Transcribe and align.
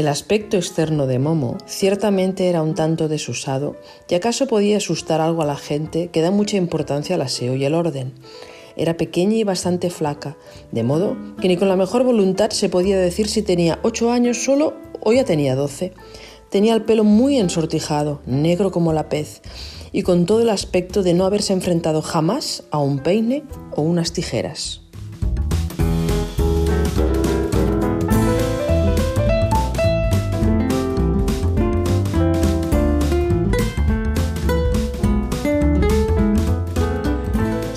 El 0.00 0.08
aspecto 0.08 0.56
externo 0.56 1.06
de 1.06 1.18
Momo 1.18 1.58
ciertamente 1.66 2.48
era 2.48 2.62
un 2.62 2.74
tanto 2.74 3.06
desusado 3.06 3.76
y 4.08 4.14
acaso 4.14 4.46
podía 4.46 4.78
asustar 4.78 5.20
algo 5.20 5.42
a 5.42 5.44
la 5.44 5.56
gente 5.56 6.08
que 6.08 6.22
da 6.22 6.30
mucha 6.30 6.56
importancia 6.56 7.16
al 7.16 7.20
aseo 7.20 7.54
y 7.54 7.66
el 7.66 7.74
orden. 7.74 8.14
Era 8.78 8.96
pequeña 8.96 9.36
y 9.36 9.44
bastante 9.44 9.90
flaca, 9.90 10.38
de 10.72 10.84
modo 10.84 11.18
que 11.42 11.48
ni 11.48 11.58
con 11.58 11.68
la 11.68 11.76
mejor 11.76 12.02
voluntad 12.02 12.48
se 12.48 12.70
podía 12.70 12.98
decir 12.98 13.28
si 13.28 13.42
tenía 13.42 13.78
ocho 13.82 14.10
años 14.10 14.42
solo 14.42 14.72
o 15.02 15.12
ya 15.12 15.26
tenía 15.26 15.54
doce. 15.54 15.92
Tenía 16.48 16.72
el 16.72 16.86
pelo 16.86 17.04
muy 17.04 17.36
ensortijado, 17.36 18.22
negro 18.24 18.70
como 18.70 18.94
la 18.94 19.10
pez, 19.10 19.42
y 19.92 20.00
con 20.00 20.24
todo 20.24 20.40
el 20.40 20.48
aspecto 20.48 21.02
de 21.02 21.12
no 21.12 21.26
haberse 21.26 21.52
enfrentado 21.52 22.00
jamás 22.00 22.62
a 22.70 22.78
un 22.78 23.00
peine 23.00 23.44
o 23.76 23.82
unas 23.82 24.14
tijeras. 24.14 24.80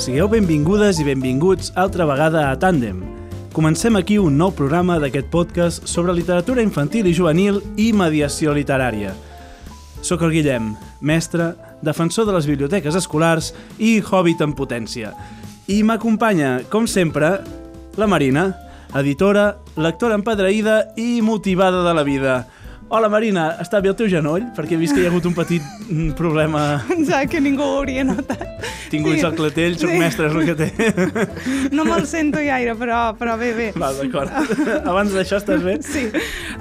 Sigueu 0.04 0.28
benvingudes 0.28 0.98
i 1.00 1.06
benvinguts 1.08 1.70
altra 1.80 2.04
vegada 2.04 2.42
a 2.50 2.56
Tàndem. 2.60 2.98
Comencem 3.56 3.96
aquí 3.96 4.18
un 4.20 4.34
nou 4.36 4.52
programa 4.52 4.98
d'aquest 5.00 5.30
podcast 5.32 5.86
sobre 5.88 6.12
literatura 6.18 6.60
infantil 6.60 7.08
i 7.08 7.14
juvenil 7.16 7.62
i 7.80 7.86
mediació 7.96 8.52
literària. 8.52 9.14
Soc 10.04 10.26
el 10.28 10.34
Guillem, 10.34 10.74
mestre, 11.00 11.54
defensor 11.80 12.28
de 12.28 12.36
les 12.36 12.50
biblioteques 12.52 12.98
escolars 13.00 13.54
i 13.80 14.02
hobbit 14.04 14.44
en 14.44 14.52
potència. 14.52 15.14
I 15.72 15.80
m'acompanya, 15.88 16.66
com 16.68 16.84
sempre, 16.84 17.38
la 17.96 18.10
Marina, 18.12 18.50
editora, 19.00 19.54
lectora 19.80 20.20
empadreïda 20.20 20.82
i 21.00 21.22
motivada 21.24 21.80
de 21.88 21.96
la 21.96 22.04
vida. 22.04 22.42
Hola 22.94 23.08
Marina, 23.10 23.56
està 23.58 23.80
bé 23.82 23.90
el 23.90 23.96
teu 23.98 24.06
genoll? 24.06 24.44
Perquè 24.54 24.76
he 24.76 24.78
vist 24.78 24.94
que 24.94 25.02
hi 25.02 25.08
ha 25.08 25.10
hagut 25.10 25.26
un 25.26 25.34
petit 25.34 25.64
mm, 25.88 26.12
problema. 26.14 26.62
Pensava 26.86 27.26
que 27.26 27.40
ningú 27.42 27.64
ho 27.66 27.80
hauria 27.80 28.04
notat. 28.06 28.44
Tinguts 28.92 29.18
Sí. 29.18 29.26
el 29.26 29.34
clatell, 29.34 29.78
soc 29.82 29.90
Sí. 29.90 29.98
mestre, 29.98 30.28
és 30.28 30.36
el 30.36 30.46
que 30.46 30.54
té. 30.54 30.68
No 31.74 31.86
me'l 31.88 32.06
sento 32.06 32.38
gaire, 32.38 32.76
però, 32.78 33.00
però 33.18 33.34
bé, 33.40 33.50
bé. 33.58 33.72
Val, 33.82 33.98
d'acord. 33.98 34.30
Abans 34.92 35.10
d'això 35.16 35.40
estàs 35.42 35.64
bé? 35.66 35.80
Sí, 35.82 36.04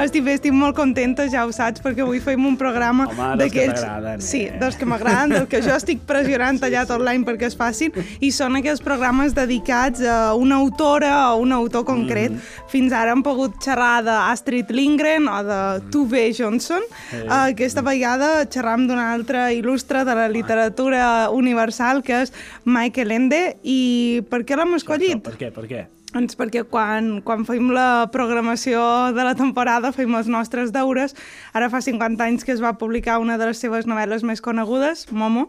estic 0.00 0.24
bé, 0.24 0.38
estic 0.38 0.54
molt 0.56 0.74
contenta, 0.74 1.26
ja 1.28 1.42
ho 1.44 1.52
saps, 1.52 1.82
perquè 1.84 2.00
avui 2.06 2.22
fem 2.24 2.46
un 2.48 2.56
programa 2.56 3.10
Home, 3.10 3.28
dels 3.36 3.52
que 3.52 3.66
d'aquells- 3.66 3.82
t'agraden, 3.82 4.24
Sí, 4.24 4.40
eh? 4.48 4.56
dels 4.62 4.80
que 4.80 4.88
m'agraden, 4.88 5.34
dels 5.36 5.48
que 5.52 5.60
jo 5.60 5.76
estic 5.76 6.00
pressionant 6.08 6.62
allà 6.64 6.86
tot 6.88 7.04
l'any 7.04 7.26
perquè 7.28 7.50
es 7.52 7.58
facin, 7.60 7.92
i 8.24 8.32
són 8.32 8.56
aquells 8.56 8.80
programes 8.80 9.36
dedicats 9.36 10.00
a 10.00 10.32
una 10.34 10.56
autora 10.64 11.12
o 11.34 11.42
un 11.44 11.52
autor 11.52 11.84
concret. 11.84 12.32
Mm-hmm. 12.32 12.72
Fins 12.72 12.96
ara 12.96 13.12
hem 13.12 13.20
pogut 13.22 13.60
xerrar 13.60 14.00
d'Astrid 14.08 14.72
Lindgren 14.72 15.28
o 15.28 15.38
de 15.44 15.60
Tove 16.22 16.32
Johnson. 16.32 16.82
Eh. 17.12 17.26
Aquesta 17.28 17.82
vegada 17.82 18.44
xerram 18.46 18.86
d'un 18.86 19.00
altre 19.02 19.48
il·lustre 19.56 20.04
de 20.06 20.14
la 20.14 20.28
literatura 20.30 21.30
universal, 21.34 22.02
que 22.06 22.22
és 22.22 22.32
Michael 22.64 23.16
Ende, 23.18 23.42
i 23.62 24.22
per 24.30 24.44
què 24.46 24.58
l'hem 24.58 24.78
escollit? 24.78 25.22
Per 25.26 25.34
què, 25.40 25.50
per 25.54 25.66
què? 25.66 25.86
Doncs 26.12 26.36
perquè 26.36 26.60
quan, 26.68 27.22
quan 27.24 27.46
fem 27.48 27.70
la 27.72 28.06
programació 28.12 28.82
de 29.16 29.24
la 29.24 29.32
temporada, 29.38 29.92
fem 29.96 30.12
els 30.18 30.26
nostres 30.28 30.68
deures, 30.74 31.14
ara 31.56 31.70
fa 31.72 31.80
50 31.80 32.20
anys 32.26 32.44
que 32.44 32.52
es 32.52 32.60
va 32.60 32.74
publicar 32.76 33.14
una 33.22 33.38
de 33.40 33.46
les 33.48 33.60
seves 33.62 33.86
novel·les 33.88 34.20
més 34.28 34.42
conegudes, 34.44 35.06
Momo, 35.16 35.46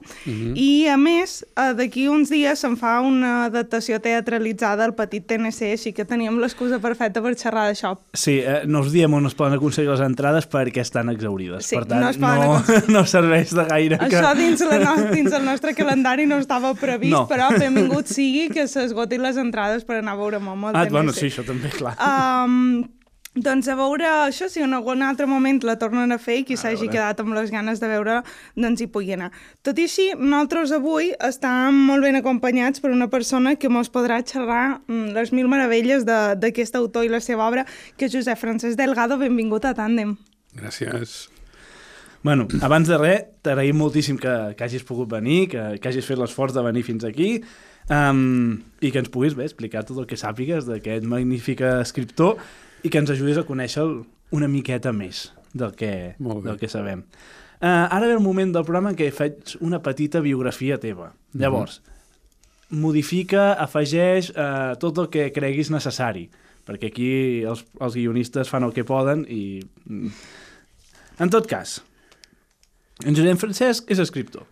i 0.55 0.87
a 0.87 0.95
més, 0.95 1.41
eh, 1.59 1.73
d'aquí 1.75 2.05
uns 2.07 2.31
dies 2.31 2.63
se'n 2.63 2.77
fa 2.79 2.93
una 3.03 3.33
adaptació 3.49 3.99
teatralitzada 3.99 4.85
al 4.87 4.95
Petit 4.95 5.25
TNC, 5.27 5.73
així 5.75 5.91
que 5.91 6.05
teníem 6.07 6.39
l'excusa 6.39 6.79
perfecta 6.79 7.21
per 7.21 7.35
xerrar 7.35 7.67
d'això. 7.67 7.97
Sí, 8.15 8.37
eh, 8.39 8.63
no 8.65 8.85
us 8.85 8.93
diem 8.95 9.13
on 9.19 9.27
es 9.27 9.35
poden 9.35 9.57
aconseguir 9.59 9.91
les 9.91 10.05
entrades 10.05 10.47
perquè 10.47 10.79
estan 10.85 11.11
exaurides. 11.11 11.67
Sí, 11.67 11.75
per 11.75 11.85
tant, 11.91 12.05
no 12.05 12.13
es 12.13 12.21
poden 12.21 12.39
no, 12.39 12.55
aconseguir. 12.55 12.93
no 12.95 13.05
serveix 13.05 13.51
de 13.51 13.67
gaire. 13.67 13.99
Això 13.99 14.31
que... 14.31 14.39
dins, 14.39 14.63
la 14.71 14.79
no, 14.79 14.95
dins 15.11 15.35
el 15.35 15.43
nostre 15.43 15.75
calendari 15.75 16.25
no 16.29 16.39
estava 16.39 16.71
previst, 16.79 17.11
No. 17.13 17.25
però 17.27 17.51
benvingut 17.51 18.07
sigui 18.07 18.47
que 18.53 18.63
s'esgotin 18.71 19.21
les 19.27 19.35
entrades 19.37 19.83
per 19.83 19.99
anar 19.99 20.15
a 20.15 20.21
veure 20.23 20.39
Momo 20.39 20.52
al 20.65 20.75
Ah, 20.75 20.83
TNC. 20.85 20.91
bueno, 20.91 21.11
sí, 21.13 21.25
això 21.27 21.43
també, 21.45 21.69
clar. 21.69 21.95
Um, 21.99 22.83
doncs 23.35 23.65
a 23.67 23.73
veure 23.75 24.05
això, 24.29 24.45
si 24.47 24.61
en 24.61 24.73
algun 24.77 25.01
altre 25.01 25.25
moment 25.25 25.63
la 25.65 25.73
tornen 25.81 26.11
a 26.13 26.19
fer 26.21 26.35
i 26.39 26.43
qui 26.45 26.53
s'hagi 26.55 26.85
quedat 26.93 27.19
amb 27.23 27.33
les 27.33 27.49
ganes 27.49 27.79
de 27.81 27.87
veure, 27.89 28.19
doncs 28.55 28.81
hi 28.81 28.87
pugui 28.93 29.13
anar. 29.15 29.31
Tot 29.65 29.79
i 29.81 29.87
així, 29.87 30.11
nosaltres 30.19 30.71
avui 30.77 31.09
estem 31.19 31.73
molt 31.87 32.03
ben 32.05 32.15
acompanyats 32.19 32.79
per 32.79 32.91
una 32.93 33.07
persona 33.09 33.55
que 33.55 33.69
mos 33.73 33.89
podrà 33.89 34.21
xerrar 34.21 34.81
mm, 34.87 35.15
les 35.17 35.31
mil 35.33 35.47
meravelles 35.49 36.05
de- 36.05 36.35
d'aquest 36.37 36.75
autor 36.75 37.05
i 37.05 37.09
la 37.09 37.19
seva 37.19 37.47
obra, 37.47 37.65
que 37.97 38.05
és 38.05 38.13
Josep 38.13 38.37
Francesc 38.37 38.77
Delgado. 38.77 39.17
Benvingut 39.17 39.65
a 39.65 39.73
Tàndem. 39.73 40.15
Gràcies. 40.55 41.29
Bueno, 42.23 42.47
abans 42.61 42.87
de 42.87 42.97
res, 42.97 43.23
t'agraïm 43.43 43.75
moltíssim 43.75 44.15
que, 44.17 44.53
que 44.55 44.63
hagis 44.63 44.83
pogut 44.87 45.09
venir, 45.11 45.49
que, 45.51 45.79
que 45.81 45.89
hagis 45.89 46.05
fet 46.07 46.17
l'esforç 46.21 46.53
de 46.55 46.61
venir 46.63 46.83
fins 46.87 47.03
aquí 47.03 47.41
um, 47.89 48.61
i 48.81 48.91
que 48.91 49.01
ens 49.01 49.11
puguis 49.13 49.35
bé 49.37 49.47
explicar 49.47 49.85
tot 49.87 50.01
el 50.03 50.09
que 50.09 50.19
sàpigues 50.19 50.67
d'aquest 50.69 51.07
magnífic 51.09 51.63
escriptor 51.67 52.37
i 52.83 52.91
que 52.91 53.01
ens 53.01 53.13
ajudis 53.13 53.39
a 53.39 53.47
conèixer 53.47 53.85
una 54.33 54.49
miqueta 54.51 54.93
més 54.95 55.31
del 55.53 55.73
que, 55.77 55.93
del 56.19 56.59
que 56.59 56.69
sabem. 56.71 57.05
Uh, 57.63 57.87
ara 57.87 58.07
ve 58.09 58.17
el 58.17 58.23
moment 58.23 58.51
del 58.51 58.65
programa 58.67 58.91
en 58.91 58.99
què 58.99 59.07
faig 59.15 59.55
una 59.63 59.79
petita 59.83 60.19
biografia 60.19 60.79
teva. 60.81 61.13
Llavors, 61.39 61.79
modifica, 62.73 63.53
afegeix 63.61 64.33
uh, 64.33 64.73
tot 64.81 64.99
el 64.99 65.11
que 65.13 65.29
creguis 65.35 65.71
necessari, 65.71 66.25
perquè 66.67 66.89
aquí 66.91 67.11
els, 67.47 67.63
els 67.79 67.95
guionistes 67.95 68.51
fan 68.51 68.67
el 68.67 68.75
que 68.75 68.87
poden 68.87 69.23
i... 69.29 69.61
mm. 69.85 70.17
En 71.23 71.29
tot 71.29 71.45
cas, 71.45 71.77
en 73.05 73.13
Josep 73.13 73.37
Francesc 73.37 73.91
és 73.93 73.99
escriptor. 74.01 74.47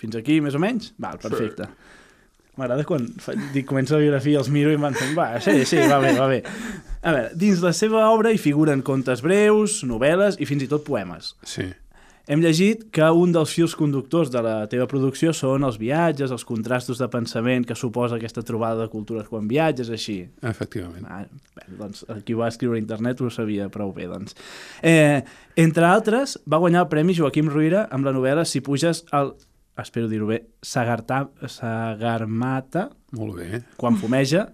Fins 0.00 0.16
aquí, 0.16 0.38
més 0.40 0.56
o 0.56 0.60
menys? 0.62 0.94
Val, 0.96 1.18
perfecte. 1.20 1.68
M'agrada 2.58 2.84
quan 2.88 3.06
fa, 3.22 3.34
dic, 3.54 3.66
comença 3.68 3.94
la 3.94 4.02
biografia, 4.02 4.40
els 4.40 4.50
miro 4.52 4.72
i 4.72 4.78
van 4.80 4.96
fent, 4.98 5.14
va, 5.16 5.28
sí, 5.44 5.62
sí, 5.68 5.78
va 5.90 6.00
bé, 6.02 6.14
va 6.18 6.26
bé. 6.30 6.40
A 7.00 7.14
veure, 7.14 7.28
dins 7.38 7.62
la 7.64 7.72
seva 7.76 8.08
obra 8.10 8.32
hi 8.34 8.40
figuren 8.40 8.82
contes 8.84 9.22
breus, 9.24 9.80
novel·les 9.88 10.40
i 10.40 10.48
fins 10.48 10.66
i 10.66 10.68
tot 10.70 10.84
poemes. 10.84 11.34
Sí. 11.48 11.70
Hem 12.30 12.42
llegit 12.44 12.84
que 12.94 13.06
un 13.10 13.32
dels 13.34 13.50
fils 13.50 13.72
conductors 13.74 14.28
de 14.30 14.38
la 14.44 14.52
teva 14.70 14.84
producció 14.86 15.32
són 15.34 15.64
els 15.66 15.80
viatges, 15.80 16.30
els 16.30 16.44
contrastos 16.46 17.00
de 17.02 17.08
pensament 17.10 17.64
que 17.66 17.74
suposa 17.74 18.20
aquesta 18.20 18.44
trobada 18.46 18.84
de 18.84 18.92
cultures 18.92 19.26
quan 19.26 19.48
viatges, 19.50 19.90
així. 19.90 20.20
Efectivament. 20.46 21.08
Ah, 21.10 21.24
bé, 21.56 21.66
doncs 21.80 22.04
qui 22.28 22.36
va 22.38 22.46
escriure 22.52 22.78
a 22.78 22.82
internet 22.82 23.18
ho 23.18 23.32
sabia 23.34 23.66
prou 23.72 23.90
bé, 23.96 24.06
doncs. 24.12 24.36
Eh, 24.78 25.24
entre 25.58 25.88
altres, 25.88 26.36
va 26.46 26.62
guanyar 26.62 26.84
el 26.84 26.90
Premi 26.92 27.16
Joaquim 27.18 27.50
Ruïra 27.50 27.88
amb 27.90 28.06
la 28.06 28.14
novel·la 28.14 28.46
Si 28.46 28.62
puges 28.62 29.02
al... 29.10 29.34
Espero 29.78 30.08
dir-ho 30.08 30.26
bé, 30.26 30.42
Sagarta, 30.62 31.28
Sagarmata, 31.48 32.90
Molt 33.12 33.36
bé. 33.36 33.62
quan 33.76 33.96
fumeja, 33.96 34.48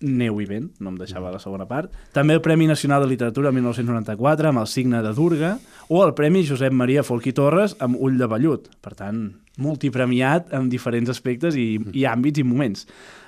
Neu 0.00 0.38
i 0.40 0.46
vent, 0.48 0.70
no 0.80 0.88
em 0.88 0.96
deixava 0.96 1.28
la 1.28 1.38
segona 1.38 1.66
part. 1.68 1.92
També 2.16 2.32
el 2.32 2.40
Premi 2.40 2.64
Nacional 2.66 3.02
de 3.04 3.08
Literatura 3.10 3.50
1994 3.52 4.48
amb 4.48 4.62
el 4.62 4.66
signe 4.66 5.02
de 5.04 5.12
Durga 5.12 5.58
o 5.92 6.00
el 6.06 6.14
Premi 6.16 6.40
Josep 6.48 6.72
Maria 6.72 7.02
Folquí 7.04 7.34
Torres 7.36 7.74
amb 7.84 8.00
Ull 8.00 8.16
de 8.16 8.24
Vellut. 8.26 8.70
Per 8.80 8.94
tant, 8.96 9.20
multipremiat 9.60 10.54
en 10.56 10.70
diferents 10.72 11.12
aspectes 11.12 11.58
i, 11.60 11.74
i 11.92 12.06
àmbits 12.08 12.40
i 12.40 12.46
moments. 12.48 12.86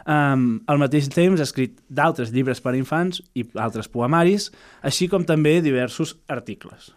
Um, 0.09 0.62
al 0.66 0.81
mateix 0.81 1.11
temps 1.12 1.44
ha 1.44 1.47
escrit 1.47 1.77
d'altres 1.93 2.32
llibres 2.32 2.65
per 2.65 2.72
a 2.72 2.81
infants 2.81 3.21
i 3.37 3.44
altres 3.61 3.93
poemaris, 3.93 4.49
així 4.81 5.11
com 5.12 5.28
també 5.28 5.59
diversos 5.61 6.16
articles. 6.32 6.94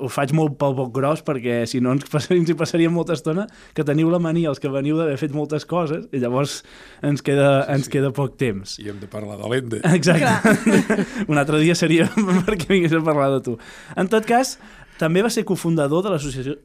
Ho 0.00 0.08
faig 0.10 0.32
molt 0.34 0.56
pel 0.58 0.74
poc 0.74 0.88
gros 0.96 1.20
perquè 1.22 1.60
si 1.70 1.78
no 1.80 1.92
ens, 1.94 2.02
passaria, 2.10 2.40
ens 2.42 2.50
hi 2.50 2.56
passaria 2.58 2.90
molta 2.90 3.14
estona 3.14 3.44
que 3.76 3.84
teniu 3.86 4.10
la 4.10 4.18
mania 4.18 4.50
els 4.50 4.58
que 4.58 4.70
veniu 4.72 4.98
d'haver 4.98 5.14
fet 5.20 5.32
moltes 5.36 5.66
coses 5.68 6.08
i 6.10 6.18
llavors 6.18 6.60
ens 7.06 7.22
queda, 7.22 7.66
ens 7.70 7.86
queda 7.92 8.10
poc 8.16 8.34
temps. 8.40 8.78
I 8.82 8.90
hem 8.90 8.98
de 8.98 9.06
parlar 9.10 9.38
de 9.38 9.48
l'Ende. 9.52 9.80
Exacte. 9.94 10.66
Un 11.30 11.38
altre 11.38 11.60
dia 11.62 11.76
seria 11.78 12.08
perquè 12.48 12.66
vingués 12.72 12.96
a 12.98 13.02
parlar 13.06 13.30
de 13.36 13.42
tu. 13.46 13.58
En 13.96 14.10
tot 14.10 14.26
cas, 14.26 14.56
també 15.00 15.22
va 15.24 15.30
ser 15.32 15.46
cofundador 15.48 16.02
de 16.04 16.10
l'Associació 16.12 16.58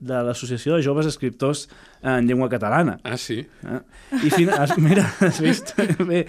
de, 0.75 0.81
de 0.81 0.83
Joves 0.83 1.07
Escriptors 1.07 1.67
en 2.03 2.25
Llengua 2.27 2.49
Catalana. 2.51 2.97
Ah, 3.07 3.15
sí? 3.21 3.37
Eh? 3.45 3.79
I 4.25 4.31
fin... 4.33 4.49
has- 4.51 4.75
Mira, 4.81 5.05
has 5.23 5.39
vist? 5.39 5.71
Bé. 6.03 6.25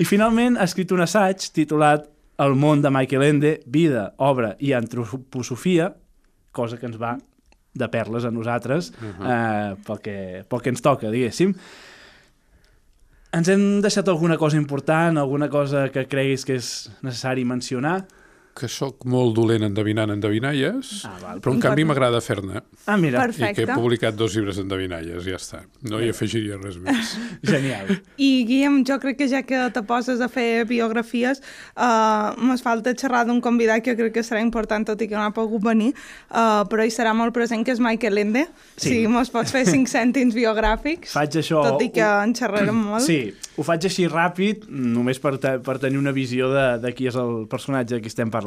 I 0.00 0.06
finalment 0.08 0.56
ha 0.56 0.64
escrit 0.70 0.94
un 0.96 1.02
assaig 1.04 1.50
titulat 1.52 2.08
El 2.40 2.54
món 2.56 2.80
de 2.82 2.88
Michael 2.90 3.22
Ende, 3.26 3.50
vida, 3.68 4.14
obra 4.16 4.54
i 4.58 4.72
antroposofia, 4.74 5.90
cosa 6.52 6.78
que 6.78 6.86
ens 6.86 7.00
va 7.00 7.16
de 7.74 7.88
perles 7.88 8.24
a 8.24 8.30
nosaltres 8.30 8.90
uh 8.90 9.04
Uh-huh. 9.04 9.24
-huh. 9.24 9.32
eh, 9.32 9.76
pel, 9.86 9.98
que, 10.00 10.44
pel 10.48 10.60
que 10.60 10.70
ens 10.70 10.82
toca, 10.82 11.10
diguéssim. 11.10 11.54
Ens 13.32 13.48
hem 13.48 13.80
deixat 13.80 14.08
alguna 14.08 14.36
cosa 14.36 14.56
important, 14.58 15.16
alguna 15.18 15.48
cosa 15.48 15.88
que 15.88 16.06
creguis 16.06 16.44
que 16.44 16.54
és 16.54 16.90
necessari 17.02 17.44
mencionar? 17.44 18.04
Que 18.54 18.68
sóc 18.68 19.06
molt 19.08 19.32
dolent 19.34 19.62
endevinant 19.64 20.10
endevinalles, 20.12 21.04
Ah, 21.08 21.16
val. 21.22 21.40
però 21.40 21.54
en 21.54 21.60
canvi 21.60 21.84
m'agrada 21.88 22.20
fer-ne. 22.20 22.60
Ah, 22.86 22.96
mira, 22.96 23.18
I 23.24 23.32
que 23.32 23.40
he 23.42 23.46
Perfecte. 23.64 23.74
publicat 23.74 24.14
dos 24.14 24.34
llibres 24.34 24.56
d'endevinalles, 24.56 25.24
ja 25.24 25.36
està. 25.38 25.62
No 25.88 26.00
hi 26.02 26.10
afegiria 26.10 26.58
res 26.60 26.76
més. 26.76 27.14
genial. 27.42 27.86
I 28.18 28.44
Guillem, 28.44 28.84
jo 28.84 28.98
crec 29.00 29.16
que 29.18 29.28
ja 29.28 29.42
que 29.42 29.70
te 29.72 29.82
poses 29.82 30.20
a 30.20 30.28
fer 30.28 30.66
biografies, 30.68 31.40
uh, 31.76 32.34
mos 32.44 32.60
falta 32.62 32.92
xerrar 32.94 33.24
d'un 33.26 33.40
convidat 33.40 33.82
que 33.82 33.94
jo 33.96 34.02
crec 34.04 34.12
que 34.18 34.24
serà 34.26 34.42
important, 34.44 34.84
tot 34.86 35.00
i 35.00 35.08
que 35.08 35.16
no 35.16 35.22
ha 35.24 35.32
pogut 35.32 35.62
venir, 35.64 35.94
uh, 36.30 36.62
però 36.68 36.84
hi 36.84 36.90
serà 36.92 37.14
molt 37.16 37.32
present, 37.32 37.64
que 37.64 37.72
és 37.72 37.80
Michael 37.80 38.18
Ende. 38.18 38.46
Sí. 38.76 38.88
Si 39.02 39.06
mos 39.08 39.30
pots 39.30 39.50
fer 39.50 39.64
cinc 39.64 39.88
cèntims 39.96 40.34
biogràfics, 40.36 41.12
Faig 41.16 41.40
això... 41.40 41.62
tot 41.64 41.80
i 41.82 41.88
que 41.90 42.04
en 42.04 42.34
xerrarem 42.36 42.76
molt. 42.90 43.00
Sí, 43.06 43.32
ho 43.56 43.62
faig 43.64 43.88
així 43.88 44.06
ràpid, 44.12 44.68
només 44.68 45.18
per, 45.18 45.38
te 45.40 45.56
per 45.64 45.78
tenir 45.80 45.96
una 45.98 46.12
visió 46.12 46.52
de, 46.52 46.66
de 46.84 46.92
qui 46.92 47.08
és 47.08 47.16
el 47.16 47.46
personatge 47.48 48.00
qui 48.02 48.08
estem 48.12 48.28
parlant. 48.28 48.41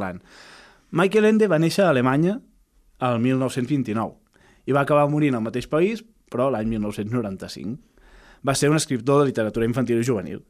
Michael 0.96 1.32
Ende 1.32 1.50
va 1.52 1.60
néixer 1.60 1.86
a 1.86 1.90
Alemanya 1.92 2.40
el 3.04 3.20
1929 3.20 4.14
i 4.66 4.74
va 4.74 4.86
acabar 4.86 5.08
morint 5.12 5.36
al 5.38 5.44
mateix 5.46 5.68
país, 5.70 6.02
però 6.32 6.50
l'any 6.50 6.70
1995. 6.76 7.76
Va 8.46 8.56
ser 8.56 8.70
un 8.70 8.78
escriptor 8.78 9.22
de 9.22 9.30
literatura 9.30 9.66
infantil 9.66 10.02
i 10.02 10.06
juvenil. 10.06 10.42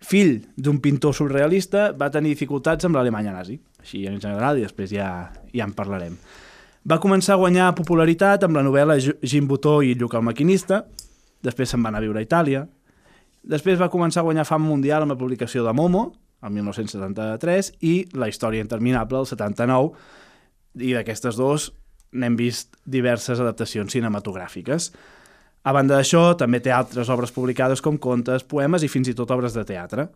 Fill 0.00 0.46
d'un 0.56 0.78
pintor 0.80 1.14
surrealista, 1.14 1.90
va 1.92 2.10
tenir 2.10 2.32
dificultats 2.32 2.86
amb 2.86 2.96
l'Alemanya 2.96 3.34
nazi, 3.34 3.58
així 3.82 4.06
en 4.08 4.20
general, 4.22 4.58
i 4.58 4.64
després 4.64 4.92
ja, 4.94 5.10
ja 5.52 5.66
en 5.66 5.74
parlarem. 5.76 6.16
Va 6.88 7.00
començar 7.02 7.34
a 7.34 7.40
guanyar 7.42 7.74
popularitat 7.76 8.46
amb 8.46 8.56
la 8.56 8.64
novel·la 8.64 8.96
Jim 9.00 9.48
Butó 9.48 9.80
i 9.84 9.92
Lluc 9.98 10.16
el 10.16 10.24
maquinista, 10.24 10.86
després 11.44 11.68
se'n 11.68 11.84
va 11.84 11.92
anar 11.92 12.00
a 12.00 12.06
viure 12.06 12.22
a 12.22 12.24
Itàlia, 12.24 12.64
després 13.42 13.80
va 13.80 13.90
començar 13.92 14.22
a 14.22 14.28
guanyar 14.28 14.46
fam 14.48 14.64
mundial 14.64 15.04
amb 15.04 15.12
la 15.12 15.20
publicació 15.20 15.66
de 15.66 15.74
Momo, 15.76 16.06
el 16.42 16.54
1973, 16.56 17.74
i 17.86 17.94
La 18.16 18.28
història 18.30 18.64
interminable, 18.64 19.20
el 19.20 19.28
79, 19.28 19.92
i 20.80 20.94
d'aquestes 20.96 21.38
dues 21.38 21.70
n'hem 22.12 22.36
vist 22.38 22.76
diverses 22.84 23.40
adaptacions 23.42 23.92
cinematogràfiques. 23.94 24.90
A 25.62 25.74
banda 25.76 25.98
d'això, 25.98 26.34
també 26.40 26.62
té 26.64 26.72
altres 26.72 27.10
obres 27.12 27.32
publicades 27.34 27.82
com 27.84 27.98
contes, 28.00 28.46
poemes 28.48 28.82
i 28.82 28.88
fins 28.88 29.10
i 29.10 29.14
tot 29.14 29.30
obres 29.34 29.54
de 29.54 29.64
teatre. 29.68 30.08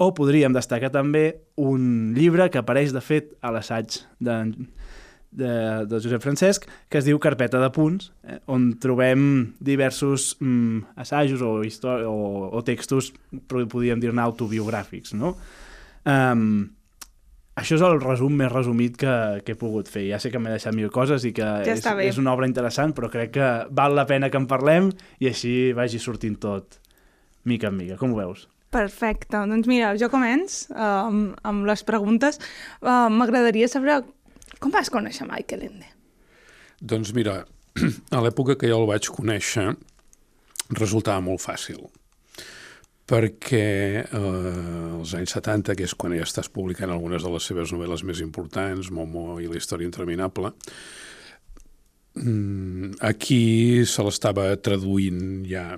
O 0.00 0.12
podríem 0.16 0.52
destacar 0.52 0.90
també 0.92 1.24
un 1.60 2.12
llibre 2.16 2.48
que 2.52 2.60
apareix, 2.60 2.92
de 2.92 3.02
fet, 3.04 3.34
a 3.40 3.52
l'assaig 3.52 4.02
de, 4.20 4.36
de, 5.30 5.86
de 5.86 6.00
Josep 6.02 6.22
Francesc, 6.22 6.66
que 6.90 6.98
es 6.98 7.06
diu 7.06 7.20
Carpeta 7.22 7.60
de 7.62 7.70
punts, 7.74 8.10
eh, 8.26 8.40
on 8.50 8.72
trobem 8.82 9.54
diversos 9.62 10.34
mm, 10.40 10.98
assajos 11.00 11.42
o, 11.46 11.54
o, 12.10 12.18
o 12.50 12.62
textos, 12.66 13.12
però 13.46 13.62
podríem 13.70 14.02
dir-ne 14.02 14.22
autobiogràfics, 14.24 15.14
no? 15.14 15.36
Um, 16.08 16.70
això 17.60 17.76
és 17.76 17.84
el 17.84 17.98
resum 18.00 18.36
més 18.40 18.50
resumit 18.52 18.96
que, 18.98 19.14
que 19.44 19.54
he 19.54 19.58
pogut 19.58 19.90
fer. 19.90 20.06
Ja 20.10 20.20
sé 20.22 20.32
que 20.32 20.40
m'he 20.42 20.52
deixat 20.52 20.74
mil 20.76 20.90
coses 20.94 21.26
i 21.28 21.34
que 21.36 21.48
Ja 21.66 21.74
és, 21.76 21.84
bé. 21.84 22.08
és 22.08 22.20
una 22.20 22.32
obra 22.34 22.48
interessant, 22.48 22.94
però 22.96 23.10
crec 23.12 23.34
que 23.36 23.50
val 23.70 23.94
la 23.98 24.06
pena 24.08 24.30
que 24.32 24.40
en 24.40 24.48
parlem 24.50 24.90
i 25.20 25.28
així 25.30 25.74
vagi 25.76 26.00
sortint 26.02 26.40
tot 26.40 26.80
mica 27.44 27.68
en 27.68 27.76
mica. 27.76 27.98
Com 28.00 28.14
ho 28.14 28.20
veus? 28.22 28.48
Perfecte. 28.70 29.34
Doncs 29.50 29.66
mira, 29.66 29.90
jo 29.98 30.06
començ 30.12 30.62
uh, 30.70 31.08
amb, 31.10 31.34
amb 31.42 31.66
les 31.66 31.82
preguntes. 31.86 32.38
Uh, 32.78 33.08
M'agradaria 33.10 33.66
saber 33.68 33.96
com 34.60 34.72
vas 34.74 34.92
conèixer 34.92 35.26
Michael 35.28 35.66
Ende? 35.70 35.88
Doncs 36.80 37.14
mira, 37.16 37.40
a 38.16 38.20
l'època 38.24 38.58
que 38.60 38.70
jo 38.70 38.82
el 38.82 38.88
vaig 38.90 39.08
conèixer 39.12 39.72
resultava 40.76 41.24
molt 41.24 41.42
fàcil 41.42 41.88
perquè 43.10 43.66
eh, 44.04 44.98
als 45.00 45.16
anys 45.18 45.34
70, 45.34 45.74
que 45.74 45.86
és 45.88 45.96
quan 45.98 46.14
ja 46.14 46.26
estàs 46.26 46.50
publicant 46.52 46.92
algunes 46.94 47.24
de 47.26 47.32
les 47.32 47.48
seves 47.50 47.72
novel·les 47.74 48.04
més 48.06 48.20
importants, 48.22 48.92
Momo 48.94 49.40
i 49.42 49.48
la 49.50 49.58
història 49.58 49.88
interminable, 49.90 50.52
mm, 52.14 53.00
aquí 53.10 53.82
se 53.82 54.06
l'estava 54.06 54.52
traduint 54.62 55.42
ja 55.50 55.72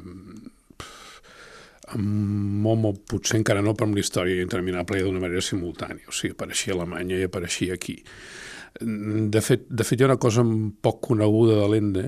Momo 1.97 2.95
potser 3.09 3.37
encara 3.41 3.61
no, 3.65 3.75
però 3.77 3.89
amb 3.89 3.99
la 3.99 4.05
història 4.05 4.45
interminable 4.45 5.01
ja 5.01 5.09
d'una 5.09 5.21
manera 5.21 5.43
simultània, 5.45 6.07
o 6.09 6.15
sigui, 6.17 6.33
apareixia 6.37 6.73
a 6.73 6.79
Alemanya 6.79 7.19
i 7.19 7.27
apareixia 7.27 7.77
aquí. 7.77 7.99
De 8.81 9.41
fet, 9.45 9.67
de 9.69 9.85
fet, 9.85 10.01
hi 10.01 10.07
ha 10.07 10.11
una 10.11 10.21
cosa 10.21 10.45
poc 10.85 11.03
coneguda 11.09 11.59
de 11.61 11.69
l'Ende, 11.69 12.05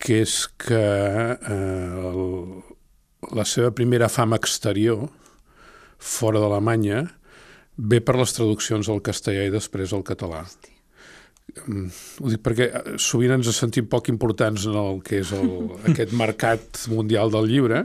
que 0.00 0.22
és 0.24 0.38
que 0.60 0.80
eh, 1.36 2.06
el, 2.10 2.22
la 3.36 3.44
seva 3.48 3.72
primera 3.76 4.08
fama 4.12 4.38
exterior, 4.40 5.06
fora 5.96 6.40
d'Alemanya, 6.40 7.04
ve 7.76 8.00
per 8.00 8.16
les 8.16 8.32
traduccions 8.36 8.88
al 8.88 9.02
castellà 9.04 9.44
i 9.46 9.52
després 9.52 9.92
al 9.92 10.04
català. 10.06 10.42
Mm, 11.66 11.88
Ho 12.22 12.32
dic 12.32 12.42
perquè 12.44 12.68
eh, 12.70 12.96
sovint 13.00 13.36
ens 13.36 13.52
sentim 13.56 13.88
poc 13.92 14.10
importants 14.12 14.66
en 14.68 14.76
el 14.80 15.00
que 15.04 15.20
és 15.22 15.32
el, 15.36 15.52
aquest 15.92 16.16
mercat 16.16 16.86
mundial 16.92 17.32
del 17.32 17.48
llibre, 17.52 17.84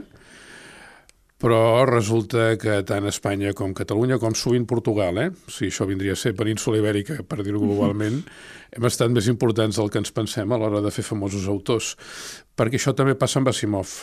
però 1.42 1.82
resulta 1.88 2.52
que 2.54 2.76
tant 2.86 3.08
Espanya 3.10 3.50
com 3.58 3.72
Catalunya, 3.74 4.20
com 4.22 4.34
sovint 4.38 4.62
Portugal, 4.70 5.18
eh? 5.18 5.30
sigui, 5.50 5.72
això 5.72 5.88
vindria 5.90 6.14
a 6.14 6.20
ser 6.20 6.36
península 6.38 6.78
ibèrica, 6.78 7.16
per 7.26 7.40
dir-ho 7.42 7.58
globalment, 7.58 8.20
hem 8.70 8.86
estat 8.86 9.10
més 9.10 9.26
importants 9.32 9.80
del 9.80 9.90
que 9.90 9.98
ens 9.98 10.14
pensem 10.14 10.54
a 10.54 10.58
l'hora 10.60 10.82
de 10.84 10.92
fer 10.94 11.02
famosos 11.02 11.48
autors, 11.50 11.96
perquè 12.54 12.78
això 12.78 12.94
també 12.94 13.16
passa 13.18 13.40
amb 13.42 13.50
Asimov. 13.50 13.96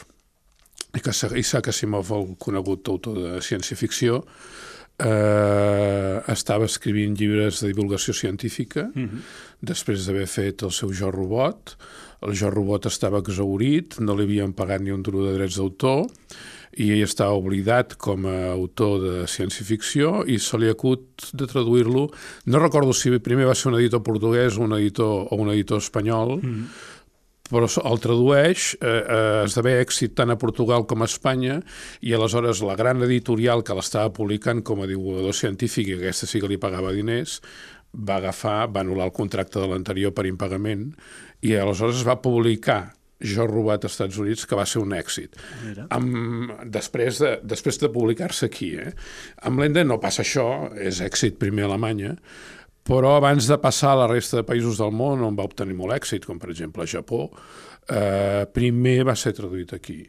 I 0.98 1.04
que 1.06 1.16
Isaac 1.40 1.72
Asimov, 1.72 2.12
el 2.18 2.36
conegut 2.44 2.92
autor 2.92 3.16
de 3.16 3.40
ciència-ficció, 3.46 4.20
eh, 5.00 6.20
estava 6.36 6.68
escrivint 6.68 7.16
llibres 7.16 7.64
de 7.64 7.72
divulgació 7.72 8.14
científica 8.14 8.90
mm 8.90 9.06
-hmm. 9.06 9.20
després 9.62 10.06
d'haver 10.06 10.28
fet 10.28 10.64
el 10.64 10.72
seu 10.72 10.92
Jo 10.92 11.12
Robot. 11.12 11.78
El 12.22 12.36
Jo 12.36 12.50
Robot 12.50 12.86
estava 12.88 13.20
exaurit, 13.20 13.96
no 14.00 14.16
li 14.16 14.24
havien 14.24 14.52
pagat 14.52 14.82
ni 14.82 14.92
un 14.92 15.04
duro 15.04 15.24
de 15.24 15.38
drets 15.38 15.56
d'autor 15.56 16.08
i 16.78 16.92
ell 16.94 17.06
estava 17.06 17.38
oblidat 17.40 17.96
com 17.98 18.28
a 18.30 18.38
autor 18.54 19.00
de 19.04 19.16
ciència-ficció 19.32 20.24
i 20.30 20.38
se 20.40 20.60
li 20.62 20.70
acut 20.70 21.32
de 21.34 21.48
traduir-lo. 21.50 22.10
No 22.46 22.62
recordo 22.62 22.94
si 22.94 23.12
primer 23.20 23.50
va 23.50 23.58
ser 23.58 23.72
un 23.72 23.80
editor 23.80 24.04
portuguès 24.06 24.58
o 24.58 24.68
un 24.68 24.78
editor, 24.78 25.28
o 25.30 25.42
un 25.42 25.52
editor 25.56 25.82
espanyol, 25.82 26.38
mm 26.40 26.96
però 27.50 27.66
el 27.66 27.98
tradueix, 27.98 28.76
eh, 28.78 28.86
eh, 28.86 29.44
esdevé 29.48 29.80
èxit 29.82 30.14
tant 30.18 30.30
a 30.30 30.38
Portugal 30.38 30.86
com 30.86 31.02
a 31.02 31.10
Espanya, 31.10 31.60
i 32.06 32.14
aleshores 32.14 32.62
la 32.62 32.78
gran 32.78 33.02
editorial 33.02 33.64
que 33.66 33.74
l'estava 33.74 34.14
publicant 34.14 34.62
com 34.62 34.84
a 34.84 34.90
divulgador 34.90 35.34
científic, 35.34 35.90
i 35.90 35.98
aquesta 35.98 36.30
sí 36.30 36.42
que 36.42 36.52
li 36.52 36.60
pagava 36.62 36.94
diners, 36.94 37.40
va 37.94 38.20
agafar, 38.20 38.70
va 38.70 38.84
anul·lar 38.86 39.10
el 39.10 39.18
contracte 39.18 39.60
de 39.60 39.68
l'anterior 39.68 40.14
per 40.14 40.28
impagament, 40.30 40.92
i 41.42 41.56
aleshores 41.58 42.04
es 42.04 42.08
va 42.08 42.20
publicar 42.22 42.94
jo 43.20 43.48
robat 43.48 43.84
als 43.84 43.98
Estats 43.98 44.20
Units, 44.22 44.46
que 44.48 44.58
va 44.58 44.66
ser 44.70 44.82
un 44.84 44.94
èxit. 44.96 45.36
Amb, 45.96 46.54
després 46.72 47.20
de, 47.24 47.34
després 47.44 47.80
de 47.82 47.92
publicar-se 47.92 48.48
aquí. 48.48 48.74
Eh? 48.80 48.94
Amb 49.48 49.60
l'Ende 49.60 49.84
no 49.88 50.00
passa 50.02 50.24
això, 50.24 50.48
és 50.80 51.02
èxit 51.04 51.40
primer 51.42 51.68
a 51.68 51.72
Alemanya, 51.74 52.16
però 52.90 53.18
abans 53.18 53.46
de 53.50 53.60
passar 53.62 53.94
a 53.94 54.02
la 54.04 54.10
resta 54.10 54.40
de 54.40 54.48
països 54.48 54.80
del 54.82 54.94
món 54.96 55.22
on 55.26 55.36
va 55.38 55.46
obtenir 55.46 55.76
molt 55.78 55.94
èxit, 56.00 56.26
com 56.26 56.40
per 56.42 56.50
exemple 56.54 56.86
a 56.86 56.90
Japó, 56.90 57.28
eh, 57.90 58.46
primer 58.54 59.04
va 59.12 59.18
ser 59.20 59.36
traduït 59.38 59.76
aquí. 59.76 60.00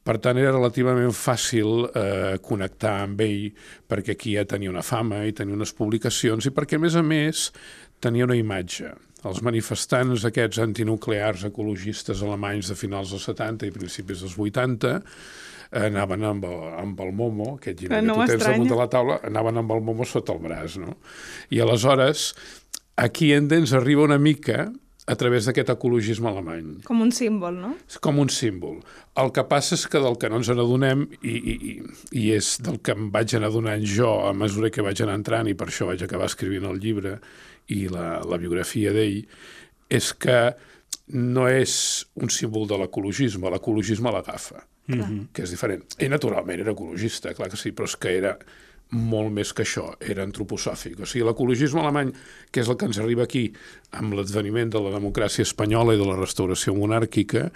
Per 0.00 0.16
tant, 0.16 0.38
era 0.40 0.54
relativament 0.54 1.12
fàcil 1.12 1.84
eh, 1.90 2.38
connectar 2.40 2.94
amb 3.02 3.20
ell 3.20 3.50
perquè 3.88 4.14
aquí 4.16 4.32
ja 4.38 4.46
tenia 4.48 4.72
una 4.72 4.84
fama 4.86 5.20
i 5.28 5.34
tenia 5.36 5.58
unes 5.58 5.74
publicacions 5.76 6.48
i 6.48 6.54
perquè, 6.56 6.78
a 6.78 6.84
més 6.86 6.96
a 6.96 7.02
més, 7.04 7.50
tenia 8.00 8.26
una 8.28 8.38
imatge. 8.38 8.94
Els 9.28 9.42
manifestants 9.44 10.24
aquests 10.24 10.62
antinuclears 10.64 11.44
ecologistes 11.50 12.22
alemanys 12.24 12.72
de 12.72 12.76
finals 12.78 13.12
dels 13.12 13.26
70 13.28 13.68
i 13.68 13.74
principis 13.74 14.24
dels 14.24 14.38
80 14.40 14.96
anaven 15.70 16.24
amb 16.26 16.44
el, 16.48 16.60
amb 16.80 17.00
el 17.04 17.12
momo, 17.14 17.54
aquest 17.56 17.82
llibre 17.82 18.00
Que 18.00 18.06
no 18.06 18.16
que 18.18 18.26
tu 18.26 18.32
tens 18.32 18.46
damunt 18.48 18.70
de 18.72 18.78
la 18.78 18.88
taula, 18.90 19.20
anaven 19.26 19.62
amb 19.62 19.74
el 19.76 19.82
momo 19.86 20.06
sota 20.08 20.34
el 20.34 20.42
braç, 20.42 20.80
no? 20.82 20.96
I 21.54 21.60
aleshores, 21.62 22.32
aquí 22.96 23.32
Ende 23.36 23.60
ens 23.60 23.74
arriba 23.76 24.02
una 24.02 24.18
mica 24.18 24.70
a 25.10 25.16
través 25.18 25.46
d'aquest 25.46 25.72
ecologisme 25.72 26.28
alemany 26.30 26.82
Com 26.86 27.00
un 27.02 27.10
símbol, 27.14 27.56
no? 27.58 27.70
com 28.02 28.18
un 28.22 28.30
símbol. 28.30 28.80
El 29.18 29.32
que 29.34 29.44
passa 29.48 29.76
és 29.78 29.86
que 29.90 30.02
del 30.02 30.18
que 30.20 30.30
no 30.30 30.40
ens 30.40 30.50
n'adonem, 30.50 31.06
i, 31.22 31.36
i, 31.36 31.54
i, 32.12 32.24
és 32.34 32.56
del 32.62 32.80
que 32.82 32.94
em 32.96 33.08
vaig 33.14 33.34
anar 33.38 33.50
adonant 33.50 33.86
jo 33.86 34.10
a 34.26 34.34
mesura 34.34 34.70
que 34.74 34.84
vaig 34.86 35.02
anar 35.02 35.18
entrant, 35.18 35.50
i 35.50 35.56
per 35.58 35.70
això 35.70 35.88
vaig 35.90 36.02
acabar 36.06 36.30
escrivint 36.30 36.66
el 36.68 36.82
llibre 36.82 37.18
i 37.68 37.86
la, 37.88 38.20
la 38.26 38.38
biografia 38.40 38.92
d'ell, 38.92 39.22
és 39.90 40.12
que 40.14 40.40
no 41.12 41.46
és 41.50 41.74
un 42.22 42.30
símbol 42.30 42.68
de 42.70 42.78
l'ecologisme, 42.78 43.50
l'ecologisme 43.50 44.12
l'agafa, 44.12 44.64
mm 44.86 45.00
-hmm. 45.00 45.26
que 45.32 45.42
és 45.42 45.50
diferent. 45.50 45.84
Ell 45.98 46.10
naturalment 46.10 46.60
era 46.60 46.72
ecologista, 46.72 47.34
clar 47.34 47.50
que 47.50 47.56
sí, 47.56 47.72
però 47.72 47.84
és 47.84 47.96
que 47.96 48.16
era 48.16 48.38
molt 48.90 49.30
més 49.30 49.52
que 49.54 49.62
això, 49.62 49.84
era 50.00 50.24
antroposòfic. 50.26 50.98
O 51.00 51.06
sigui, 51.06 51.24
l'ecologisme 51.26 51.80
alemany, 51.80 52.12
que 52.50 52.60
és 52.60 52.68
el 52.68 52.76
que 52.76 52.86
ens 52.86 52.98
arriba 52.98 53.22
aquí 53.22 53.52
amb 53.92 54.14
l'adveniment 54.18 54.70
de 54.70 54.80
la 54.82 54.90
democràcia 54.90 55.46
espanyola 55.46 55.94
i 55.94 56.00
de 56.00 56.06
la 56.08 56.16
restauració 56.18 56.74
monàrquica, 56.74 57.50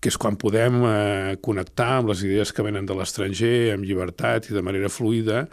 que 0.00 0.08
és 0.08 0.18
quan 0.20 0.36
podem 0.36 0.82
eh, 0.84 1.36
connectar 1.40 2.00
amb 2.00 2.12
les 2.12 2.24
idees 2.24 2.52
que 2.52 2.62
venen 2.66 2.86
de 2.86 2.94
l'estranger, 2.94 3.72
amb 3.74 3.84
llibertat 3.84 4.50
i 4.50 4.56
de 4.56 4.62
manera 4.62 4.92
fluida, 4.92 5.46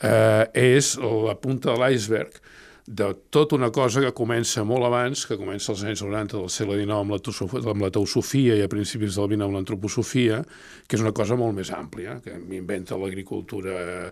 eh, 0.00 0.46
és 0.54 0.96
la 0.96 1.36
punta 1.36 1.74
de 1.74 1.78
l'iceberg 1.80 2.40
de 2.90 3.12
tota 3.30 3.54
una 3.54 3.68
cosa 3.70 4.00
que 4.02 4.10
comença 4.16 4.64
molt 4.66 4.82
abans, 4.88 5.22
que 5.28 5.36
comença 5.38 5.70
als 5.70 5.84
anys 5.86 6.00
90 6.02 6.40
del 6.40 6.48
segle 6.50 6.74
XIX 6.80 6.96
amb 6.96 7.12
la, 7.14 7.20
amb 7.70 7.84
la 7.84 7.90
teosofia 7.94 8.56
i 8.58 8.64
a 8.64 8.70
principis 8.72 9.14
del 9.14 9.28
XX 9.30 9.46
amb 9.46 9.54
l'antroposofia, 9.54 10.40
que 10.88 10.98
és 10.98 11.04
una 11.04 11.14
cosa 11.14 11.38
molt 11.38 11.54
més 11.54 11.70
àmplia, 11.70 12.18
que 12.24 12.34
inventa 12.56 12.98
l'agricultura 12.98 14.10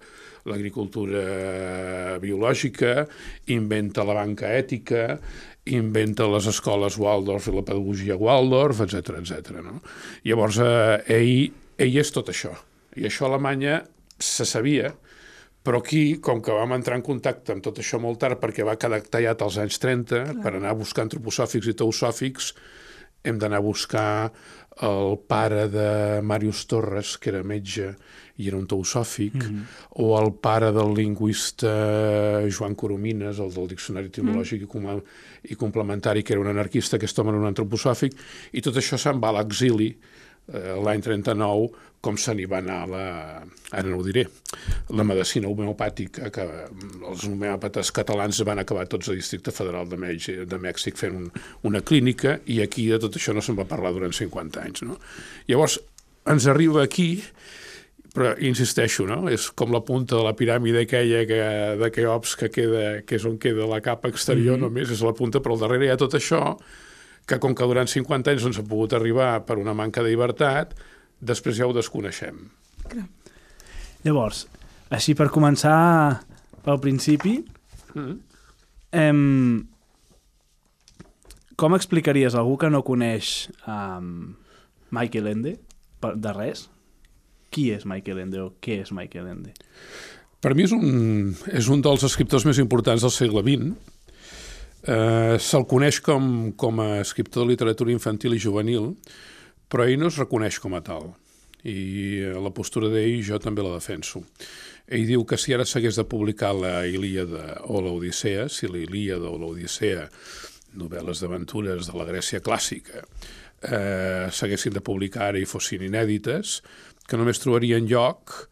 l'agricultura 0.48 2.16
biològica, 2.22 3.02
inventa 3.52 4.06
la 4.06 4.14
banca 4.16 4.52
ètica, 4.54 5.18
inventa 5.74 6.28
les 6.30 6.46
escoles 6.48 6.96
Waldorf 7.02 7.50
i 7.50 7.56
la 7.58 7.66
pedagogia 7.66 8.16
Waldorf, 8.16 8.84
etc 8.86 9.18
etc. 9.18 9.58
No? 9.58 9.82
Llavors, 10.24 10.62
eh, 10.62 11.18
ell, 11.18 11.50
ell 11.82 12.00
és 12.00 12.14
tot 12.14 12.30
això. 12.32 12.54
I 12.96 13.10
això 13.10 13.26
a 13.26 13.32
Alemanya 13.34 13.82
se 14.18 14.46
sabia, 14.48 14.94
però 15.68 15.82
aquí, 15.82 16.16
com 16.24 16.38
que 16.40 16.54
vam 16.56 16.72
entrar 16.78 16.96
en 16.96 17.02
contacte 17.04 17.52
amb 17.52 17.60
tot 17.60 17.76
això 17.82 17.98
molt 18.00 18.16
tard, 18.22 18.38
perquè 18.40 18.64
va 18.64 18.78
quedar 18.80 19.02
tallat 19.04 19.42
als 19.44 19.58
anys 19.60 19.76
30, 19.82 20.22
Clar. 20.24 20.36
per 20.40 20.52
anar 20.56 20.70
a 20.72 20.78
buscar 20.78 21.04
antroposòfics 21.04 21.68
i 21.68 21.74
teosòfics, 21.76 22.54
hem 23.28 23.36
d'anar 23.36 23.60
a 23.60 23.66
buscar 23.66 24.08
el 24.88 25.18
pare 25.28 25.66
de 25.68 25.90
Màrius 26.24 26.62
Torres, 26.70 27.18
que 27.20 27.28
era 27.34 27.42
metge 27.44 27.90
i 28.38 28.48
era 28.48 28.56
un 28.56 28.64
teosòfic, 28.70 29.34
mm 29.34 29.40
-hmm. 29.40 29.62
o 30.00 30.16
el 30.22 30.32
pare 30.40 30.72
del 30.72 30.94
lingüista 30.94 32.48
Joan 32.48 32.74
Coromines, 32.74 33.38
el 33.38 33.52
del 33.52 33.68
Diccionari 33.68 34.06
Etimològic 34.06 34.62
mm 34.62 34.80
-hmm. 34.80 35.02
i, 35.42 35.54
complementari, 35.54 36.22
que 36.22 36.32
era 36.32 36.40
un 36.40 36.48
anarquista, 36.48 36.96
aquest 36.96 37.18
home 37.18 37.30
era 37.30 37.38
un 37.38 37.46
antroposòfic, 37.46 38.12
i 38.52 38.60
tot 38.62 38.74
això 38.74 38.96
se'n 38.96 39.20
va 39.20 39.28
a 39.28 39.42
l'exili 39.42 39.98
l'any 40.48 41.02
39, 41.04 41.68
com 42.00 42.16
se 42.16 42.32
n'hi 42.34 42.46
va 42.48 42.60
anar 42.62 42.78
la, 42.88 43.04
ara 43.74 43.88
no 43.88 43.98
ho 43.98 44.04
diré, 44.06 44.24
la 44.94 45.04
medicina 45.04 45.50
homeopàtica, 45.50 46.30
que 46.34 46.46
els 47.10 47.24
homeòpates 47.26 47.90
catalans 47.94 48.40
van 48.46 48.62
acabar 48.62 48.86
tots 48.90 49.10
al 49.10 49.18
Districte 49.18 49.52
Federal 49.54 49.90
de, 49.90 49.98
de 50.48 50.60
Mèxic 50.62 50.98
fent 51.00 51.18
un, 51.18 51.28
una 51.68 51.82
clínica, 51.82 52.38
i 52.46 52.60
aquí 52.62 52.86
de 52.92 53.00
tot 53.02 53.18
això 53.18 53.34
no 53.34 53.44
se'n 53.44 53.58
va 53.58 53.68
parlar 53.68 53.92
durant 53.96 54.14
50 54.14 54.62
anys. 54.62 54.84
No? 54.86 54.98
Llavors, 55.50 55.80
ens 56.28 56.46
arriba 56.46 56.84
aquí 56.84 57.10
però 58.14 58.32
insisteixo, 58.42 59.04
no? 59.06 59.28
és 59.30 59.50
com 59.54 59.70
la 59.74 59.82
punta 59.84 60.16
de 60.16 60.24
la 60.24 60.34
piràmide 60.34 60.82
aquella 60.86 61.22
que, 61.28 61.40
de 61.78 61.90
Keops 61.94 62.34
que, 62.40 62.48
queda, 62.50 62.84
que 63.06 63.18
és 63.18 63.26
on 63.28 63.36
queda 63.38 63.68
la 63.68 63.82
capa 63.84 64.10
exterior 64.10 64.56
mm 64.56 64.62
-hmm. 64.62 64.66
només, 64.66 64.90
és 64.90 65.02
la 65.04 65.14
punta, 65.14 65.40
però 65.40 65.54
al 65.54 65.60
darrere 65.60 65.86
hi 65.86 65.92
ha 65.92 65.96
tot 66.00 66.14
això 66.14 66.56
que 67.28 67.38
com 67.42 67.54
que 67.54 67.66
durant 67.68 67.90
50 67.90 68.32
anys 68.32 68.46
no 68.46 68.54
s'ha 68.56 68.64
pogut 68.64 68.94
arribar 68.96 69.34
per 69.46 69.58
una 69.60 69.76
manca 69.76 70.02
de 70.02 70.12
llibertat, 70.12 70.72
després 71.20 71.58
ja 71.58 71.68
ho 71.68 71.74
desconeixem. 71.76 72.40
Llavors, 74.06 74.46
així 74.94 75.14
per 75.18 75.28
començar 75.34 76.22
pel 76.64 76.80
principi, 76.80 77.44
mm 77.94 78.00
-hmm. 78.00 78.16
em... 78.92 79.68
com 81.56 81.74
explicaries 81.74 82.34
a 82.34 82.38
algú 82.38 82.56
que 82.56 82.70
no 82.70 82.82
coneix 82.82 83.50
um, 83.66 84.36
Michael 84.90 85.26
Ende 85.26 85.58
de 86.00 86.32
res? 86.32 86.68
Qui 87.50 87.70
és 87.72 87.84
Michael 87.84 88.18
Ende 88.18 88.40
o 88.40 88.52
què 88.60 88.80
és 88.82 88.92
Michael 88.92 89.26
Ende? 89.26 89.52
Per 90.40 90.54
mi 90.54 90.62
és 90.62 90.72
un, 90.72 91.34
és 91.50 91.68
un 91.68 91.80
dels 91.82 92.04
escriptors 92.04 92.44
més 92.44 92.58
importants 92.58 93.02
del 93.02 93.10
segle 93.10 93.42
XX. 93.42 93.74
Eh, 94.86 95.36
Se'l 95.42 95.66
coneix 95.66 95.98
com, 96.04 96.52
com 96.56 96.82
a 96.84 97.00
escriptor 97.02 97.44
de 97.44 97.52
literatura 97.52 97.94
infantil 97.94 98.36
i 98.36 98.42
juvenil, 98.42 98.92
però 99.68 99.86
ell 99.86 99.98
no 100.00 100.12
es 100.12 100.18
reconeix 100.20 100.60
com 100.62 100.76
a 100.78 100.82
tal. 100.84 101.10
I 101.66 102.22
la 102.38 102.52
postura 102.54 102.90
d'ell 102.92 103.18
jo 103.26 103.40
també 103.42 103.64
la 103.64 103.74
defenso. 103.74 104.22
Ell 104.88 105.04
diu 105.08 105.24
que 105.28 105.36
si 105.36 105.52
ara 105.52 105.66
s'hagués 105.68 105.98
de 105.98 106.06
publicar 106.08 106.54
la 106.56 106.86
Ilíada 106.86 107.58
o 107.68 107.82
l'Odissea, 107.84 108.46
si 108.48 108.70
la 108.70 108.78
Ilíada 108.80 109.28
o 109.28 109.36
l'Odissea, 109.36 110.06
novel·les 110.78 111.20
d'aventures 111.20 111.90
de 111.90 111.96
la 111.98 112.06
Grècia 112.08 112.40
clàssica, 112.44 113.02
eh, 113.66 114.28
s'haguessin 114.30 114.72
de 114.76 114.84
publicar 114.84 115.32
ara 115.32 115.42
i 115.42 115.48
fossin 115.48 115.82
inèdites, 115.82 116.60
que 117.08 117.18
només 117.18 117.40
trobarien 117.42 117.88
lloc 117.88 118.48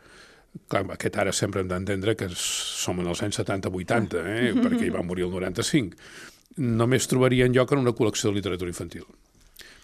clar, 0.68 0.84
aquest 0.94 1.18
ara 1.22 1.32
sempre 1.36 1.62
hem 1.62 1.68
d'entendre 1.70 2.16
que 2.18 2.28
som 2.34 3.00
en 3.00 3.12
els 3.12 3.22
anys 3.22 3.40
70-80, 3.42 4.24
eh? 4.24 4.50
perquè 4.56 4.86
hi 4.86 4.94
va 4.94 5.04
morir 5.06 5.26
el 5.26 5.34
95, 5.34 5.96
només 6.56 7.08
trobarien 7.10 7.54
lloc 7.54 7.72
en 7.72 7.84
una 7.84 7.94
col·lecció 7.96 8.30
de 8.30 8.40
literatura 8.40 8.72
infantil 8.72 9.06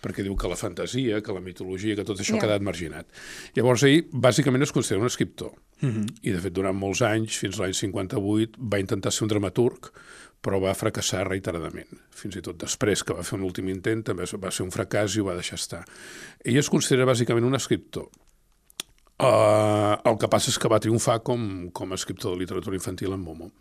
perquè 0.02 0.25
diu 0.26 0.35
que 0.35 0.50
la 0.50 0.59
fantasia, 0.59 1.21
que 1.23 1.35
la 1.35 1.41
mitologia, 1.41 1.95
que 1.95 2.02
tot 2.02 2.19
això 2.19 2.35
yeah. 2.35 2.41
ha 2.41 2.47
quedat 2.47 2.64
marginat. 2.67 3.21
Llavors 3.55 3.85
ell, 3.87 4.09
bàsicament, 4.11 4.64
es 4.67 4.75
considera 4.75 4.99
un 4.99 5.07
escriptor. 5.07 5.52
Uh 5.79 5.88
-huh. 5.88 6.07
I, 6.23 6.33
de 6.33 6.41
fet, 6.41 6.52
durant 6.52 6.75
molts 6.75 7.02
anys, 7.07 7.38
fins 7.38 7.59
l'any 7.59 7.73
58, 7.73 8.59
va 8.59 8.81
intentar 8.81 9.12
ser 9.12 9.23
un 9.23 9.29
dramaturg, 9.29 9.93
però 10.43 10.59
va 10.61 10.75
fracassar 10.75 11.29
reiteradament. 11.29 11.88
Fins 12.11 12.37
i 12.37 12.43
tot 12.43 12.59
després 12.59 13.05
que 13.05 13.14
va 13.14 13.23
fer 13.23 13.38
un 13.38 13.45
últim 13.47 13.69
intent, 13.69 14.02
també 14.02 14.25
va 14.25 14.50
ser 14.50 14.64
un 14.64 14.73
fracàs 14.75 15.14
i 15.17 15.21
ho 15.21 15.25
va 15.25 15.38
deixar 15.38 15.59
estar. 15.59 15.85
Ell 16.45 16.59
es 16.59 16.69
considera 16.69 17.07
bàsicament 17.07 17.47
un 17.47 17.55
escriptor, 17.55 18.09
Uh, 19.23 20.00
el 20.11 20.17
que 20.19 20.26
passa 20.31 20.50
és 20.50 20.59
que 20.59 20.71
va 20.71 20.81
triomfar 20.83 21.21
com, 21.23 21.69
com 21.71 21.93
a 21.93 21.99
escriptor 21.99 22.35
de 22.35 22.43
literatura 22.43 22.79
infantil 22.79 23.12
en 23.14 23.21
Momo. 23.23 23.52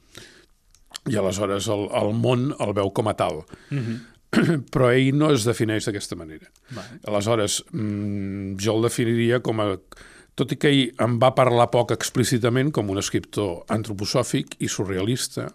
I 1.10 1.18
aleshores 1.22 1.68
el, 1.70 1.86
el 1.98 2.15
món 2.18 2.50
el 2.58 2.74
veu 2.77 2.89
com 2.89 3.08
a 3.08 3.13
tal. 3.13 3.44
Mm 3.70 3.84
-hmm. 3.84 4.00
Però 4.74 4.89
ell 4.91 5.15
no 5.18 5.32
es 5.34 5.46
defineix 5.46 5.86
d'aquesta 5.86 6.15
manera. 6.15 6.48
Vale. 6.72 7.00
Aleshores, 7.08 7.63
mm, 7.72 8.58
jo 8.58 8.75
el 8.75 8.89
definiria 8.89 9.41
com 9.41 9.60
a... 9.60 9.77
Tot 10.36 10.51
i 10.51 10.56
que 10.56 10.70
ell 10.72 10.94
em 11.03 11.20
va 11.20 11.36
parlar 11.36 11.70
poc 11.70 11.91
explícitament 11.91 12.72
com 12.72 12.89
un 12.89 12.98
escriptor 12.98 13.65
antroposòfic 13.68 14.56
i 14.60 14.70
surrealista, 14.72 15.51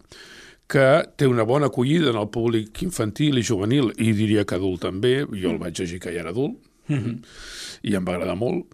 que 0.69 0.87
té 1.17 1.27
una 1.27 1.47
bona 1.49 1.67
acollida 1.67 2.11
en 2.11 2.19
el 2.21 2.29
públic 2.29 2.83
infantil 2.83 3.39
i 3.39 3.43
juvenil, 3.47 3.93
i 3.97 4.13
diria 4.13 4.45
que 4.45 4.59
adult 4.59 4.83
també, 4.83 5.25
jo 5.33 5.55
el 5.55 5.59
vaig 5.63 5.81
llegir 5.81 6.01
que 6.03 6.13
ja 6.13 6.21
era 6.21 6.31
adult, 6.31 6.59
mm 6.89 6.99
-hmm. 6.99 7.25
i 7.83 7.95
em 7.95 8.05
va 8.05 8.15
agradar 8.15 8.37
molt, 8.37 8.67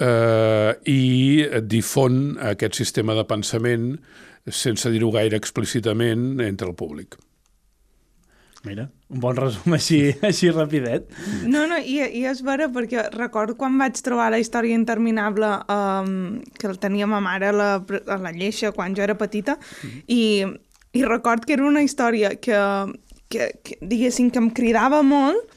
eh, 0.00 0.72
i 0.92 1.02
difon 1.62 2.36
aquest 2.52 2.78
sistema 2.78 3.16
de 3.16 3.24
pensament 3.28 3.94
sense 4.46 4.90
dir-ho 4.92 5.10
gaire 5.10 5.38
explícitament 5.38 6.40
entre 6.44 6.68
el 6.70 6.76
públic. 6.78 7.16
Mira, 8.66 8.88
un 9.14 9.20
bon 9.22 9.36
resum 9.38 9.76
així, 9.76 10.00
així 10.26 10.50
rapidet. 10.50 11.06
No, 11.46 11.66
no, 11.70 11.78
i, 11.78 12.00
i 12.02 12.24
és 12.26 12.42
vera, 12.46 12.66
perquè 12.72 13.08
recordo 13.14 13.54
quan 13.58 13.78
vaig 13.78 13.98
trobar 14.02 14.32
la 14.34 14.40
història 14.42 14.74
interminable 14.74 15.52
um, 15.70 16.14
que 16.58 16.70
el 16.70 16.78
tenia 16.82 17.06
ma 17.10 17.22
mare 17.22 17.52
a 17.52 17.54
la, 17.54 17.68
a 17.78 18.20
la 18.22 18.34
lleixa 18.34 18.72
quan 18.74 18.96
jo 18.96 19.04
era 19.06 19.18
petita, 19.18 19.58
mm. 19.58 20.00
i, 20.10 20.22
i 20.98 21.04
record 21.06 21.46
que 21.46 21.54
era 21.54 21.66
una 21.66 21.84
història 21.86 22.34
que, 22.42 22.58
que, 23.30 23.52
que 23.62 23.78
diguéssim, 23.82 24.32
que 24.34 24.42
em 24.42 24.50
cridava 24.50 25.02
molt, 25.06 25.54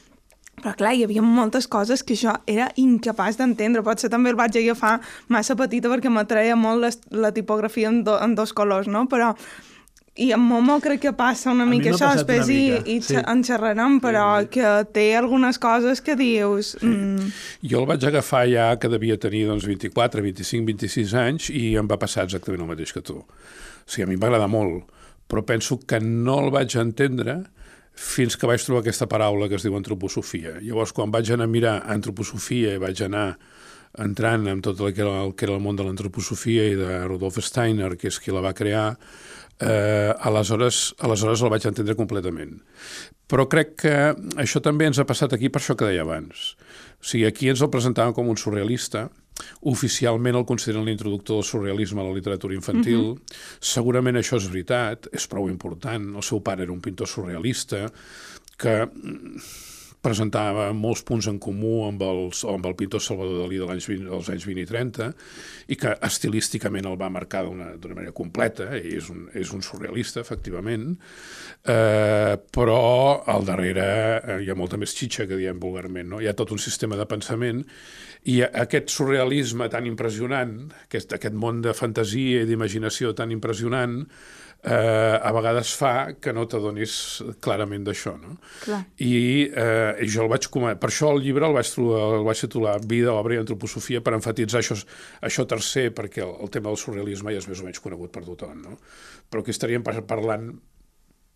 però 0.63 0.75
clar, 0.78 0.94
hi 0.96 1.06
havia 1.08 1.24
moltes 1.25 1.68
coses 1.68 2.04
que 2.04 2.18
jo 2.20 2.34
era 2.50 2.70
incapaç 2.80 3.39
d'entendre. 3.39 3.84
Potser 3.86 4.12
també 4.12 4.34
el 4.34 4.39
vaig 4.39 4.60
agafar 4.62 5.00
massa 5.28 5.58
petita 5.60 5.92
perquè 5.92 6.12
m'atreia 6.13 6.60
molt 6.60 6.86
les, 6.86 7.01
la 7.12 7.34
tipografia 7.36 7.89
en, 7.92 8.04
do, 8.08 8.20
en 8.22 8.36
dos 8.38 8.54
colors, 8.56 8.88
no? 8.92 9.08
Però 9.12 9.34
i 10.20 10.30
amb 10.36 10.50
Momo 10.51 10.78
crec 10.84 11.01
que 11.06 11.12
passa 11.16 11.51
una 11.54 11.66
mica 11.68 11.94
això, 11.94 12.10
després 12.18 12.50
i, 12.51 12.62
i 12.92 12.98
sí. 13.06 13.16
en 13.20 13.44
xerrarem, 13.46 14.00
però 14.04 14.25
sí. 14.42 14.50
que 14.58 14.72
té 14.96 15.06
algunes 15.16 15.60
coses 15.62 16.04
que 16.04 16.18
dius... 16.20 16.74
Sí. 16.75 16.89
Mm. 16.89 17.30
Jo 17.72 17.84
el 17.84 17.88
vaig 17.89 18.04
agafar 18.10 18.44
ja 18.51 18.70
que 18.82 18.92
devia 18.92 19.20
tenir 19.22 19.46
doncs, 19.48 19.68
24, 19.70 20.24
25, 20.25 20.66
26 20.68 21.16
anys 21.24 21.50
i 21.56 21.74
em 21.80 21.88
va 21.88 22.00
passar 22.01 22.28
exactament 22.28 22.66
el 22.66 22.72
mateix 22.74 22.92
que 22.96 23.04
tu. 23.06 23.22
O 23.22 23.88
sigui, 23.88 24.08
a 24.08 24.10
mi 24.10 24.20
em 24.20 24.24
va 24.24 24.28
agradar 24.32 24.50
molt, 24.51 24.92
però 25.30 25.46
penso 25.46 25.80
que 25.88 26.01
no 26.04 26.39
el 26.44 26.51
vaig 26.56 26.75
entendre 26.82 27.39
fins 28.00 28.38
que 28.39 28.48
vaig 28.48 28.63
trobar 28.63 28.79
aquesta 28.84 29.10
paraula 29.12 29.50
que 29.51 29.58
es 29.60 29.65
diu 29.65 29.75
antroposofia. 29.75 30.58
Llavors, 30.63 30.94
quan 30.96 31.12
vaig 31.12 31.29
anar 31.36 31.50
a 31.50 31.51
mirar 31.51 31.75
antroposofia 31.91 32.77
i 32.77 32.82
vaig 32.82 33.01
anar 33.03 33.34
entrant 34.00 34.48
en 34.48 34.62
tot 34.63 34.79
el 34.79 34.94
que 34.94 35.03
era 35.03 35.25
el, 35.25 35.34
que 35.36 35.48
era 35.48 35.58
el 35.58 35.63
món 35.63 35.75
de 35.75 35.84
l'antroposofia 35.84 36.70
i 36.72 36.77
de 36.79 37.01
Rudolf 37.08 37.41
Steiner, 37.44 37.96
que 38.00 38.08
és 38.12 38.20
qui 38.22 38.32
la 38.32 38.44
va 38.46 38.53
crear, 38.56 38.94
eh, 39.60 40.13
aleshores, 40.29 40.94
aleshores 41.03 41.44
el 41.44 41.51
vaig 41.51 41.68
entendre 41.68 41.98
completament. 42.00 42.56
Però 43.29 43.46
crec 43.50 43.75
que 43.84 43.96
això 44.41 44.62
també 44.63 44.88
ens 44.89 45.01
ha 45.01 45.08
passat 45.10 45.36
aquí 45.36 45.51
per 45.51 45.62
això 45.62 45.75
que 45.75 45.89
deia 45.89 46.06
abans. 46.08 46.53
O 47.00 47.06
sigui, 47.06 47.25
aquí 47.25 47.50
ens 47.50 47.63
el 47.63 47.72
presentaven 47.72 48.13
com 48.13 48.29
un 48.29 48.38
surrealista, 48.38 49.08
oficialment 49.72 50.36
el 50.36 50.46
consideren 50.48 50.86
l'introductor 50.88 51.39
del 51.39 51.48
surrealisme 51.48 52.01
a 52.01 52.08
la 52.10 52.15
literatura 52.15 52.56
infantil. 52.56 53.00
Mm 53.00 53.15
-hmm. 53.15 53.38
Segurament 53.60 54.18
això 54.18 54.38
és 54.38 54.50
veritat, 54.50 55.08
és 55.13 55.27
prou 55.27 55.50
important. 55.50 56.15
El 56.15 56.24
seu 56.24 56.41
pare 56.41 56.63
era 56.63 56.72
un 56.72 56.82
pintor 56.82 57.08
surrealista 57.08 57.91
que 58.58 58.89
presentava 60.01 60.70
molts 60.75 61.01
punts 61.08 61.27
en 61.27 61.39
comú 61.44 61.84
amb, 61.88 62.03
els, 62.06 62.44
amb 62.48 62.65
el 62.70 62.75
pintor 62.79 63.03
Salvador 63.03 63.44
Dalí 63.44 63.60
de 63.60 63.68
l'any 63.68 63.82
20, 63.84 64.08
dels 64.08 64.29
anys 64.32 64.48
20 64.48 64.63
i 64.63 64.70
30 64.70 65.10
i 65.75 65.77
que 65.79 65.94
estilísticament 66.08 66.88
el 66.88 66.98
va 67.00 67.12
marcar 67.12 67.44
d'una 67.48 67.74
manera 67.98 68.15
completa, 68.15 68.70
i 68.77 68.96
és 69.00 69.10
un, 69.12 69.27
és 69.36 69.51
un 69.56 69.63
surrealista, 69.65 70.24
efectivament, 70.24 70.94
eh, 71.68 72.36
però 72.56 72.79
al 73.27 73.48
darrere 73.48 73.88
eh, 73.89 74.39
hi 74.46 74.50
ha 74.51 74.58
molta 74.58 74.79
més 74.79 74.96
xitxa 74.96 75.27
que 75.27 75.39
diem 75.39 75.60
vulgarment, 75.60 76.15
no? 76.15 76.24
hi 76.24 76.32
ha 76.32 76.38
tot 76.38 76.56
un 76.56 76.62
sistema 76.63 77.00
de 77.00 77.08
pensament 77.10 77.65
i 78.32 78.41
aquest 78.44 78.91
surrealisme 78.91 79.70
tan 79.72 79.88
impressionant, 79.88 80.58
aquest, 80.86 81.13
aquest 81.15 81.36
món 81.36 81.62
de 81.63 81.75
fantasia 81.75 82.44
i 82.44 82.50
d'imaginació 82.50 83.13
tan 83.15 83.32
impressionant, 83.36 84.01
eh, 84.63 85.20
a 85.22 85.32
vegades 85.36 85.72
fa 85.80 85.94
que 86.20 86.34
no 86.36 86.46
t'adonis 86.50 86.94
clarament 87.44 87.86
d'això, 87.88 88.16
no? 88.20 88.36
Clar. 88.63 88.82
I, 89.06 89.13
eh, 89.50 90.08
jo 90.08 90.25
el 90.25 90.32
vaig 90.32 90.50
comentar, 90.51 90.80
per 90.82 90.92
això 90.92 91.12
el 91.13 91.22
llibre 91.24 91.48
el 91.48 91.56
vaig, 91.56 91.72
el 91.80 92.25
vaig 92.28 92.44
titular 92.44 92.78
Vida, 92.89 93.13
obra 93.13 93.38
i 93.38 93.42
antroposofia 93.44 94.01
per 94.04 94.16
enfatitzar 94.18 94.63
això, 94.63 94.80
això 95.25 95.46
tercer, 95.48 95.89
perquè 95.96 96.25
el, 96.25 96.36
el 96.44 96.51
tema 96.54 96.72
del 96.72 96.82
surrealisme 96.82 97.36
ja 97.36 97.44
és 97.44 97.48
més 97.51 97.63
o 97.63 97.70
menys 97.70 97.84
conegut 97.84 98.12
per 98.16 98.25
tothom, 98.28 98.60
no? 98.66 98.80
Però 99.30 99.44
aquí 99.44 99.56
estaríem 99.56 99.86
parlant 99.86 100.51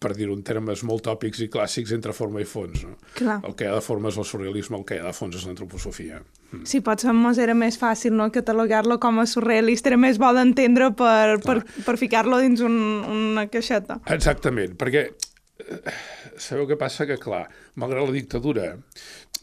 per 0.03 0.13
dir-ho 0.17 0.35
en 0.35 0.43
termes 0.45 0.83
molt 0.87 1.05
tòpics 1.07 1.41
i 1.45 1.49
clàssics, 1.53 1.93
entre 1.95 2.15
forma 2.15 2.43
i 2.43 2.47
fons. 2.47 2.83
No? 2.85 2.97
Clar. 3.17 3.39
El 3.47 3.55
que 3.57 3.67
hi 3.67 3.71
ha 3.71 3.77
de 3.77 3.83
forma 3.85 4.11
és 4.11 4.19
el 4.19 4.27
surrealisme, 4.27 4.79
el 4.79 4.85
que 4.87 4.99
hi 4.99 5.03
ha 5.03 5.09
de 5.09 5.15
fons 5.17 5.39
és 5.39 5.47
l'antroposofia. 5.47 6.21
Mm. 6.51 6.63
Sí, 6.69 6.83
potser 6.85 7.15
mos 7.17 7.41
era 7.41 7.55
més 7.57 7.79
fàcil 7.81 8.15
no? 8.17 8.29
catalogar-lo 8.35 8.99
com 9.03 9.21
a 9.23 9.27
surrealista, 9.29 9.93
era 9.93 9.99
més 10.01 10.19
bo 10.21 10.31
d'entendre 10.35 10.91
per, 10.99 11.39
per, 11.45 11.61
per 11.85 11.99
ficar-lo 12.01 12.41
dins 12.43 12.63
un, 12.65 12.79
una 13.09 13.47
caixeta. 13.51 14.01
Exactament, 14.13 14.75
perquè 14.79 15.07
eh, 15.07 15.97
sabeu 16.37 16.67
què 16.69 16.77
passa? 16.79 17.07
Que, 17.09 17.17
clar, 17.21 17.45
malgrat 17.79 18.09
la 18.09 18.15
dictadura, 18.15 18.71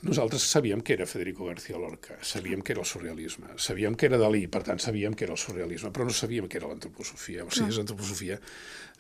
nosaltres 0.03 0.43
sabíem 0.49 0.81
que 0.81 0.95
era 0.95 1.07
Federico 1.07 1.47
García 1.47 1.79
Lorca, 1.79 2.17
sabíem 2.23 2.63
que 2.63 2.73
era 2.73 2.81
el 2.81 2.89
surrealisme, 2.89 3.53
sabíem 3.57 3.95
que 3.95 4.07
era 4.07 4.19
Dalí, 4.19 4.47
per 4.49 4.63
tant 4.65 4.81
sabíem 4.81 5.15
que 5.15 5.27
era 5.27 5.37
el 5.37 5.41
surrealisme, 5.41 5.93
però 5.93 6.07
no 6.09 6.15
sabíem 6.15 6.49
que 6.49 6.61
era 6.61 6.71
l'antroposofia. 6.71 7.45
O 7.45 7.51
sigui, 7.51 7.69
no. 7.69 7.81
l'antroposofia 7.83 8.41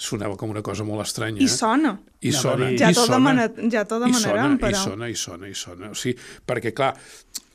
sonava 0.00 0.36
com 0.40 0.52
una 0.52 0.62
cosa 0.64 0.84
molt 0.84 1.04
estranya. 1.04 1.40
I 1.40 1.48
sona. 1.48 1.94
I 2.20 2.32
sona. 2.32 2.70
Ja 2.76 2.92
t'ho 2.96 3.06
demana, 3.08 3.48
ja 3.72 3.84
demanarem, 3.84 4.58
però... 4.60 4.72
I 4.72 4.80
sona, 4.80 5.08
i 5.08 5.16
sona, 5.16 5.48
i 5.48 5.56
sona. 5.56 5.92
O 5.92 5.98
sigui, 5.98 6.16
perquè, 6.46 6.72
clar, 6.76 6.94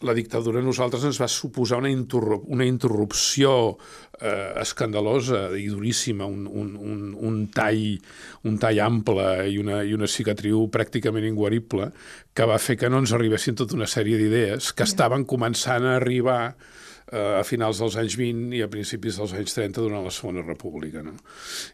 la 0.05 0.13
dictadura 0.13 0.59
a 0.59 0.65
nosaltres 0.65 1.05
ens 1.07 1.17
va 1.21 1.27
suposar 1.31 1.79
una, 1.79 1.89
interrup 1.89 2.43
una 2.51 2.65
interrupció 2.67 3.77
eh, 4.19 4.51
escandalosa 4.61 5.47
i 5.57 5.67
duríssima, 5.71 6.27
un, 6.27 6.45
un, 6.45 6.75
un, 6.75 7.13
un, 7.15 7.39
tall, 7.55 7.95
un 8.43 8.59
tall 8.61 8.81
ample 8.83 9.27
i 9.49 9.57
una, 9.61 9.81
i 9.87 9.95
una 9.95 10.09
cicatriu 10.11 10.67
pràcticament 10.73 11.29
inguarible 11.31 11.89
que 12.35 12.47
va 12.49 12.59
fer 12.59 12.75
que 12.77 12.89
no 12.91 12.99
ens 12.99 13.13
arribessin 13.15 13.55
tota 13.55 13.77
una 13.77 13.87
sèrie 13.87 14.19
d'idees 14.19 14.73
que 14.75 14.83
estaven 14.83 15.23
començant 15.25 15.85
a 15.87 15.95
arribar 16.01 16.39
eh, 16.51 17.39
a 17.39 17.43
finals 17.47 17.79
dels 17.79 17.95
anys 18.01 18.17
20 18.19 18.57
i 18.59 18.63
a 18.65 18.71
principis 18.71 19.19
dels 19.21 19.33
anys 19.33 19.55
30 19.55 19.81
durant 19.81 20.03
la 20.03 20.13
Segona 20.13 20.43
República, 20.43 21.03
no? 21.05 21.15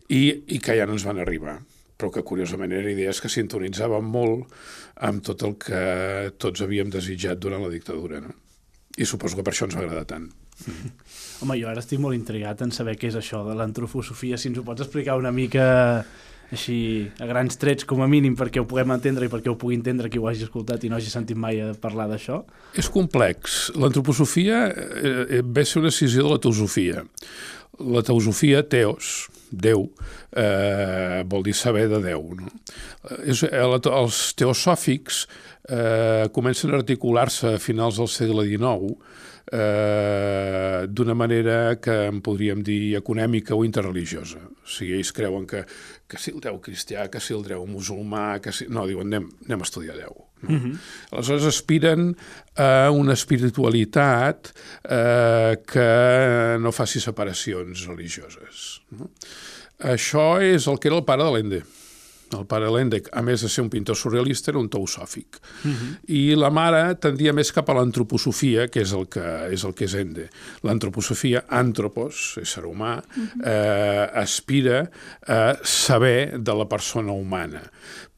I, 0.09 0.23
i 0.53 0.61
que 0.61 0.77
ja 0.77 0.85
no 0.85 0.97
ens 0.97 1.07
van 1.07 1.21
arribar 1.23 1.59
però 2.01 2.09
que 2.09 2.25
curiosament 2.25 2.73
eren 2.73 2.95
idees 2.95 3.21
que 3.21 3.29
sintonitzaven 3.29 4.07
molt 4.09 4.49
amb 5.05 5.21
tot 5.25 5.43
el 5.45 5.57
que 5.61 5.81
tots 6.41 6.63
havíem 6.65 6.89
desitjat 6.89 7.37
durant 7.37 7.61
la 7.61 7.69
dictadura. 7.69 8.23
No? 8.23 8.33
I 8.97 9.05
suposo 9.05 9.37
que 9.37 9.45
per 9.45 9.53
això 9.53 9.67
ens 9.67 9.77
va 9.77 9.85
agradar 9.85 10.07
tant. 10.09 10.25
Mm 10.65 10.73
-hmm. 10.73 10.91
Home, 11.41 11.59
jo 11.61 11.69
ara 11.69 11.79
estic 11.79 11.99
molt 11.99 12.15
intrigat 12.15 12.61
en 12.61 12.71
saber 12.71 12.97
què 12.97 13.07
és 13.07 13.15
això 13.15 13.45
de 13.47 13.55
l'antrofosofia, 13.55 14.37
si 14.37 14.47
ens 14.47 14.57
ho 14.57 14.63
pots 14.63 14.81
explicar 14.81 15.17
una 15.17 15.31
mica 15.31 16.05
així 16.51 16.77
a 17.21 17.27
grans 17.29 17.57
trets 17.59 17.87
com 17.87 18.03
a 18.03 18.09
mínim 18.11 18.35
perquè 18.39 18.61
ho 18.61 18.67
puguem 18.67 18.91
entendre 18.95 19.27
i 19.27 19.31
perquè 19.31 19.51
ho 19.51 19.57
pugui 19.59 19.77
entendre 19.79 20.11
qui 20.11 20.19
ho 20.19 20.27
hagi 20.29 20.45
escoltat 20.47 20.83
i 20.83 20.91
no 20.91 20.99
hagi 20.99 21.11
sentit 21.11 21.39
mai 21.39 21.61
a 21.63 21.71
parlar 21.79 22.09
d'això? 22.11 22.41
És 22.77 22.91
complex. 22.91 23.69
L'antroposofia 23.79 24.65
eh, 24.69 25.13
eh, 25.39 25.43
ve 25.43 25.65
ser 25.65 25.81
una 25.81 25.91
decisió 25.91 26.27
de 26.27 26.33
la 26.35 26.41
teosofia. 26.43 27.05
La 27.81 28.03
teosofia, 28.05 28.65
teos, 28.67 29.29
Déu, 29.51 29.89
eh, 30.31 31.23
vol 31.27 31.43
dir 31.43 31.53
saber 31.53 31.89
de 31.91 31.99
Déu. 31.99 32.21
No? 32.39 32.51
És, 33.27 33.43
els 33.43 34.19
teosòfics 34.39 35.25
eh, 35.67 36.29
comencen 36.31 36.71
a 36.71 36.79
articular-se 36.79 37.57
a 37.57 37.59
finals 37.59 37.99
del 37.99 38.07
segle 38.07 38.45
XIX 38.47 38.95
eh, 39.51 40.87
d'una 40.87 41.13
manera 41.13 41.75
que 41.83 41.97
en 42.07 42.21
podríem 42.23 42.63
dir 42.63 42.95
econòmica 43.01 43.57
o 43.57 43.65
interreligiosa. 43.67 44.39
O 44.39 44.71
sigui, 44.71 44.95
ells 44.99 45.11
creuen 45.15 45.47
que, 45.49 45.65
que 46.11 46.19
si 46.19 46.33
el 46.33 46.41
Déu 46.43 46.59
cristià, 46.63 47.05
que 47.11 47.21
si 47.23 47.31
el 47.31 47.45
Déu 47.47 47.63
musulmà, 47.69 48.41
que 48.43 48.51
si... 48.55 48.67
No, 48.67 48.83
diuen, 48.89 49.07
anem, 49.07 49.29
anem 49.47 49.63
a 49.63 49.67
estudiar 49.67 49.95
Déu. 49.95 50.17
No? 50.41 50.49
Uh 50.49 50.57
-huh. 50.59 50.77
Aleshores 51.11 51.45
aspiren 51.47 52.15
a 52.55 52.89
una 52.91 53.13
espiritualitat 53.13 54.51
eh, 54.83 55.55
que 55.71 56.57
no 56.59 56.71
faci 56.71 56.99
separacions 56.99 57.85
religioses. 57.87 58.81
No? 58.91 59.09
Això 59.79 60.41
és 60.41 60.67
el 60.67 60.79
que 60.79 60.89
era 60.89 60.97
el 60.97 61.05
pare 61.05 61.23
de 61.23 61.31
l'Ende. 61.31 61.63
El 62.37 62.45
pare 62.49 62.69
Lendek, 62.71 63.09
a 63.13 63.21
més 63.25 63.43
de 63.43 63.49
ser 63.51 63.63
un 63.65 63.69
pintor 63.73 63.97
surrealista, 63.99 64.51
era 64.51 64.59
un 64.61 64.69
teosòfic. 64.69 65.39
Uh 65.63 65.67
mhm. 65.67 65.73
-huh. 65.73 65.97
I 66.07 66.35
la 66.35 66.49
mare 66.49 66.95
tendia 66.95 67.33
més 67.33 67.51
cap 67.51 67.69
a 67.69 67.73
l'antroposofia, 67.73 68.67
que 68.67 68.81
és 68.81 68.93
el 68.93 69.07
que 69.07 69.25
és, 69.51 69.63
el 69.63 69.73
que 69.73 69.85
és 69.85 69.93
Ende. 69.93 70.29
L'antroposofia, 70.63 71.43
antropos, 71.47 72.37
ésser 72.37 72.63
humà, 72.63 72.97
uh 72.97 73.19
mhm. 73.19 73.27
-huh. 73.27 73.47
eh, 73.47 74.09
aspira 74.13 74.89
a 75.27 75.57
saber 75.63 76.39
de 76.39 76.53
la 76.53 76.65
persona 76.65 77.11
humana. 77.11 77.61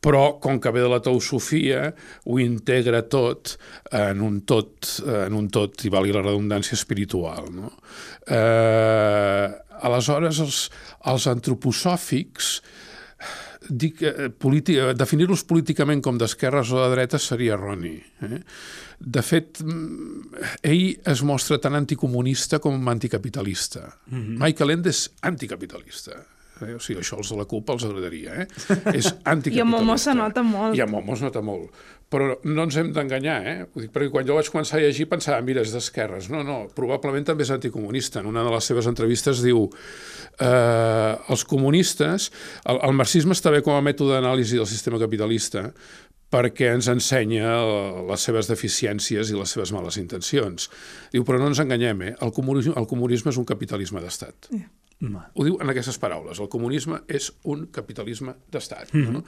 Però, 0.03 0.39
com 0.39 0.59
que 0.59 0.71
ve 0.71 0.81
de 0.81 0.89
la 0.89 0.99
teosofia, 0.99 1.93
ho 2.25 2.39
integra 2.39 3.01
tot 3.07 3.57
en 3.91 4.21
un 4.21 4.41
tot, 4.41 5.01
en 5.05 5.33
un 5.33 5.47
tot 5.49 5.85
i 5.85 5.89
valgui 5.89 6.11
la 6.11 6.21
redundància 6.21 6.75
espiritual. 6.75 7.47
No? 7.55 7.71
Eh, 8.27 9.47
aleshores, 9.87 10.41
els, 10.43 10.59
els 11.05 11.27
antroposòfics 11.31 12.61
dic, 13.69 14.01
eh, 14.01 14.29
definir-los 14.97 15.43
políticament 15.49 16.01
com 16.03 16.17
d'esquerres 16.17 16.71
o 16.71 16.81
de 16.81 16.89
dretes 16.95 17.27
seria 17.31 17.53
erroni. 17.57 17.95
Eh? 18.21 18.39
De 18.99 19.21
fet, 19.21 19.61
mm, 19.63 20.43
ell 20.63 20.99
es 21.13 21.23
mostra 21.23 21.59
tan 21.59 21.75
anticomunista 21.75 22.59
com 22.59 22.87
anticapitalista. 22.87 23.99
Mm 24.07 24.21
-hmm. 24.21 24.37
Michael 24.45 24.71
Ende 24.71 24.89
és 24.89 25.09
anticapitalista. 25.21 26.11
Eh? 26.61 26.75
O 26.75 26.79
sigui, 26.79 27.01
això 27.01 27.17
els 27.17 27.29
de 27.29 27.37
la 27.37 27.45
CUP 27.45 27.69
els 27.69 27.83
agradaria. 27.83 28.35
Eh? 28.43 28.47
És 28.99 29.09
anticapitalista. 29.23 29.57
I 29.57 29.61
a 29.61 29.65
Momo 29.65 29.97
se 29.97 30.13
nota 30.13 30.43
molt. 30.43 30.77
I 30.77 30.81
a 30.81 30.87
Momo 30.87 31.13
es 31.13 31.21
nota 31.21 31.41
molt. 31.41 31.71
Però 32.13 32.35
no 32.45 32.67
ens 32.67 32.77
hem 32.77 32.91
d'enganyar, 32.93 33.37
eh? 33.49 33.55
Ho 33.65 33.81
dic 33.81 33.89
perquè 33.93 34.11
quan 34.13 34.27
jo 34.27 34.37
vaig 34.37 34.51
començar 34.53 34.77
a 34.77 34.83
llegir 34.83 35.07
pensava, 35.09 35.41
mira, 35.45 35.63
és 35.65 35.73
d'esquerres. 35.73 36.29
No, 36.29 36.43
no, 36.45 36.59
probablement 36.77 37.25
també 37.25 37.47
és 37.47 37.53
anticomunista. 37.55 38.21
En 38.21 38.29
una 38.29 38.43
de 38.45 38.53
les 38.53 38.69
seves 38.69 38.89
entrevistes 38.91 39.41
diu 39.41 39.65
eh, 39.65 41.13
els 41.33 41.45
comunistes, 41.49 42.29
el, 42.69 42.81
el 42.85 42.93
marxisme 42.99 43.33
està 43.33 43.53
bé 43.53 43.63
com 43.65 43.73
a 43.73 43.81
mètode 43.81 44.13
d'anàlisi 44.13 44.61
del 44.61 44.69
sistema 44.69 45.01
capitalista, 45.01 45.71
perquè 46.33 46.71
ens 46.73 46.89
ensenya 46.89 47.57
les 48.09 48.29
seves 48.29 48.49
deficiències 48.49 49.29
i 49.29 49.37
les 49.37 49.57
seves 49.57 49.73
males 49.73 49.97
intencions. 50.01 50.69
Diu, 51.13 51.25
però 51.25 51.41
no 51.41 51.49
ens 51.51 51.61
enganyem, 51.61 52.07
eh? 52.09 52.15
el, 52.21 52.33
comunisme, 52.33 52.77
el 52.77 52.89
comunisme 52.89 53.33
és 53.33 53.41
un 53.41 53.49
capitalisme 53.49 54.01
d'estat. 54.01 54.49
Yeah. 54.53 54.69
Ho 55.33 55.43
diu 55.43 55.57
en 55.61 55.69
aquestes 55.69 55.97
paraules. 55.99 56.39
El 56.39 56.49
comunisme 56.49 57.01
és 57.07 57.31
un 57.43 57.67
capitalisme 57.71 58.35
d'estat. 58.51 58.93
Mm 58.93 59.03
-hmm. 59.03 59.11
no? 59.11 59.23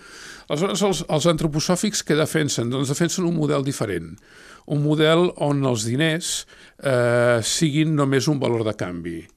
Aleshores, 0.47 0.81
els, 0.81 1.05
els 1.09 1.25
antroposòfics 1.25 2.03
que 2.03 2.15
defensen? 2.15 2.69
Doncs 2.69 2.89
defensen 2.89 3.25
un 3.25 3.35
model 3.35 3.63
diferent. 3.63 4.17
Un 4.67 4.81
model 4.81 5.31
on 5.35 5.63
els 5.65 5.85
diners 5.85 6.47
eh, 6.83 7.39
siguin 7.41 7.95
només 7.95 8.27
un 8.27 8.39
valor 8.39 8.63
de 8.63 8.73
canvi 8.73 9.27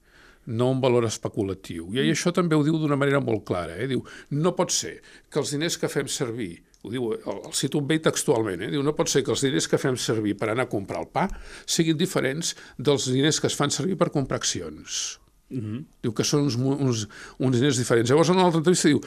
no 0.49 0.71
un 0.71 0.81
valor 0.81 1.05
especulatiu. 1.05 1.91
I 1.93 2.11
això 2.11 2.33
també 2.33 2.57
ho 2.57 2.64
diu 2.64 2.79
d'una 2.79 2.97
manera 2.97 3.21
molt 3.21 3.45
clara. 3.45 3.77
Eh? 3.77 3.87
Diu, 3.87 4.03
no 4.31 4.55
pot 4.57 4.73
ser 4.73 5.03
que 5.29 5.38
els 5.38 5.51
diners 5.51 5.77
que 5.77 5.88
fem 5.88 6.09
servir 6.09 6.62
ho 6.83 6.93
diu, 6.93 7.12
el, 7.12 7.38
el 7.49 7.55
cito 7.59 7.81
bé 7.85 7.99
textualment, 7.99 8.62
eh? 8.62 8.71
diu, 8.71 8.83
no 8.87 8.95
pot 8.95 9.11
ser 9.11 9.25
que 9.27 9.33
els 9.35 9.43
diners 9.43 9.67
que 9.69 9.81
fem 9.83 9.97
servir 9.99 10.37
per 10.38 10.53
anar 10.53 10.69
a 10.69 10.73
comprar 10.73 11.03
el 11.03 11.09
pa 11.11 11.27
siguin 11.67 11.99
diferents 11.99 12.55
dels 12.79 13.09
diners 13.11 13.41
que 13.43 13.51
es 13.51 13.57
fan 13.59 13.75
servir 13.75 13.99
per 13.99 14.12
comprar 14.14 14.38
accions. 14.38 15.19
Uh 15.51 15.59
-huh. 15.59 15.85
Diu 16.03 16.13
que 16.13 16.25
són 16.25 16.45
uns, 16.45 16.57
uns, 16.57 17.09
uns 17.39 17.57
diners 17.57 17.79
diferents. 17.79 18.11
Llavors, 18.11 18.29
en 18.29 18.37
una 18.37 18.45
altra 18.45 18.59
entrevista 18.59 18.89
diu, 18.89 19.01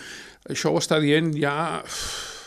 això 0.49 0.71
ho 0.71 0.79
està 0.79 0.99
dient 0.99 1.33
ja 1.37 1.83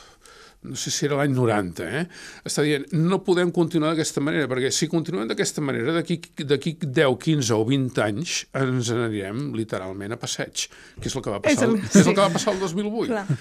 no 0.65 0.77
sé 0.77 0.91
si 0.91 1.05
era 1.05 1.19
l'any 1.19 1.35
90, 1.37 1.85
eh? 1.85 2.07
està 2.49 2.63
dient, 2.65 2.87
no 2.97 3.21
podem 3.25 3.53
continuar 3.53 3.93
d'aquesta 3.93 4.23
manera, 4.25 4.49
perquè 4.49 4.71
si 4.73 4.89
continuem 4.89 5.29
d'aquesta 5.29 5.61
manera, 5.61 5.93
d'aquí 5.93 6.21
10, 6.41 7.19
15 7.21 7.53
o 7.53 7.65
20 7.69 8.03
anys 8.03 8.47
ens 8.57 8.91
anirem 8.91 9.53
literalment 9.55 10.17
a 10.17 10.21
passeig, 10.21 10.67
que 10.99 11.11
és 11.11 11.15
el 11.15 11.23
que 11.23 11.31
va 11.31 11.43
passar, 11.45 11.69
és 11.69 11.69
el, 11.69 11.79
sí. 11.85 12.01
és 12.01 12.07
el, 12.07 12.15
que 12.15 12.25
va 12.25 12.33
passar 12.33 12.55
el 12.55 12.61
2008. 12.65 13.13
Clar. 13.13 13.39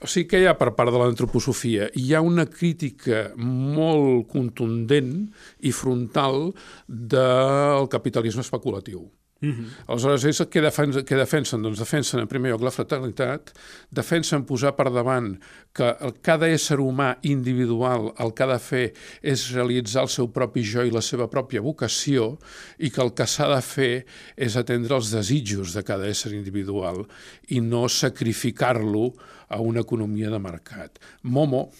O 0.00 0.08
sigui, 0.08 0.28
què 0.30 0.38
hi 0.40 0.46
ha 0.48 0.56
per 0.56 0.70
part 0.78 0.94
de 0.94 1.00
l'antroposofia? 1.02 1.90
Hi 1.98 2.14
ha 2.14 2.22
una 2.24 2.46
crítica 2.48 3.26
molt 3.36 4.30
contundent 4.30 5.26
i 5.66 5.74
frontal 5.76 6.54
del 6.86 7.90
capitalisme 7.92 8.46
especulatiu. 8.46 9.02
Mm 9.42 9.50
-hmm. 9.50 9.66
Aleshores, 9.86 10.24
ells 10.24 10.40
què 10.52 10.60
defensen, 10.60 11.04
què 11.04 11.16
defensen? 11.16 11.62
Doncs 11.62 11.78
defensen, 11.78 12.20
en 12.20 12.28
primer 12.28 12.50
lloc, 12.50 12.62
la 12.62 12.70
fraternitat, 12.70 13.52
defensen 13.90 14.44
posar 14.44 14.74
per 14.76 14.90
davant 14.92 15.38
que 15.72 15.96
el, 16.00 16.12
cada 16.20 16.48
ésser 16.48 16.76
humà 16.78 17.16
individual 17.22 18.12
el 18.18 18.34
que 18.34 18.42
ha 18.42 18.52
de 18.52 18.58
fer 18.58 18.92
és 19.22 19.54
realitzar 19.54 20.02
el 20.02 20.08
seu 20.08 20.28
propi 20.28 20.62
jo 20.62 20.84
i 20.84 20.90
la 20.90 21.00
seva 21.00 21.26
pròpia 21.30 21.62
vocació 21.62 22.38
i 22.78 22.90
que 22.90 23.02
el 23.02 23.14
que 23.14 23.26
s'ha 23.26 23.48
de 23.54 23.62
fer 23.62 24.04
és 24.36 24.56
atendre 24.56 24.94
els 24.96 25.10
desitjos 25.10 25.72
de 25.72 25.82
cada 25.82 26.06
ésser 26.06 26.32
individual 26.32 27.06
i 27.48 27.60
no 27.60 27.88
sacrificar-lo 27.88 29.14
a 29.48 29.60
una 29.60 29.80
economia 29.80 30.30
de 30.30 30.38
mercat. 30.38 30.98
Momo, 31.22 31.72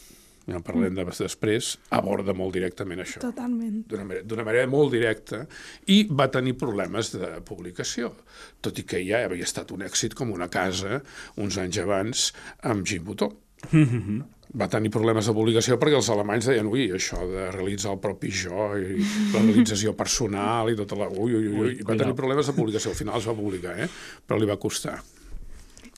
ja 0.51 0.59
en 0.59 0.65
parlem 0.67 0.97
de, 0.97 1.05
després, 1.11 1.73
aborda 1.97 2.35
molt 2.37 2.57
directament 2.57 3.05
això. 3.05 3.23
Totalment. 3.23 3.85
D'una 3.91 4.07
manera, 4.09 4.45
manera 4.47 4.71
molt 4.71 4.95
directa, 4.95 5.45
i 5.93 6.03
va 6.11 6.31
tenir 6.33 6.57
problemes 6.61 7.15
de 7.15 7.37
publicació, 7.47 8.13
tot 8.61 8.79
i 8.79 8.87
que 8.89 9.03
ja 9.07 9.25
havia 9.27 9.47
estat 9.47 9.73
un 9.77 9.87
èxit 9.87 10.17
com 10.19 10.35
una 10.35 10.51
casa 10.53 11.01
uns 11.41 11.59
anys 11.61 11.81
abans 11.85 12.27
amb 12.71 12.87
Jim 12.87 13.07
Butó. 13.07 13.33
va 14.51 14.67
tenir 14.67 14.91
problemes 14.91 15.29
de 15.29 15.35
publicació 15.37 15.77
perquè 15.79 15.99
els 15.99 16.09
alemanys 16.11 16.49
deien 16.51 16.67
ui, 16.67 16.89
això 16.97 17.21
de 17.29 17.47
realitzar 17.55 17.93
el 17.95 18.01
propi 18.03 18.33
jo 18.35 18.73
i 18.75 18.99
la 19.35 19.45
realització 19.45 19.95
personal 19.95 20.73
i 20.73 20.77
tota 20.79 20.99
la... 20.99 21.07
Ui, 21.11 21.37
ui, 21.39 21.47
ui, 21.47 21.69
ui. 21.69 21.79
va 21.87 21.95
tenir 21.95 22.17
problemes 22.19 22.51
de 22.51 22.57
publicació, 22.57 22.91
al 22.91 22.99
final 22.99 23.21
es 23.21 23.31
va 23.31 23.37
publicar, 23.39 23.77
eh? 23.79 23.89
però 24.27 24.41
li 24.41 24.51
va 24.51 24.59
costar. 24.59 24.99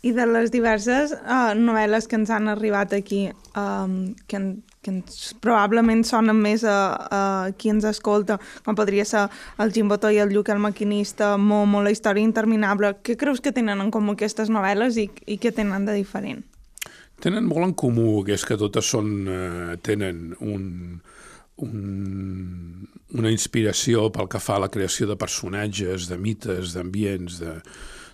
I 0.02 0.10
de 0.16 0.24
les 0.26 0.50
diverses 0.50 1.12
uh, 1.14 1.52
novel·les 1.54 2.08
que 2.10 2.18
ens 2.18 2.30
han 2.34 2.50
arribat 2.50 2.90
aquí, 2.96 3.28
um, 3.54 3.92
que, 4.26 4.38
en, 4.40 4.46
que 4.82 4.90
ens, 4.90 5.28
probablement 5.38 6.02
sonen 6.02 6.40
més 6.42 6.64
a, 6.66 6.78
a 7.06 7.20
qui 7.54 7.70
ens 7.70 7.86
escolta, 7.86 8.40
com 8.66 8.74
podria 8.74 9.04
ser 9.06 9.28
el 9.62 9.70
Botó 9.86 10.10
i 10.10 10.18
el 10.18 10.34
Lluc 10.34 10.50
el 10.50 10.58
maquinista, 10.58 11.36
Momo, 11.38 11.84
la 11.86 11.94
història 11.94 12.26
interminable, 12.26 12.96
què 13.06 13.16
creus 13.16 13.40
que 13.40 13.54
tenen 13.54 13.80
en 13.80 13.94
comú 13.94 14.16
aquestes 14.16 14.50
novel·les 14.50 14.98
i, 14.98 15.06
i 15.26 15.38
què 15.38 15.54
tenen 15.54 15.86
de 15.86 15.94
diferent? 15.94 16.42
Tenen 17.22 17.46
molt 17.46 17.68
en 17.68 17.74
comú, 17.78 18.24
que 18.26 18.34
és 18.34 18.42
que 18.42 18.58
totes 18.58 18.90
són, 18.90 19.14
uh, 19.30 19.78
tenen 19.86 20.32
un, 20.42 20.98
un, 21.62 22.88
una 23.14 23.30
inspiració 23.30 24.08
pel 24.10 24.26
que 24.26 24.42
fa 24.42 24.58
a 24.58 24.66
la 24.66 24.72
creació 24.72 25.06
de 25.06 25.14
personatges, 25.14 26.10
de 26.10 26.18
mites, 26.18 26.74
d'ambients, 26.74 27.38
de, 27.38 27.60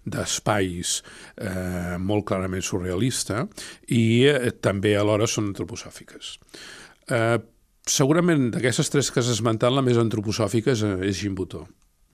d'espais 0.05 0.99
eh, 1.37 1.97
molt 1.99 2.27
clarament 2.29 2.65
surrealista 2.65 3.47
i 3.89 4.27
eh, 4.29 4.53
també 4.61 4.97
alhora 4.97 5.27
són 5.31 5.53
antroposòfiques. 5.53 6.37
Eh, 7.09 7.39
segurament 7.89 8.51
d'aquestes 8.55 8.93
tres 8.93 9.11
que 9.11 9.23
has 9.23 9.33
esmentat, 9.33 9.73
la 9.73 9.85
més 9.85 10.01
antroposòfica 10.01 10.75
és, 10.75 10.85
és 10.85 11.21
Gimbutó. 11.23 11.67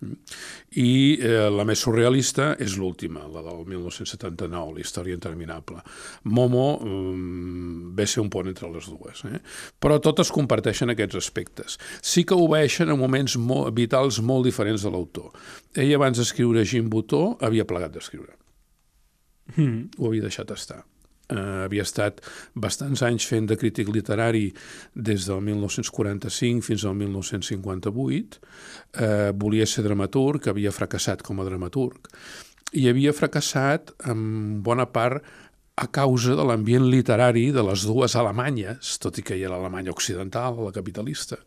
I 0.05 1.17
eh, 1.17 1.49
la 1.55 1.65
més 1.67 1.81
surrealista 1.85 2.51
és 2.61 2.77
l'última, 2.81 3.23
la 3.31 3.43
del 3.47 3.63
1979, 3.71 4.75
la 4.75 4.83
història 4.83 5.17
interminable. 5.17 5.81
Momo 6.29 6.67
um, 6.83 7.93
ve 7.97 8.07
ser 8.11 8.23
un 8.25 8.31
pont 8.33 8.51
entre 8.51 8.71
les 8.73 8.89
dues, 8.91 9.25
eh? 9.31 9.41
però 9.81 10.01
totes 10.03 10.33
comparteixen 10.35 10.93
aquests 10.93 11.21
aspectes. 11.23 11.79
Sí 12.03 12.27
que 12.29 12.39
obeeixen 12.39 12.91
a 12.93 12.99
moments 13.01 13.39
molt, 13.41 13.73
vitals 13.77 14.21
molt 14.21 14.51
diferents 14.51 14.85
de 14.85 14.93
l'autor. 14.93 15.31
Ell 15.79 15.95
abans 15.97 16.21
d'escriure 16.21 16.67
Jim 16.69 16.91
Butó 16.93 17.39
havia 17.41 17.69
plegat 17.69 17.95
d'escriure. 17.95 18.35
Mm. 19.55 19.95
Ho 20.01 20.11
havia 20.11 20.27
deixat 20.27 20.51
estar 20.57 20.83
eh, 21.29 21.65
havia 21.65 21.85
estat 21.85 22.21
bastants 22.55 23.03
anys 23.07 23.27
fent 23.29 23.49
de 23.51 23.59
crític 23.61 23.91
literari 23.93 24.49
des 24.95 25.29
del 25.29 25.41
1945 25.45 26.65
fins 26.67 26.85
al 26.85 26.97
1958, 27.01 28.41
eh, 29.01 29.33
volia 29.37 29.67
ser 29.67 29.87
dramaturg, 29.87 30.49
havia 30.49 30.75
fracassat 30.75 31.23
com 31.23 31.41
a 31.41 31.49
dramaturg, 31.49 32.11
i 32.75 32.89
havia 32.91 33.15
fracassat 33.15 33.95
en 34.11 34.63
bona 34.67 34.87
part 34.91 35.23
a 35.77 35.89
causa 35.91 36.37
de 36.39 36.45
l'ambient 36.47 36.87
literari 36.87 37.49
de 37.55 37.63
les 37.67 37.83
dues 37.87 38.15
Alemanyes, 38.15 38.95
tot 39.03 39.19
i 39.19 39.25
que 39.27 39.35
hi 39.35 39.43
era 39.43 39.57
l'Alemanya 39.57 39.95
occidental, 39.95 40.61
la 40.63 40.75
capitalista, 40.75 41.39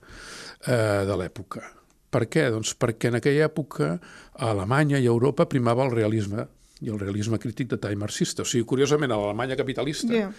eh, 0.68 1.06
de 1.08 1.16
l'època. 1.16 1.64
Per 2.12 2.24
què? 2.32 2.48
Doncs 2.52 2.74
perquè 2.80 3.12
en 3.12 3.20
aquella 3.20 3.48
època 3.48 3.94
a 3.98 4.52
Alemanya 4.52 5.00
i 5.00 5.08
a 5.08 5.14
Europa 5.14 5.48
primava 5.48 5.86
el 5.86 5.96
realisme 5.96 6.48
i 6.82 6.92
el 6.92 7.00
realisme 7.00 7.40
crític 7.42 7.72
de 7.72 7.80
tall 7.82 7.98
marxista. 8.00 8.44
O 8.44 8.48
sigui, 8.48 8.66
curiosament, 8.70 9.14
a 9.14 9.18
l'Alemanya 9.20 9.58
capitalista 9.60 10.14
yeah. 10.14 10.30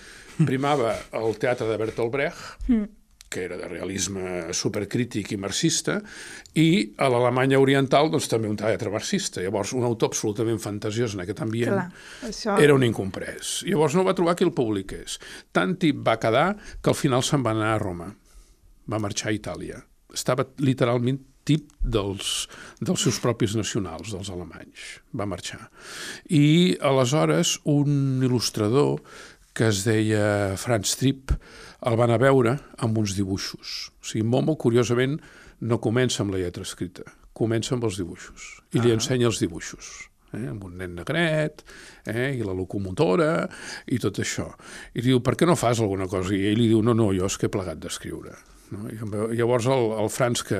primava 0.46 0.94
el 1.18 1.37
teatre 1.40 1.68
de 1.70 1.79
Bertolt 1.81 2.12
Brecht, 2.14 2.68
mm. 2.68 2.85
que 3.29 3.42
era 3.44 3.59
de 3.61 3.68
realisme 3.68 4.55
supercrític 4.57 5.35
i 5.35 5.40
marxista, 5.40 5.98
i 6.57 6.68
a 6.96 7.11
l'Alemanya 7.11 7.61
oriental 7.61 8.12
doncs, 8.12 8.31
també 8.31 8.51
un 8.51 8.59
teatre 8.61 8.92
marxista. 8.94 9.42
Llavors, 9.44 9.74
un 9.77 9.85
autor 9.88 10.12
absolutament 10.12 10.62
fantasiós 10.62 11.16
en 11.16 11.24
aquest 11.27 11.42
ambient 11.44 11.74
Clar, 11.74 11.88
això... 12.31 12.57
era 12.62 12.77
un 12.77 12.87
incomprès. 12.87 13.59
Llavors 13.68 13.98
no 13.98 14.07
va 14.07 14.16
trobar 14.16 14.37
qui 14.38 14.46
el 14.46 14.55
publiqués. 14.57 15.18
Tant 15.53 15.77
hi 15.83 15.92
va 15.92 16.16
quedar 16.22 16.53
que 16.81 16.94
al 16.94 16.98
final 16.98 17.27
se'n 17.27 17.44
va 17.44 17.57
anar 17.57 17.74
a 17.74 17.83
Roma. 17.83 18.12
Va 18.88 19.03
marxar 19.03 19.33
a 19.33 19.37
Itàlia. 19.37 19.83
Estava 20.14 20.46
literalment 20.64 21.18
tip 21.48 21.72
dels, 21.80 22.46
dels 22.84 23.06
seus 23.06 23.18
propis 23.24 23.56
nacionals, 23.58 24.12
dels 24.12 24.30
alemanys. 24.34 24.98
Va 25.16 25.28
marxar. 25.28 25.64
I 26.28 26.76
aleshores 26.84 27.56
un 27.68 28.20
il·lustrador 28.24 29.00
que 29.56 29.72
es 29.72 29.82
deia 29.87 30.54
Franz 30.61 30.94
Tripp 31.00 31.32
el 31.88 31.96
van 31.98 32.12
a 32.14 32.20
veure 32.20 32.58
amb 32.84 33.00
uns 33.00 33.16
dibuixos. 33.16 33.88
O 33.98 34.06
sigui, 34.06 34.26
Momo, 34.26 34.54
curiosament, 34.61 35.18
no 35.61 35.80
comença 35.82 36.22
amb 36.22 36.37
la 36.37 36.44
lletra 36.44 36.62
escrita, 36.62 37.02
comença 37.34 37.74
amb 37.74 37.88
els 37.88 37.98
dibuixos 37.98 38.52
i 38.74 38.78
li 38.78 38.92
ah. 38.92 38.98
ensenya 38.98 39.26
els 39.26 39.40
dibuixos 39.42 40.08
eh, 40.32 40.44
amb 40.50 40.64
un 40.68 40.76
nen 40.78 40.94
negret, 40.98 41.64
eh, 42.06 42.30
i 42.37 42.44
la 42.44 42.54
locomotora, 42.56 43.32
i 43.90 43.98
tot 44.02 44.20
això. 44.22 44.48
I 44.94 45.04
diu, 45.04 45.22
per 45.24 45.37
què 45.38 45.48
no 45.48 45.56
fas 45.58 45.82
alguna 45.82 46.08
cosa? 46.11 46.34
I 46.34 46.52
ell 46.52 46.61
li 46.61 46.68
diu, 46.70 46.82
no, 46.84 46.94
no, 46.96 47.11
jo 47.16 47.28
és 47.28 47.38
que 47.38 47.48
he 47.48 47.52
plegat 47.52 47.80
d'escriure. 47.82 48.37
No? 48.74 48.87
I 49.33 49.38
llavors 49.38 49.66
el, 49.70 49.90
el 50.02 50.11
Franz, 50.12 50.42
que 50.46 50.59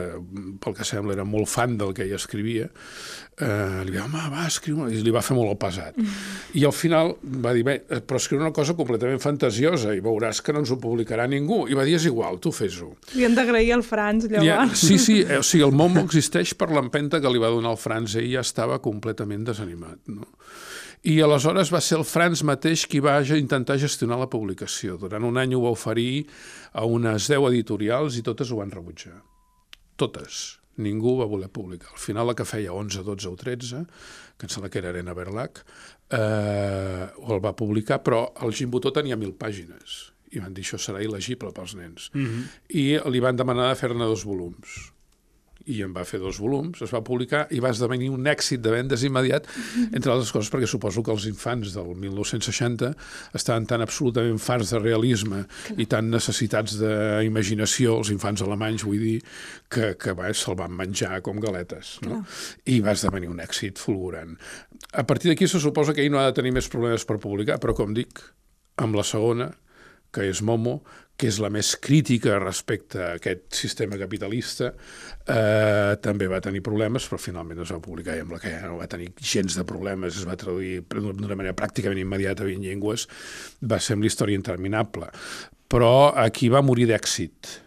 pel 0.63 0.77
que 0.77 0.87
sembla 0.87 1.17
era 1.17 1.27
molt 1.29 1.51
fan 1.51 1.77
del 1.81 1.95
que 1.97 2.07
ell 2.07 2.15
escrivia, 2.17 2.69
eh, 3.39 3.85
li 3.85 3.93
va 3.93 3.97
dir, 3.97 4.03
home, 4.05 4.23
va, 4.33 4.47
escriure, 4.49 4.89
i 4.93 5.03
li 5.05 5.15
va 5.15 5.23
fer 5.25 5.37
molt 5.39 5.53
el 5.53 5.59
pesat. 5.61 5.99
Mm. 5.99 6.15
I 6.61 6.65
al 6.69 6.75
final 6.77 7.15
va 7.45 7.53
dir, 7.57 7.65
bé, 7.69 7.77
però 8.01 8.21
escriure 8.21 8.47
una 8.47 8.55
cosa 8.57 8.77
completament 8.79 9.21
fantasiosa 9.23 9.95
i 9.97 10.03
veuràs 10.05 10.43
que 10.45 10.55
no 10.55 10.63
ens 10.65 10.73
ho 10.73 10.79
publicarà 10.81 11.29
ningú. 11.31 11.65
I 11.69 11.79
va 11.79 11.87
dir, 11.89 11.99
és 11.99 12.09
igual, 12.09 12.41
tu 12.43 12.53
fes-ho. 12.55 12.91
Li 13.17 13.29
han 13.29 13.37
d'agrair 13.39 13.75
al 13.77 13.85
Franz, 13.87 14.29
llavors. 14.31 14.49
Ja, 14.49 14.65
sí, 14.79 14.99
sí, 15.03 15.21
eh, 15.27 15.41
o 15.43 15.47
sigui, 15.47 15.67
el 15.69 15.77
Momo 15.77 16.05
existeix 16.07 16.55
per 16.59 16.71
l'empenta 16.75 17.23
que 17.23 17.33
li 17.33 17.43
va 17.43 17.53
donar 17.55 17.77
el 17.77 17.81
Franz, 17.81 18.17
ell 18.19 18.31
ja 18.33 18.45
estava 18.47 18.81
completament 18.85 19.47
desanimat. 19.49 20.01
No? 20.11 20.29
I 21.07 21.21
aleshores 21.23 21.71
va 21.71 21.81
ser 21.85 21.99
el 21.99 22.07
Franz 22.09 22.43
mateix 22.47 22.85
qui 22.91 23.01
va 23.05 23.21
intentar 23.37 23.79
gestionar 23.79 24.19
la 24.19 24.31
publicació. 24.31 24.97
Durant 24.99 25.25
un 25.25 25.39
any 25.39 25.55
ho 25.55 25.63
va 25.63 25.75
oferir 25.75 26.27
a 26.73 26.85
unes 26.85 27.29
10 27.31 27.47
editorials 27.53 28.19
i 28.19 28.25
totes 28.27 28.51
ho 28.51 28.59
van 28.59 28.73
rebutjar. 28.75 29.15
Totes. 29.97 30.59
Ningú 30.79 31.17
va 31.19 31.27
voler 31.31 31.49
publicar. 31.51 31.91
Al 31.93 32.03
final 32.03 32.29
la 32.31 32.35
que 32.39 32.47
feia 32.47 32.75
11, 32.75 33.03
12 33.07 33.31
o 33.31 33.37
13, 33.39 33.85
que 34.39 34.47
em 34.47 34.53
sembla 34.53 34.71
que 34.71 34.79
era 34.79 34.91
Arena 34.91 35.15
Berlac, 35.15 35.65
eh, 36.11 37.07
el 37.07 37.43
va 37.43 37.57
publicar, 37.59 38.03
però 38.03 38.29
el 38.43 38.55
Gimbutó 38.55 38.95
tenia 38.95 39.19
mil 39.19 39.35
pàgines 39.35 40.13
i 40.31 40.43
van 40.43 40.53
dir 40.53 40.63
això 40.63 40.77
serà 40.77 41.01
il·legible 41.01 41.55
pels 41.57 41.75
nens. 41.75 42.11
Mm 42.13 42.27
-hmm. 42.27 42.45
I 42.69 43.11
li 43.11 43.21
van 43.21 43.37
demanar 43.37 43.71
de 43.71 43.81
fer-ne 43.81 44.05
dos 44.05 44.25
volums 44.25 44.93
i 45.69 45.81
en 45.85 45.93
va 45.95 46.05
fer 46.09 46.21
dos 46.23 46.41
volums, 46.43 46.81
es 46.85 46.93
va 46.95 47.03
publicar 47.05 47.45
i 47.55 47.61
va 47.63 47.73
esdevenir 47.75 48.11
un 48.15 48.27
èxit 48.31 48.63
de 48.65 48.73
vendes 48.73 49.05
immediat, 49.07 49.47
entre 49.97 50.15
altres 50.15 50.33
coses 50.35 50.51
perquè 50.53 50.69
suposo 50.71 51.05
que 51.05 51.13
els 51.15 51.29
infants 51.31 51.75
del 51.77 51.93
1960 51.95 52.93
estaven 53.39 53.69
tan 53.69 53.85
absolutament 53.85 54.41
farts 54.43 54.73
de 54.75 54.83
realisme 54.83 55.45
i 55.77 55.89
tan 55.91 56.11
necessitats 56.13 56.79
d'imaginació, 56.81 57.99
els 58.01 58.13
infants 58.15 58.45
alemanys, 58.47 58.87
vull 58.89 59.03
dir, 59.03 59.19
que, 59.69 59.93
que 60.01 60.17
se'l 60.39 60.59
van 60.59 60.75
menjar 60.77 61.21
com 61.25 61.41
galetes. 61.43 61.99
No? 62.07 62.23
I 62.69 62.81
va 62.85 62.95
esdevenir 62.97 63.31
un 63.33 63.41
èxit 63.45 63.81
fulgurant. 63.81 64.35
A 64.93 65.05
partir 65.09 65.33
d'aquí 65.33 65.49
se 65.49 65.61
suposa 65.61 65.95
que 65.95 66.05
ell 66.05 66.13
no 66.13 66.21
ha 66.21 66.29
de 66.29 66.37
tenir 66.37 66.55
més 66.57 66.69
problemes 66.73 67.05
per 67.09 67.19
publicar, 67.23 67.59
però 67.63 67.75
com 67.77 67.95
dic, 67.97 68.23
amb 68.81 68.97
la 68.99 69.05
segona, 69.07 69.51
que 70.15 70.25
és 70.31 70.41
Momo, 70.43 70.79
que 71.19 71.27
és 71.27 71.41
la 71.43 71.51
més 71.51 71.73
crítica 71.83 72.37
respecte 72.39 73.01
a 73.03 73.11
aquest 73.19 73.59
sistema 73.59 73.99
capitalista, 73.99 74.71
eh, 75.27 75.97
també 76.05 76.29
va 76.31 76.39
tenir 76.45 76.63
problemes, 76.63 77.09
però 77.11 77.19
finalment 77.19 77.65
es 77.65 77.73
va 77.75 77.81
publicar 77.83 78.15
i 78.15 78.23
amb 78.23 78.37
la 78.37 78.41
que 78.43 78.55
no 78.63 78.79
va 78.79 78.87
tenir 78.91 79.11
gens 79.19 79.59
de 79.59 79.67
problemes, 79.67 80.15
es 80.15 80.29
va 80.29 80.39
traduir 80.39 80.85
d'una 80.95 81.35
manera 81.35 81.57
pràcticament 81.59 81.99
immediata 81.99 82.47
a 82.47 82.51
20 82.51 82.63
llengües, 82.71 83.09
va 83.67 83.81
ser 83.83 83.99
amb 83.99 84.07
l'història 84.07 84.39
interminable. 84.39 85.11
Però 85.69 86.13
aquí 86.15 86.49
va 86.49 86.63
morir 86.63 86.87
d'èxit, 86.89 87.59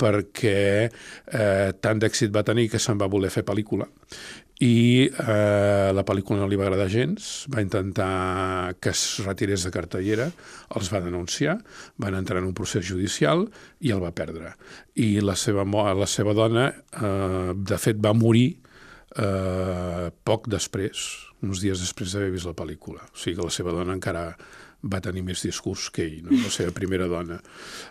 perquè 0.00 0.88
eh, 0.88 1.68
tant 1.84 2.00
d'èxit 2.00 2.32
va 2.34 2.42
tenir 2.42 2.70
que 2.72 2.80
se'n 2.82 2.98
va 2.98 3.10
voler 3.12 3.30
fer 3.30 3.44
pel·lícula 3.46 3.86
i 4.62 5.10
eh, 5.10 5.90
la 5.90 6.04
pel·lícula 6.06 6.38
no 6.38 6.46
li 6.46 6.58
va 6.58 6.68
agradar 6.68 6.86
gens, 6.92 7.46
va 7.50 7.62
intentar 7.64 8.76
que 8.78 8.92
es 8.94 9.02
retirés 9.26 9.64
de 9.66 9.72
cartellera, 9.74 10.28
els 10.78 10.90
va 10.92 11.02
denunciar, 11.02 11.56
van 11.98 12.14
entrar 12.14 12.38
en 12.38 12.46
un 12.52 12.54
procés 12.54 12.86
judicial 12.86 13.48
i 13.82 13.90
el 13.90 14.02
va 14.02 14.14
perdre. 14.14 14.54
I 14.94 15.18
la 15.26 15.34
seva, 15.34 15.66
la 15.66 16.06
seva 16.06 16.36
dona, 16.38 16.68
eh, 16.70 17.50
de 17.54 17.80
fet, 17.82 17.98
va 17.98 18.14
morir 18.14 18.60
eh, 19.18 20.10
poc 20.22 20.46
després, 20.52 21.02
uns 21.42 21.60
dies 21.60 21.80
després 21.82 22.14
d'haver 22.14 22.30
vist 22.34 22.46
la 22.46 22.54
pel·lícula. 22.54 23.02
O 23.10 23.18
sigui 23.18 23.40
que 23.40 23.50
la 23.50 23.58
seva 23.58 23.74
dona 23.74 23.98
encara 23.98 24.28
va 24.84 25.00
tenir 25.00 25.24
més 25.26 25.42
discurs 25.42 25.88
que 25.90 26.04
ell, 26.04 26.22
no? 26.28 26.38
la 26.44 26.52
seva 26.52 26.70
primera 26.76 27.10
dona. 27.10 27.40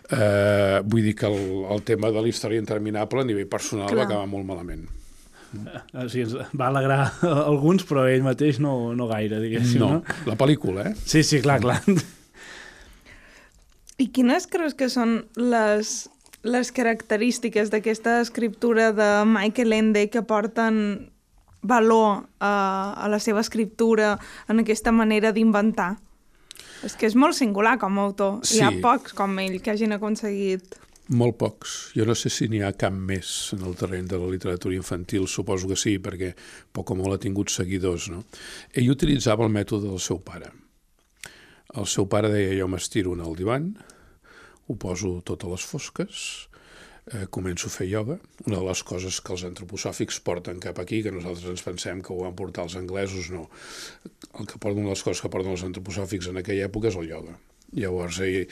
Eh, 0.08 0.80
vull 0.86 1.04
dir 1.04 1.16
que 1.18 1.28
el, 1.28 1.64
el 1.74 1.84
tema 1.84 2.08
de 2.14 2.22
la 2.22 2.30
història 2.30 2.62
interminable 2.62 3.20
a 3.20 3.28
nivell 3.28 3.50
personal 3.50 3.90
Clar. 3.90 4.04
va 4.04 4.08
acabar 4.08 4.30
molt 4.30 4.48
malament. 4.48 4.86
O 5.94 6.08
sigui, 6.08 6.24
ens 6.26 6.56
va 6.58 6.68
alegrar 6.70 7.00
alguns, 7.50 7.86
però 7.88 8.06
ell 8.10 8.24
mateix 8.26 8.60
no, 8.62 8.94
no 8.96 9.08
gaire, 9.10 9.40
diguéssim. 9.42 9.80
No. 9.82 9.90
No, 9.98 10.18
la 10.28 10.36
pel·lícula, 10.40 10.90
eh? 10.90 10.94
Sí, 11.04 11.22
sí, 11.26 11.40
clar, 11.44 11.60
clar. 11.64 11.80
I 14.02 14.08
quines 14.10 14.48
creus 14.50 14.74
que 14.74 14.88
són 14.90 15.20
les, 15.38 15.94
les 16.42 16.70
característiques 16.74 17.70
d'aquesta 17.70 18.18
escriptura 18.24 18.90
de 18.92 19.10
Michael 19.30 19.76
Ende 19.76 20.08
que 20.10 20.24
porten 20.26 21.10
valor 21.64 22.26
a, 22.40 22.54
a 22.98 23.08
la 23.08 23.20
seva 23.22 23.40
escriptura, 23.40 24.18
en 24.48 24.60
aquesta 24.60 24.92
manera 24.92 25.32
d'inventar? 25.32 25.94
És 26.84 26.98
que 27.00 27.08
és 27.08 27.16
molt 27.16 27.38
singular 27.38 27.78
com 27.80 27.96
a 27.98 28.04
autor. 28.04 28.40
Sí. 28.44 28.58
Hi 28.58 28.66
ha 28.66 28.72
pocs 28.82 29.16
com 29.16 29.38
ell 29.42 29.60
que 29.62 29.72
hagin 29.72 29.96
aconseguit... 29.96 30.80
Molt 31.12 31.36
pocs. 31.36 31.72
Jo 31.92 32.06
no 32.08 32.14
sé 32.16 32.30
si 32.32 32.46
n'hi 32.48 32.62
ha 32.64 32.70
cap 32.80 32.94
més 32.96 33.52
en 33.52 33.66
el 33.68 33.74
terreny 33.76 34.06
de 34.08 34.16
la 34.16 34.30
literatura 34.32 34.76
infantil, 34.76 35.26
suposo 35.28 35.68
que 35.68 35.76
sí, 35.76 35.98
perquè 36.00 36.30
poc 36.72 36.94
o 36.94 36.96
molt 36.96 37.18
ha 37.18 37.20
tingut 37.20 37.52
seguidors, 37.52 38.08
no? 38.08 38.22
Ell 38.72 38.88
utilitzava 38.88 39.44
el 39.44 39.52
mètode 39.52 39.90
del 39.90 40.00
seu 40.00 40.22
pare. 40.24 40.48
El 41.76 41.84
seu 41.90 42.08
pare 42.08 42.32
deia, 42.32 42.56
jo 42.56 42.70
m'estiro 42.72 43.12
en 43.12 43.20
el 43.20 43.36
divan, 43.36 43.68
ho 44.64 44.80
poso 44.80 45.18
tot 45.28 45.44
a 45.44 45.52
les 45.52 45.68
fosques, 45.68 46.24
eh, 47.12 47.26
començo 47.28 47.68
a 47.68 47.76
fer 47.76 47.90
ioga. 47.90 48.16
Una 48.46 48.62
de 48.62 48.64
les 48.64 48.82
coses 48.82 49.20
que 49.20 49.36
els 49.36 49.44
antroposòfics 49.44 50.22
porten 50.24 50.56
cap 50.56 50.80
aquí, 50.80 51.02
que 51.04 51.12
nosaltres 51.12 51.50
ens 51.52 51.66
pensem 51.66 52.00
que 52.00 52.14
ho 52.14 52.22
van 52.24 52.38
portar 52.38 52.64
els 52.64 52.78
anglesos, 52.80 53.28
no. 53.34 53.50
El 54.40 54.48
que 54.48 54.56
porten, 54.56 54.88
les 54.88 55.04
coses 55.04 55.20
que 55.20 55.28
porten 55.28 55.52
els 55.52 55.66
antroposòfics 55.68 56.32
en 56.32 56.40
aquella 56.40 56.70
època 56.70 56.88
és 56.88 56.96
el 56.96 57.12
ioga. 57.12 57.36
Llavors, 57.74 58.20
ell 58.22 58.44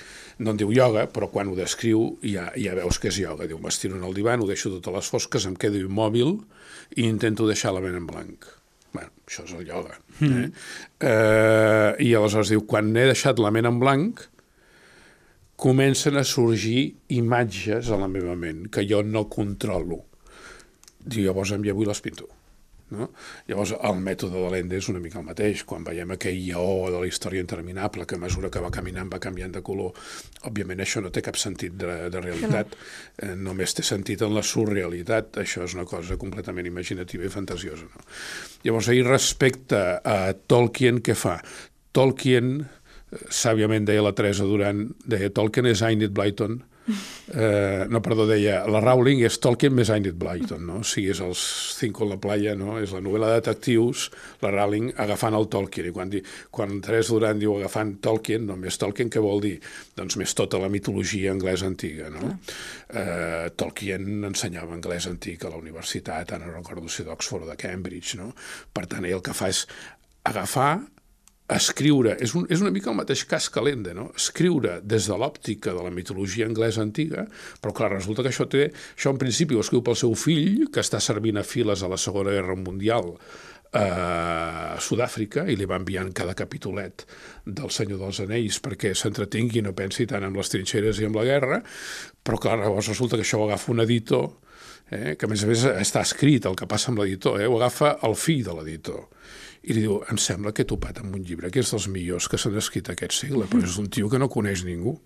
no 0.42 0.54
en 0.54 0.58
diu 0.58 0.72
ioga, 0.74 1.06
però 1.12 1.28
quan 1.30 1.52
ho 1.52 1.54
descriu 1.58 2.16
ja, 2.26 2.48
ja 2.58 2.74
veus 2.78 2.98
que 2.98 3.12
és 3.12 3.20
ioga. 3.22 3.46
Diu, 3.50 3.60
m'estiro 3.62 3.98
en 3.98 4.06
el 4.08 4.16
divan, 4.16 4.42
ho 4.42 4.48
deixo 4.48 4.72
tot 4.74 4.90
a 4.90 4.96
les 4.96 5.10
fosques, 5.12 5.46
em 5.46 5.54
quedo 5.58 5.78
immòbil 5.78 6.34
i 6.96 7.06
intento 7.06 7.46
deixar 7.46 7.74
la 7.76 7.84
ment 7.84 7.98
en 8.00 8.08
blanc. 8.08 8.50
bueno, 8.92 9.08
això 9.26 9.46
és 9.46 9.54
el 9.56 9.64
ioga. 9.66 9.96
Eh? 10.20 10.48
Eh, 11.00 11.90
I 12.04 12.12
aleshores 12.18 12.50
diu, 12.52 12.66
quan 12.68 12.90
he 12.92 13.06
deixat 13.08 13.40
la 13.40 13.50
ment 13.54 13.70
en 13.70 13.78
blanc, 13.80 14.20
comencen 15.56 16.18
a 16.18 16.24
sorgir 16.28 16.92
imatges 17.08 17.88
a 17.88 17.96
la 17.96 18.10
meva 18.10 18.34
ment 18.36 18.66
que 18.68 18.84
jo 18.88 19.00
no 19.06 19.28
controlo. 19.32 20.02
Diu, 21.00 21.24
llavors 21.24 21.54
em 21.54 21.64
llevo 21.64 21.86
i 21.86 21.88
les 21.88 22.02
pinto. 22.04 22.28
No? 22.92 23.08
Llavors, 23.48 23.72
el 23.88 24.00
mètode 24.04 24.36
de 24.36 24.50
l'Ende 24.52 24.76
és 24.76 24.88
una 24.92 25.00
mica 25.00 25.20
el 25.20 25.26
mateix. 25.26 25.64
Quan 25.68 25.84
veiem 25.86 26.12
aquell 26.14 26.38
lleó 26.38 26.90
de 26.92 27.00
la 27.00 27.08
història 27.08 27.42
interminable 27.44 28.06
que 28.08 28.18
a 28.18 28.22
mesura 28.22 28.50
que 28.52 28.62
va 28.62 28.72
caminant 28.74 29.10
va 29.12 29.20
canviant 29.22 29.54
de 29.54 29.62
color, 29.64 29.96
òbviament 30.48 30.82
això 30.84 31.02
no 31.04 31.12
té 31.14 31.22
cap 31.24 31.38
sentit 31.40 31.76
de, 31.80 31.94
de 32.12 32.22
realitat, 32.24 32.76
eh, 33.22 33.32
només 33.38 33.72
té 33.76 33.84
sentit 33.86 34.24
en 34.26 34.34
la 34.36 34.44
surrealitat. 34.46 35.40
Això 35.42 35.64
és 35.66 35.76
una 35.78 35.86
cosa 35.88 36.18
completament 36.20 36.68
imaginativa 36.68 37.24
i 37.24 37.32
fantasiosa. 37.32 37.88
No? 37.88 38.04
Llavors, 38.66 38.90
ahir 38.92 39.06
respecte 39.08 39.80
a 39.98 40.18
Tolkien, 40.52 41.00
què 41.04 41.16
fa? 41.18 41.38
Tolkien, 41.96 42.58
eh, 42.60 43.24
sàviament 43.32 43.88
deia 43.88 44.04
la 44.04 44.12
Teresa 44.18 44.44
Duran, 44.48 44.90
deia 45.06 45.32
Tolkien 45.32 45.72
és 45.72 45.84
Enid 45.86 46.12
Blyton, 46.12 46.60
Eh, 46.86 47.86
no, 47.88 48.00
perdó, 48.02 48.26
deia, 48.26 48.62
la 48.70 48.80
Rowling 48.82 49.22
és 49.26 49.38
Tolkien 49.42 49.74
més 49.74 49.90
Enid 49.94 50.16
Blyton, 50.18 50.64
no? 50.66 50.80
O 50.82 50.86
sigui, 50.86 51.12
és 51.14 51.20
els 51.22 51.42
Cinco 51.78 52.04
en 52.06 52.12
la 52.12 52.18
playa, 52.22 52.54
no? 52.58 52.76
És 52.82 52.94
la 52.94 53.02
novel·la 53.04 53.30
de 53.30 53.40
detectius, 53.40 54.08
la 54.42 54.50
Rowling 54.54 54.90
agafant 55.04 55.36
el 55.38 55.48
Tolkien. 55.52 55.88
I 55.88 55.94
quan, 55.94 56.12
di, 56.12 56.22
quan 56.50 56.80
Teresa 56.84 57.14
Duran 57.14 57.40
diu 57.40 57.54
agafant 57.56 57.94
Tolkien, 58.04 58.46
no, 58.48 58.58
més 58.60 58.78
Tolkien 58.82 59.12
què 59.12 59.22
vol 59.22 59.42
dir? 59.44 59.54
Doncs 59.98 60.18
més 60.20 60.34
tota 60.38 60.60
la 60.62 60.70
mitologia 60.72 61.32
anglesa 61.34 61.68
antiga, 61.70 62.10
no? 62.12 62.34
Eh, 62.90 63.48
Tolkien 63.56 64.26
ensenyava 64.28 64.74
anglès 64.76 65.08
antic 65.10 65.46
a 65.46 65.52
la 65.52 65.60
universitat, 65.62 66.34
ara 66.34 66.46
no 66.46 66.56
recordo 66.56 66.90
si 66.90 67.06
d'Oxford 67.06 67.46
o 67.46 67.52
de 67.52 67.58
Cambridge, 67.60 68.18
no? 68.20 68.32
Per 68.74 68.88
tant, 68.90 69.06
ell 69.06 69.20
el 69.20 69.24
que 69.24 69.36
fa 69.36 69.52
és 69.52 69.66
agafar 70.28 70.72
escriure, 71.58 72.16
és, 72.22 72.34
un, 72.38 72.46
és 72.52 72.62
una 72.62 72.72
mica 72.74 72.90
el 72.92 72.98
mateix 72.98 73.24
cas 73.28 73.48
que 73.52 73.62
l'Ende, 73.64 73.94
no? 73.96 74.10
escriure 74.16 74.78
des 74.82 75.08
de 75.10 75.16
l'òptica 75.18 75.74
de 75.76 75.84
la 75.84 75.92
mitologia 75.94 76.46
anglesa 76.48 76.84
antiga, 76.84 77.26
però 77.62 77.74
clar, 77.76 77.92
resulta 77.96 78.24
que 78.24 78.32
això 78.32 78.46
té, 78.50 78.68
això 78.96 79.12
en 79.12 79.20
principi 79.20 79.56
ho 79.56 79.64
escriu 79.64 79.82
pel 79.84 79.98
seu 79.98 80.14
fill, 80.18 80.68
que 80.72 80.84
està 80.84 81.00
servint 81.02 81.40
a 81.40 81.46
files 81.46 81.82
a 81.82 81.90
la 81.90 82.00
Segona 82.00 82.34
Guerra 82.34 82.58
Mundial 82.58 83.14
a 83.72 84.76
Sud-àfrica 84.84 85.46
i 85.48 85.56
li 85.56 85.64
va 85.64 85.78
enviant 85.80 86.10
cada 86.12 86.34
capitolet 86.36 87.06
del 87.46 87.70
Senyor 87.72 88.02
dels 88.02 88.20
Anells 88.20 88.58
perquè 88.60 88.92
s'entretingui 88.92 89.62
i 89.62 89.64
no 89.64 89.72
pensi 89.76 90.04
tant 90.10 90.26
en 90.26 90.36
les 90.36 90.52
trinxeres 90.52 91.00
i 91.00 91.08
en 91.08 91.16
la 91.16 91.24
guerra, 91.24 91.62
però 92.22 92.40
clar, 92.40 92.58
llavors 92.60 92.90
resulta 92.92 93.16
que 93.16 93.24
això 93.24 93.40
ho 93.40 93.46
agafa 93.48 93.72
un 93.72 93.80
editor 93.86 94.28
eh, 94.92 95.16
que 95.16 95.24
a 95.24 95.30
més 95.30 95.44
a 95.44 95.48
més 95.48 95.64
està 95.72 96.04
escrit 96.04 96.46
el 96.48 96.58
que 96.58 96.68
passa 96.68 96.92
amb 96.92 97.00
l'editor, 97.00 97.40
eh, 97.40 97.48
ho 97.48 97.56
agafa 97.56 97.96
el 98.04 98.16
fill 98.18 98.44
de 98.44 98.58
l'editor 98.58 99.08
i 99.62 99.76
li 99.76 99.84
diu, 99.84 100.00
em 100.10 100.18
sembla 100.18 100.52
que 100.54 100.64
he 100.64 100.68
topat 100.68 101.00
amb 101.02 101.14
un 101.14 101.22
llibre 101.26 101.50
que 101.52 101.62
és 101.62 101.70
dels 101.70 101.86
millors 101.92 102.28
que 102.30 102.40
s'han 102.40 102.58
escrit 102.58 102.90
aquest 102.90 103.14
segle, 103.14 103.46
però 103.50 103.62
és 103.62 103.78
un 103.78 103.90
tio 103.92 104.10
que 104.10 104.18
no 104.18 104.30
coneix 104.32 104.64
ningú 104.66 104.96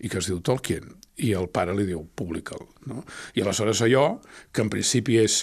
i 0.00 0.08
que 0.08 0.20
es 0.20 0.28
diu 0.30 0.40
Tolkien. 0.44 0.94
I 1.24 1.32
el 1.36 1.48
pare 1.52 1.74
li 1.76 1.86
diu, 1.88 2.02
publica'l. 2.16 2.66
No? 2.90 3.02
I 3.36 3.44
aleshores 3.44 3.82
allò, 3.84 4.18
que 4.52 4.64
en 4.64 4.70
principi 4.72 5.16
és 5.22 5.38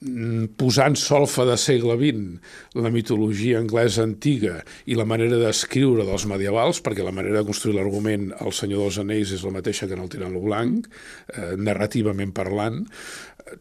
mm, 0.00 0.56
posant 0.60 0.96
solfa 1.00 1.46
de 1.48 1.56
segle 1.60 1.96
XX 2.00 2.80
la 2.84 2.92
mitologia 2.92 3.60
anglesa 3.60 4.04
antiga 4.04 4.58
i 4.84 4.96
la 4.98 5.08
manera 5.08 5.40
d'escriure 5.40 6.04
dels 6.08 6.26
medievals, 6.28 6.82
perquè 6.84 7.04
la 7.04 7.14
manera 7.16 7.40
de 7.40 7.48
construir 7.48 7.78
l'argument 7.78 8.28
al 8.40 8.52
Senyor 8.56 8.86
dels 8.86 9.00
Anells 9.04 9.32
és 9.36 9.44
la 9.44 9.54
mateixa 9.56 9.88
que 9.88 9.96
en 9.96 10.04
el 10.04 10.12
Tirant 10.12 10.36
lo 10.36 10.44
Blanc, 10.44 10.88
eh, 11.32 11.54
narrativament 11.56 12.36
parlant, 12.36 12.84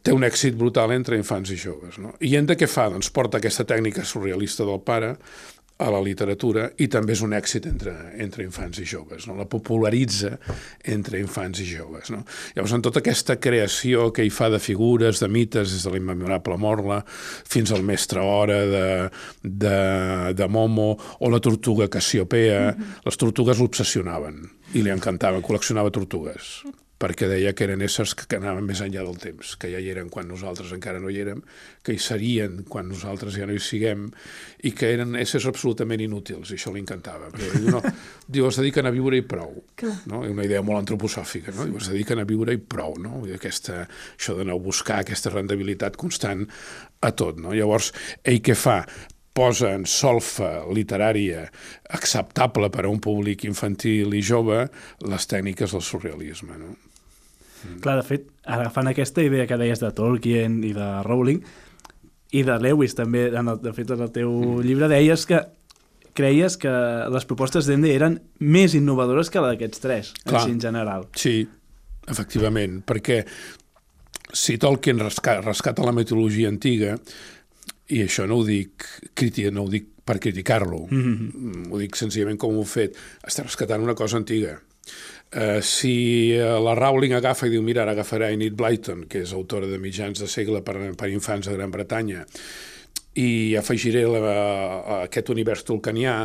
té 0.01 0.13
un 0.13 0.25
èxit 0.25 0.55
brutal 0.57 0.93
entre 0.95 1.17
infants 1.19 1.51
i 1.53 1.57
joves. 1.59 1.99
No? 2.01 2.15
I 2.25 2.35
en 2.39 2.47
de 2.49 2.57
què 2.57 2.69
fa? 2.69 2.89
Doncs 2.93 3.11
porta 3.13 3.41
aquesta 3.41 3.67
tècnica 3.67 4.05
surrealista 4.05 4.65
del 4.65 4.81
pare 4.85 5.15
a 5.77 5.89
la 5.91 5.99
literatura 5.99 6.69
i 6.79 6.87
també 6.87 7.11
és 7.17 7.21
un 7.25 7.33
èxit 7.35 7.65
entre, 7.67 7.91
entre 8.23 8.45
infants 8.45 8.79
i 8.79 8.85
joves, 8.87 9.25
no? 9.27 9.35
la 9.35 9.47
popularitza 9.51 10.31
entre 10.93 11.19
infants 11.19 11.59
i 11.59 11.65
joves. 11.67 12.13
No? 12.15 12.21
Llavors, 12.55 12.75
en 12.77 12.85
tota 12.85 13.01
aquesta 13.03 13.35
creació 13.43 14.07
que 14.15 14.23
hi 14.23 14.31
fa 14.31 14.47
de 14.53 14.61
figures, 14.63 15.19
de 15.19 15.27
mites, 15.27 15.73
des 15.75 15.83
de 15.83 15.91
l'immemorable 15.91 16.55
Morla 16.61 17.01
fins 17.07 17.75
al 17.75 17.83
mestre 17.83 18.23
Hora 18.23 18.61
de, 18.71 18.87
de, 19.43 19.75
de 20.37 20.47
Momo 20.47 20.93
o 20.95 21.33
la 21.33 21.43
tortuga 21.43 21.91
Cassiopea, 21.91 22.71
mm 22.71 22.79
-hmm. 22.79 23.05
les 23.05 23.17
tortugues 23.17 23.59
l'obsessionaven 23.59 24.41
i 24.73 24.81
li 24.81 24.89
encantaven, 24.89 25.43
col·leccionava 25.43 25.91
tortugues 25.91 26.63
perquè 27.05 27.29
deia 27.29 27.53
que 27.53 27.67
eren 27.67 27.83
éssers 27.85 28.15
que 28.17 28.39
anaven 28.39 28.65
més 28.65 28.81
enllà 28.81 29.03
del 29.05 29.19
temps, 29.21 29.53
que 29.61 29.69
ja 29.69 29.81
hi 29.81 29.91
eren 29.93 30.09
quan 30.09 30.25
nosaltres 30.29 30.73
encara 30.73 31.01
no 31.01 31.11
hi 31.13 31.19
érem, 31.21 31.43
que 31.85 31.93
hi 31.93 32.01
serien 32.01 32.63
quan 32.69 32.89
nosaltres 32.89 33.37
ja 33.37 33.45
no 33.45 33.53
hi 33.53 33.61
siguem, 33.61 34.07
i 34.65 34.73
que 34.73 34.89
eren 34.95 35.13
éssers 35.21 35.45
absolutament 35.51 36.01
inútils, 36.01 36.49
i 36.49 36.57
això 36.57 36.73
li 36.73 36.81
encantava. 36.81 37.29
Perquè 37.35 37.61
diu, 37.61 37.69
no, 37.75 37.83
diu, 38.25 38.49
es 38.49 38.59
dediquen 38.61 38.89
a 38.89 38.93
viure 38.95 39.21
i 39.21 39.25
prou. 39.35 39.53
No? 40.09 40.23
És 40.25 40.33
una 40.33 40.47
idea 40.49 40.65
molt 40.65 40.81
antroposòfica, 40.81 41.53
no? 41.53 41.69
Diu, 41.69 41.77
es 41.81 41.91
dediquen 41.93 42.23
a 42.23 42.27
viure 42.27 42.57
i 42.57 42.61
prou, 42.61 42.97
no? 43.01 43.21
Dir, 43.25 43.37
aquesta, 43.37 43.83
això 44.17 44.37
d'anar 44.39 44.57
a 44.57 44.65
buscar 44.65 45.03
aquesta 45.03 45.33
rendibilitat 45.33 45.99
constant 46.01 46.47
a 47.05 47.13
tot, 47.13 47.37
no? 47.41 47.53
Llavors, 47.53 47.93
ell 48.25 48.41
què 48.41 48.57
fa? 48.57 48.81
posa 49.35 49.73
en 49.75 49.83
solfa 49.83 50.63
literària 50.71 51.41
acceptable 51.97 52.69
per 52.71 52.85
a 52.85 52.91
un 52.91 53.01
públic 53.03 53.43
infantil 53.43 54.15
i 54.15 54.23
jove 54.23 54.61
les 55.03 55.27
tècniques 55.27 55.75
del 55.75 55.83
surrealisme. 55.83 56.55
No? 56.55 56.75
Clar, 57.81 57.97
de 58.01 58.07
fet, 58.07 58.27
agafant 58.45 58.87
aquesta 58.87 59.23
idea 59.25 59.47
que 59.47 59.57
deies 59.57 59.81
de 59.81 59.91
Tolkien 59.95 60.63
i 60.63 60.73
de 60.75 60.89
Rowling, 61.05 61.41
i 62.35 62.43
de 62.43 62.55
Lewis 62.59 62.95
també, 62.97 63.27
en 63.31 63.47
el, 63.47 63.59
de 63.61 63.73
fet, 63.75 63.91
en 63.95 64.01
el 64.05 64.11
teu 64.15 64.31
mm. 64.31 64.65
llibre, 64.65 64.89
deies 64.91 65.25
que 65.29 65.41
creies 66.15 66.55
que 66.57 66.71
les 67.11 67.27
propostes 67.27 67.67
d'Ende 67.67 67.91
eren 67.91 68.17
més 68.39 68.73
innovadores 68.77 69.29
que 69.29 69.43
la 69.43 69.51
d'aquests 69.51 69.83
tres, 69.83 70.11
Clar. 70.23 70.45
en 70.49 70.61
general. 70.63 71.09
Sí, 71.19 71.41
efectivament, 72.07 72.79
perquè 72.87 73.21
si 74.35 74.57
Tolkien 74.61 75.01
rescata, 75.03 75.43
rescata 75.43 75.85
la 75.85 75.95
mitologia 75.95 76.49
antiga, 76.51 76.95
i 77.91 78.01
això 78.05 78.25
no 78.27 78.39
ho 78.39 78.45
dic, 78.47 78.87
crítica, 79.13 79.51
no 79.53 79.65
ho 79.65 79.71
dic 79.71 79.91
per 80.05 80.19
criticar-lo, 80.21 80.85
mm 80.89 81.01
-hmm. 81.01 81.67
ho 81.71 81.77
dic 81.81 81.95
senzillament 81.95 82.37
com 82.37 82.55
ho 82.55 82.61
he 82.61 82.65
fet, 82.65 82.97
està 83.23 83.43
rescatant 83.43 83.83
una 83.83 83.95
cosa 83.95 84.17
antiga. 84.17 84.59
Uh, 85.35 85.59
si 85.59 86.31
uh, 86.39 86.55
la 86.63 86.77
Rowling 86.79 87.11
agafa 87.17 87.49
i 87.49 87.51
diu, 87.51 87.63
mira, 87.65 87.83
ara 87.83 87.91
agafarà 87.91 88.29
Enid 88.31 88.55
Blyton, 88.55 89.03
que 89.11 89.19
és 89.25 89.33
autora 89.35 89.67
de 89.67 89.79
mitjans 89.83 90.21
de 90.21 90.29
segle 90.31 90.61
per, 90.63 90.77
per 90.95 91.09
infants 91.11 91.49
de 91.49 91.57
Gran 91.57 91.73
Bretanya, 91.73 92.23
i 93.19 93.55
afegiré 93.59 94.05
la, 94.07 94.21
a 94.23 95.01
aquest 95.09 95.33
univers 95.35 95.65
tolkanià, 95.67 96.15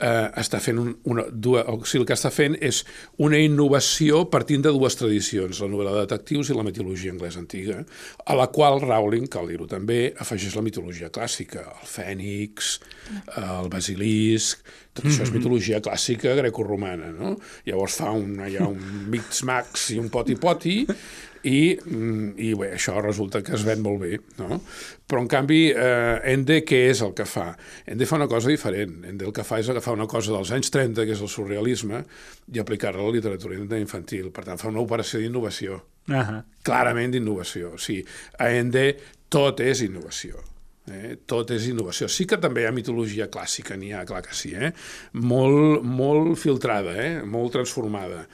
eh, 0.00 0.26
està 0.40 0.60
fent 0.62 0.80
un, 0.80 0.90
una, 1.12 1.26
dues, 1.30 1.64
o 1.68 1.78
sigui, 1.84 2.02
el 2.02 2.08
que 2.08 2.16
està 2.16 2.32
fent 2.34 2.56
és 2.60 2.82
una 3.22 3.38
innovació 3.40 4.24
partint 4.32 4.64
de 4.66 4.72
dues 4.74 4.96
tradicions, 4.98 5.62
la 5.62 5.70
novel·la 5.70 5.94
de 5.96 6.04
detectius 6.06 6.50
i 6.50 6.56
la 6.56 6.66
mitologia 6.66 7.12
anglesa 7.14 7.42
antiga, 7.42 7.80
a 8.24 8.38
la 8.38 8.48
qual 8.52 8.80
Rowling, 8.82 9.28
cal 9.32 9.50
dir-ho 9.50 9.68
també, 9.70 10.00
afegeix 10.20 10.56
la 10.58 10.64
mitologia 10.66 11.12
clàssica, 11.14 11.66
el 11.70 11.90
fènix, 11.90 12.76
el 13.40 13.70
basilisc, 13.72 14.64
tot 14.96 15.06
això 15.06 15.22
és 15.22 15.32
mitologia 15.34 15.78
clàssica 15.84 16.34
grecorromana, 16.38 17.12
no? 17.14 17.36
Llavors 17.68 18.00
fa 18.00 18.10
un, 18.16 18.40
hi 18.48 18.58
ha 18.58 18.66
un 18.66 19.06
mix-max 19.12 19.90
i 19.94 20.00
un 20.02 20.10
poti-poti 20.12 20.80
i, 21.42 21.78
mm, 21.78 22.34
i 22.36 22.50
bé, 22.54 22.74
això 22.76 22.98
resulta 23.00 23.40
que 23.42 23.54
es 23.56 23.64
ven 23.64 23.80
molt 23.84 24.02
bé, 24.02 24.18
no? 24.38 24.60
Però, 25.08 25.22
en 25.22 25.28
canvi, 25.30 25.60
eh, 25.70 26.20
Ende 26.32 26.60
què 26.68 26.82
és 26.90 27.00
el 27.02 27.14
que 27.16 27.24
fa? 27.24 27.56
Ende 27.86 28.06
fa 28.06 28.16
una 28.16 28.28
cosa 28.28 28.48
diferent. 28.48 29.04
Ende 29.08 29.24
el 29.24 29.32
que 29.32 29.44
fa 29.44 29.58
és 29.58 29.68
agafar 29.68 29.94
una 29.96 30.06
cosa 30.06 30.32
dels 30.32 30.52
anys 30.52 30.70
30, 30.70 31.06
que 31.06 31.16
és 31.16 31.20
el 31.20 31.32
surrealisme, 31.32 32.04
i 32.52 32.60
aplicar-la 32.60 33.00
a 33.00 33.08
la 33.08 33.16
literatura 33.16 33.56
infantil. 33.80 34.30
Per 34.30 34.44
tant, 34.44 34.58
fa 34.58 34.68
una 34.68 34.80
operació 34.80 35.18
d'innovació. 35.20 35.80
Uh 36.08 36.14
-huh. 36.14 36.44
Clarament 36.62 37.12
d'innovació. 37.12 37.74
O 37.74 37.78
sigui, 37.78 38.04
a 38.38 38.50
Ende 38.50 38.96
tot 39.28 39.60
és 39.60 39.80
innovació. 39.82 40.42
Eh? 40.90 41.18
Tot 41.26 41.50
és 41.50 41.66
innovació. 41.66 42.08
Sí 42.08 42.26
que 42.26 42.36
també 42.36 42.62
hi 42.62 42.66
ha 42.66 42.72
mitologia 42.72 43.30
clàssica, 43.30 43.76
n'hi 43.76 43.92
ha, 43.92 44.04
clar 44.04 44.22
que 44.22 44.34
sí, 44.34 44.54
eh? 44.54 44.72
molt, 45.12 45.82
molt 45.82 46.38
filtrada, 46.38 46.96
eh? 47.04 47.22
molt 47.22 47.52
transformada 47.52 48.26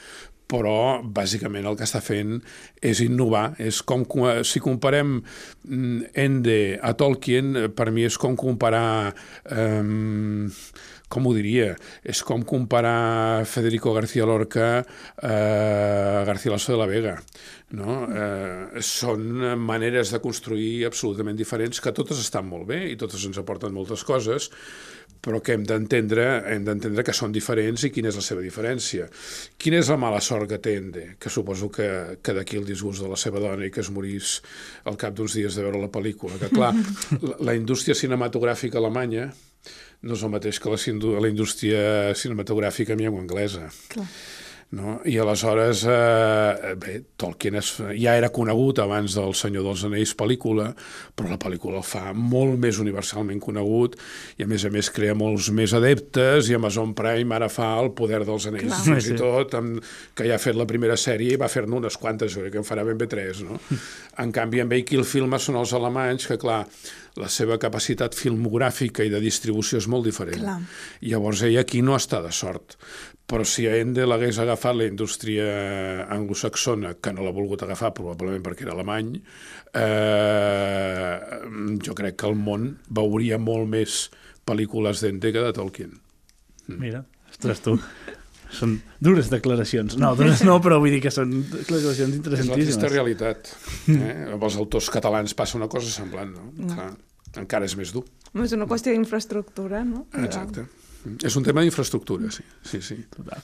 però 0.50 1.02
bàsicament 1.02 1.66
el 1.66 1.78
que 1.78 1.86
està 1.86 2.02
fent 2.04 2.38
és 2.82 3.02
innovar. 3.04 3.50
És 3.58 3.82
com, 3.82 4.04
si 4.46 4.62
comparem 4.62 5.18
mm, 5.20 6.12
Ende 6.26 6.58
a 6.82 6.94
Tolkien, 6.98 7.72
per 7.76 7.90
mi 7.90 8.06
és 8.08 8.18
com 8.20 8.38
comparar... 8.38 9.14
Eh, 9.44 9.82
com 11.08 11.26
ho 11.28 11.32
diria? 11.36 11.74
És 12.02 12.22
com 12.26 12.42
comparar 12.42 13.44
Federico 13.46 13.92
García 13.94 14.26
Lorca 14.26 14.82
a 15.22 16.24
García 16.26 16.52
Lasso 16.52 16.72
de 16.72 16.78
la 16.80 16.88
Vega. 16.90 17.14
No? 17.78 18.00
Eh, 18.10 18.82
són 18.82 19.22
maneres 19.62 20.10
de 20.14 20.20
construir 20.22 20.86
absolutament 20.88 21.38
diferents 21.38 21.80
que 21.82 21.94
totes 21.94 22.22
estan 22.22 22.48
molt 22.50 22.66
bé 22.70 22.82
i 22.90 22.98
totes 22.98 23.22
ens 23.28 23.38
aporten 23.38 23.74
moltes 23.74 24.02
coses, 24.06 24.50
però 25.22 25.40
que 25.44 25.56
hem 25.56 25.64
d'entendre 25.66 26.26
hem 26.52 26.64
d'entendre 26.66 27.04
que 27.06 27.14
són 27.16 27.34
diferents 27.34 27.86
i 27.86 27.92
quina 27.94 28.10
és 28.12 28.18
la 28.18 28.24
seva 28.24 28.44
diferència. 28.44 29.08
Quina 29.58 29.80
és 29.82 29.90
la 29.92 29.98
mala 30.00 30.20
sort 30.24 30.48
que 30.50 30.60
té 30.62 30.76
Ende? 30.80 31.06
Que 31.20 31.32
suposo 31.32 31.70
que, 31.72 31.88
que 32.22 32.36
d'aquí 32.36 32.60
el 32.60 32.68
disgust 32.68 33.04
de 33.04 33.10
la 33.10 33.18
seva 33.20 33.42
dona 33.42 33.66
i 33.66 33.72
que 33.74 33.82
es 33.84 33.90
morís 33.90 34.38
al 34.84 34.98
cap 35.00 35.16
d'uns 35.16 35.36
dies 35.38 35.56
de 35.56 35.66
veure 35.66 35.82
la 35.82 35.92
pel·lícula. 35.92 36.38
Que 36.40 36.50
clar, 36.52 36.72
la, 37.28 37.36
la 37.50 37.58
indústria 37.58 37.98
cinematogràfica 37.98 38.80
alemanya 38.82 39.30
no 40.06 40.14
és 40.14 40.22
el 40.22 40.32
mateix 40.32 40.60
que 40.62 40.72
la, 40.72 40.80
la 41.22 41.30
indústria 41.30 41.80
cinematogràfica 42.14 42.94
en 42.94 43.06
llengua 43.06 43.22
anglesa. 43.24 43.70
Clar. 43.92 44.06
No? 44.74 44.96
I 45.06 45.14
aleshores, 45.22 45.84
eh, 45.86 46.72
bé, 46.74 46.96
Tolkien 47.16 47.54
és, 47.60 47.68
ja 48.00 48.16
era 48.18 48.32
conegut 48.34 48.80
abans 48.82 49.14
del 49.14 49.30
Senyor 49.38 49.62
dels 49.62 49.84
Anells 49.86 50.16
pel·lícula, 50.18 50.72
però 51.14 51.30
la 51.30 51.38
pel·lícula 51.38 51.78
el 51.78 51.86
fa 51.86 52.10
molt 52.10 52.58
més 52.58 52.80
universalment 52.82 53.38
conegut 53.40 53.94
i 54.36 54.42
a 54.42 54.50
més 54.50 54.66
a 54.66 54.72
més 54.74 54.90
crea 54.90 55.14
molts 55.14 55.52
més 55.54 55.70
adeptes 55.76 56.50
i 56.50 56.58
Amazon 56.58 56.96
Prime 56.98 57.38
ara 57.38 57.48
fa 57.52 57.76
el 57.78 57.92
poder 57.94 58.24
dels 58.26 58.48
anells, 58.50 58.74
Clar. 58.74 58.82
fins 58.90 59.08
i 59.14 59.16
tot, 59.22 59.54
amb, 59.54 59.78
que 60.18 60.26
ja 60.26 60.34
ha 60.34 60.42
fet 60.42 60.58
la 60.58 60.66
primera 60.66 60.98
sèrie 60.98 61.36
i 61.36 61.40
va 61.40 61.48
fer-ne 61.52 61.78
unes 61.78 61.96
quantes, 62.02 62.34
jo 62.34 62.42
crec 62.42 62.58
que 62.58 62.64
en 62.64 62.66
farà 62.66 62.84
ben 62.84 62.98
bé 62.98 63.06
tres, 63.06 63.46
no? 63.46 63.62
En 64.18 64.34
canvi, 64.34 64.64
amb 64.64 64.74
ell 64.74 64.84
qui 64.88 64.98
el 64.98 65.06
filma 65.06 65.38
són 65.38 65.60
els 65.62 65.72
alemanys, 65.78 66.26
que 66.26 66.40
clar, 66.42 66.64
la 67.20 67.28
seva 67.32 67.56
capacitat 67.60 68.14
filmogràfica 68.16 69.04
i 69.06 69.12
de 69.12 69.20
distribució 69.22 69.80
és 69.80 69.88
molt 69.88 70.04
diferent. 70.08 70.40
Clar. 70.42 70.58
Llavors 71.08 71.42
ell 71.46 71.58
aquí 71.60 71.82
no 71.84 71.96
està 71.96 72.20
de 72.24 72.32
sort. 72.34 72.76
Però 73.26 73.42
si 73.42 73.64
a 73.66 73.74
Ende 73.80 74.04
l'hagués 74.06 74.38
agafat 74.38 74.76
la 74.78 74.86
indústria 74.86 75.46
anglosaxona, 76.14 76.94
que 77.02 77.10
no 77.14 77.24
l'ha 77.26 77.34
volgut 77.34 77.64
agafar 77.64 77.90
probablement 77.96 78.44
perquè 78.44 78.66
era 78.66 78.76
alemany, 78.76 79.16
eh, 79.74 81.16
jo 81.82 81.96
crec 81.98 82.20
que 82.20 82.30
el 82.30 82.38
món 82.38 82.68
veuria 83.00 83.40
molt 83.42 83.66
més 83.72 84.04
pel·lícules 84.46 85.02
d'Ende 85.02 85.32
que 85.34 85.42
de 85.42 85.56
Tolkien. 85.56 85.98
Mira, 86.70 87.02
ostres 87.32 87.64
tu, 87.64 87.74
són 88.56 88.78
dures 89.02 89.28
declaracions. 89.32 89.98
No, 90.00 90.14
dures 90.18 90.42
no, 90.46 90.56
però 90.64 90.80
vull 90.82 90.94
dir 90.96 91.02
que 91.04 91.12
són 91.14 91.34
declaracions 91.52 92.16
interessantíssimes. 92.16 92.72
És 92.74 92.82
la 92.82 92.92
realitat. 92.92 93.52
Eh? 93.92 94.14
Amb 94.34 94.48
els 94.48 94.56
autors 94.60 94.90
catalans 94.94 95.36
passa 95.38 95.58
una 95.60 95.68
cosa 95.72 95.92
semblant, 95.92 96.32
no? 96.34 96.50
no. 96.56 96.72
Clar, 96.72 96.90
encara 97.42 97.68
és 97.68 97.76
més 97.78 97.92
dur. 97.94 98.06
És 98.42 98.52
una 98.56 98.68
qüestió 98.68 98.92
d'infraestructura, 98.92 99.84
no? 99.86 100.06
Exacte. 100.24 100.66
És 101.24 101.36
un 101.38 101.44
tema 101.46 101.62
d'infraestructura, 101.62 102.30
sí. 102.34 102.42
sí, 102.66 102.80
sí. 102.82 102.96
Total. 103.14 103.42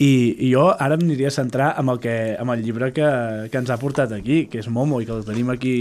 I, 0.00 0.10
I 0.46 0.50
jo 0.50 0.68
ara 0.72 0.96
em 0.96 1.04
aniria 1.04 1.28
a 1.30 1.34
centrar 1.34 1.72
amb 1.78 1.92
el, 1.92 2.00
que, 2.02 2.14
amb 2.40 2.54
el 2.54 2.64
llibre 2.64 2.90
que, 2.96 3.08
que 3.52 3.60
ens 3.60 3.70
ha 3.70 3.78
portat 3.78 4.14
aquí, 4.16 4.44
que 4.50 4.62
és 4.62 4.70
Momo, 4.72 5.00
i 5.02 5.08
que 5.08 5.14
el 5.14 5.26
tenim 5.26 5.52
aquí, 5.54 5.76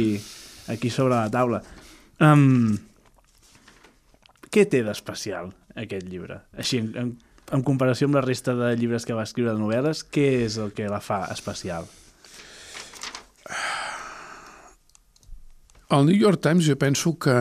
aquí 0.73 0.91
sobre 0.93 1.15
la 1.15 1.31
taula. 1.33 1.63
Um, 2.21 2.75
què 4.53 4.67
té 4.69 4.83
d'especial 4.85 5.49
aquest 5.79 6.05
llibre? 6.11 6.43
Així, 6.59 6.83
en, 6.83 6.91
en 6.99 7.13
en 7.53 7.61
comparació 7.65 8.09
amb 8.09 8.17
la 8.17 8.23
resta 8.25 8.55
de 8.57 8.71
llibres 8.79 9.05
que 9.05 9.15
va 9.17 9.25
escriure 9.27 9.53
de 9.53 9.61
novel·les, 9.61 10.01
què 10.09 10.25
és 10.47 10.57
el 10.61 10.73
que 10.73 10.89
la 10.89 11.01
fa 11.03 11.23
especial? 11.33 11.85
El 15.93 16.07
New 16.09 16.17
York 16.17 16.41
Times 16.41 16.65
jo 16.65 16.75
penso 16.81 17.13
que 17.21 17.37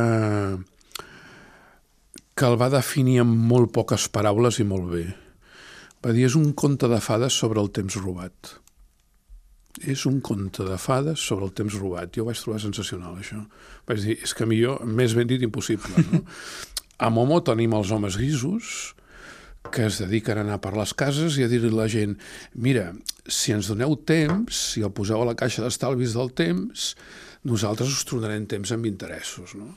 que 2.34 2.48
el 2.48 2.56
va 2.60 2.70
definir 2.72 3.20
amb 3.22 3.36
molt 3.52 3.72
poques 3.76 4.08
paraules 4.12 4.58
i 4.62 4.64
molt 4.66 4.88
bé. 4.90 5.04
Va 6.02 6.14
dir, 6.16 6.24
és 6.26 6.36
un 6.38 6.52
conte 6.58 6.88
de 6.90 6.98
fades 7.04 7.36
sobre 7.38 7.60
el 7.62 7.70
temps 7.76 7.98
robat. 8.00 8.56
És 9.88 10.04
un 10.08 10.20
conte 10.24 10.64
de 10.66 10.78
fades 10.80 11.20
sobre 11.20 11.46
el 11.46 11.52
temps 11.56 11.76
robat. 11.78 12.10
Jo 12.16 12.24
ho 12.24 12.30
vaig 12.30 12.40
trobar 12.40 12.60
sensacional, 12.64 13.18
això. 13.20 13.38
Vaig 13.88 14.02
dir, 14.04 14.16
és 14.24 14.34
que 14.36 14.48
millor, 14.48 14.82
més 14.84 15.14
ben 15.16 15.28
dit, 15.28 15.44
impossible. 15.44 16.04
No? 16.08 16.24
A 17.04 17.10
Momo 17.12 17.40
tenim 17.44 17.76
els 17.76 17.92
homes 17.94 18.16
grisos, 18.18 18.94
que 19.70 19.86
es 19.86 20.00
dediquen 20.02 20.40
a 20.40 20.46
anar 20.46 20.58
per 20.64 20.74
les 20.76 20.94
cases 20.98 21.38
i 21.38 21.46
a 21.46 21.50
dir-li 21.50 21.70
a 21.70 21.78
la 21.82 21.88
gent 21.90 22.16
mira, 22.54 22.90
si 23.26 23.54
ens 23.54 23.70
doneu 23.70 23.94
temps, 24.08 24.64
si 24.74 24.82
el 24.82 24.92
poseu 24.94 25.22
a 25.22 25.28
la 25.30 25.38
caixa 25.38 25.62
d'estalvis 25.62 26.16
del 26.18 26.32
temps, 26.34 26.92
nosaltres 27.46 27.94
us 27.94 28.04
tornarem 28.08 28.46
temps 28.50 28.74
amb 28.74 28.86
interessos, 28.90 29.54
no? 29.58 29.70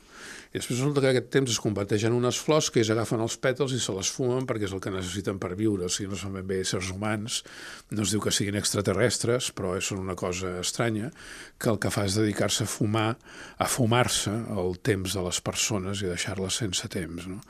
I 0.55 0.59
després 0.61 0.77
resulta 0.79 1.01
que 1.03 1.09
aquest 1.11 1.25
temps 1.33 1.51
es 1.51 1.57
converteix 1.59 2.05
en 2.07 2.13
unes 2.15 2.37
flors 2.39 2.69
que 2.71 2.79
ells 2.79 2.91
agafen 2.93 3.19
els 3.19 3.33
pètals 3.43 3.73
i 3.75 3.79
se 3.83 3.91
les 3.91 4.07
fumen 4.15 4.45
perquè 4.47 4.69
és 4.69 4.75
el 4.77 4.79
que 4.79 4.93
necessiten 4.93 5.35
per 5.41 5.49
viure. 5.59 5.89
O 5.89 5.91
sigui, 5.91 6.07
no 6.13 6.19
són 6.19 6.37
ben 6.37 6.47
bé 6.47 6.61
éssers 6.63 6.93
humans, 6.93 7.41
no 7.91 8.05
es 8.05 8.13
diu 8.15 8.23
que 8.23 8.31
siguin 8.31 8.55
extraterrestres, 8.55 9.49
però 9.51 9.73
són 9.83 9.99
una 10.05 10.15
cosa 10.15 10.53
estranya, 10.61 11.11
que 11.59 11.73
el 11.73 11.81
que 11.83 11.91
fa 11.91 12.05
és 12.07 12.15
dedicar-se 12.15 12.63
a 12.63 12.71
fumar, 12.71 13.09
a 13.59 13.67
fumar-se 13.67 14.31
el 14.55 14.79
temps 14.79 15.19
de 15.19 15.27
les 15.27 15.43
persones 15.43 15.99
i 16.05 16.07
deixar-les 16.13 16.63
sense 16.63 16.87
temps. 16.87 17.27
No? 17.27 17.41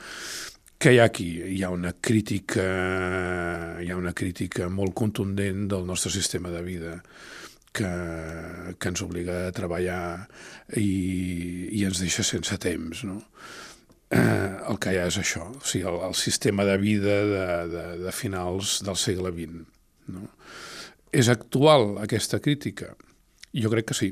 Que 0.77 0.93
hi 0.93 0.99
ha 0.99 1.07
aquí? 1.09 1.29
Hi 1.55 1.61
ha 1.63 1.71
una 1.73 1.93
crítica, 1.93 2.65
hi 3.81 3.89
ha 3.89 3.97
una 3.97 4.13
crítica 4.13 4.69
molt 4.69 4.95
contundent 4.97 5.67
del 5.71 5.85
nostre 5.87 6.11
sistema 6.11 6.51
de 6.53 6.61
vida 6.65 6.95
que, 7.75 7.91
que 8.79 8.91
ens 8.91 9.03
obliga 9.03 9.45
a 9.47 9.53
treballar 9.55 10.01
i, 10.79 10.89
i 11.75 11.83
ens 11.87 12.01
deixa 12.03 12.25
sense 12.27 12.57
temps, 12.61 13.03
no? 13.07 13.19
Eh, 14.15 14.51
el 14.69 14.77
que 14.79 14.93
hi 14.93 14.99
ha 15.01 15.07
és 15.09 15.17
això, 15.19 15.47
o 15.49 15.65
sigui, 15.65 15.87
el, 15.89 15.97
el 16.07 16.15
sistema 16.15 16.65
de 16.67 16.77
vida 16.79 17.15
de, 17.31 17.45
de, 17.71 17.85
de 18.05 18.13
finals 18.15 18.77
del 18.85 18.99
segle 19.01 19.33
XX. 19.33 19.65
No? 20.15 20.27
És 21.15 21.31
actual 21.31 21.95
aquesta 22.03 22.39
crítica? 22.43 22.93
Jo 23.55 23.71
crec 23.73 23.89
que 23.89 23.97
sí. 23.97 24.11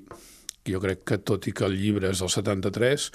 Jo 0.67 0.79
crec 0.83 1.03
que 1.07 1.19
tot 1.19 1.45
i 1.47 1.53
que 1.55 1.67
el 1.67 1.75
llibre 1.77 2.09
és 2.09 2.23
del 2.23 2.31
73, 2.31 3.09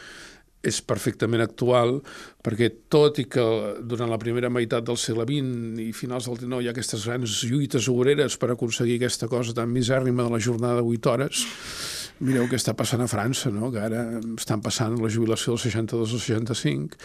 és 0.66 0.80
perfectament 0.82 1.42
actual 1.44 1.98
perquè 2.44 2.70
tot 2.90 3.20
i 3.22 3.26
que 3.30 3.44
durant 3.86 4.10
la 4.10 4.18
primera 4.18 4.50
meitat 4.50 4.86
del 4.86 4.98
segle 4.98 5.26
XX 5.28 5.82
i 5.84 5.92
finals 5.94 6.26
del 6.26 6.40
XIX 6.40 6.62
hi 6.62 6.70
ha 6.70 6.74
aquestes 6.74 7.06
grans 7.06 7.38
lluites 7.46 7.88
obreres 7.92 8.38
per 8.40 8.50
aconseguir 8.52 8.98
aquesta 8.98 9.30
cosa 9.30 9.54
tan 9.54 9.70
misèrrima 9.70 10.26
de 10.26 10.34
la 10.34 10.42
jornada 10.42 10.82
de 10.82 10.86
8 10.98 11.12
hores, 11.14 11.44
mireu 12.20 12.48
què 12.50 12.58
està 12.58 12.74
passant 12.78 13.02
a 13.04 13.08
França, 13.10 13.50
no? 13.54 13.70
que 13.74 13.82
ara 13.82 14.04
estan 14.36 14.62
passant 14.64 14.96
la 15.02 15.10
jubilació 15.12 15.54
del 15.54 15.62
62 15.64 16.14
al 16.16 16.22
65 16.24 16.98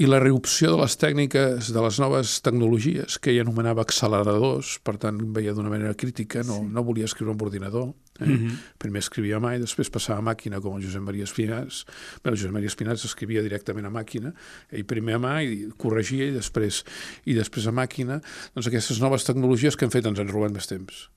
i 0.00 0.08
la 0.08 0.20
reopció 0.22 0.74
de 0.74 0.80
les 0.82 0.96
tècniques 1.00 1.72
de 1.74 1.84
les 1.84 2.00
noves 2.02 2.38
tecnologies 2.44 3.18
que 3.18 3.34
ell 3.34 3.44
anomenava 3.44 3.84
acceleradors, 3.84 4.78
per 4.84 4.96
tant 5.02 5.20
veia 5.36 5.54
d'una 5.56 5.72
manera 5.72 5.94
crítica, 5.94 6.44
no, 6.48 6.62
no 6.64 6.86
volia 6.86 7.10
escriure 7.10 7.34
amb 7.34 7.46
ordinador, 7.48 7.92
Eh? 8.20 8.26
Mm 8.26 8.46
-hmm. 8.46 8.56
Primer 8.78 8.98
escrivia 8.98 9.36
a 9.36 9.40
mà 9.40 9.56
i 9.56 9.58
després 9.58 9.90
passava 9.90 10.18
a 10.18 10.22
màquina, 10.22 10.60
com 10.60 10.76
el 10.76 10.82
Josep 10.84 11.02
Maria 11.02 11.24
Espinàs. 11.24 11.84
Bé, 12.22 12.30
el 12.30 12.36
Josep 12.36 12.52
Maria 12.52 12.68
Espinàs 12.68 13.04
escrivia 13.04 13.42
directament 13.42 13.86
a 13.86 13.90
màquina, 13.90 14.32
ell 14.70 14.84
primer 14.84 15.14
a 15.14 15.18
mà 15.18 15.42
i 15.42 15.68
corregia 15.76 16.24
i 16.26 16.30
després, 16.30 16.84
i 17.24 17.34
després 17.34 17.66
a 17.66 17.72
màquina. 17.72 18.20
Doncs 18.54 18.66
aquestes 18.66 19.00
noves 19.00 19.24
tecnologies 19.24 19.76
que 19.76 19.84
han 19.84 19.90
fet 19.90 20.06
ens 20.06 20.18
han 20.18 20.28
robat 20.28 20.52
més 20.52 20.66
temps. 20.66 21.08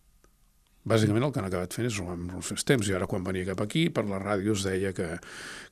Bàsicament 0.88 1.26
el 1.28 1.32
que 1.34 1.42
han 1.42 1.48
acabat 1.50 1.76
fent 1.76 1.88
és 1.90 1.98
robar-nos 2.00 2.52
els 2.56 2.66
temps. 2.68 2.88
I 2.88 2.96
ara 2.98 3.08
quan 3.10 3.26
venia 3.26 3.48
cap 3.50 3.62
aquí, 3.64 3.88
per 3.94 4.06
la 4.08 4.20
ràdio 4.22 4.56
es 4.56 4.64
deia 4.68 4.94
que, 4.96 5.08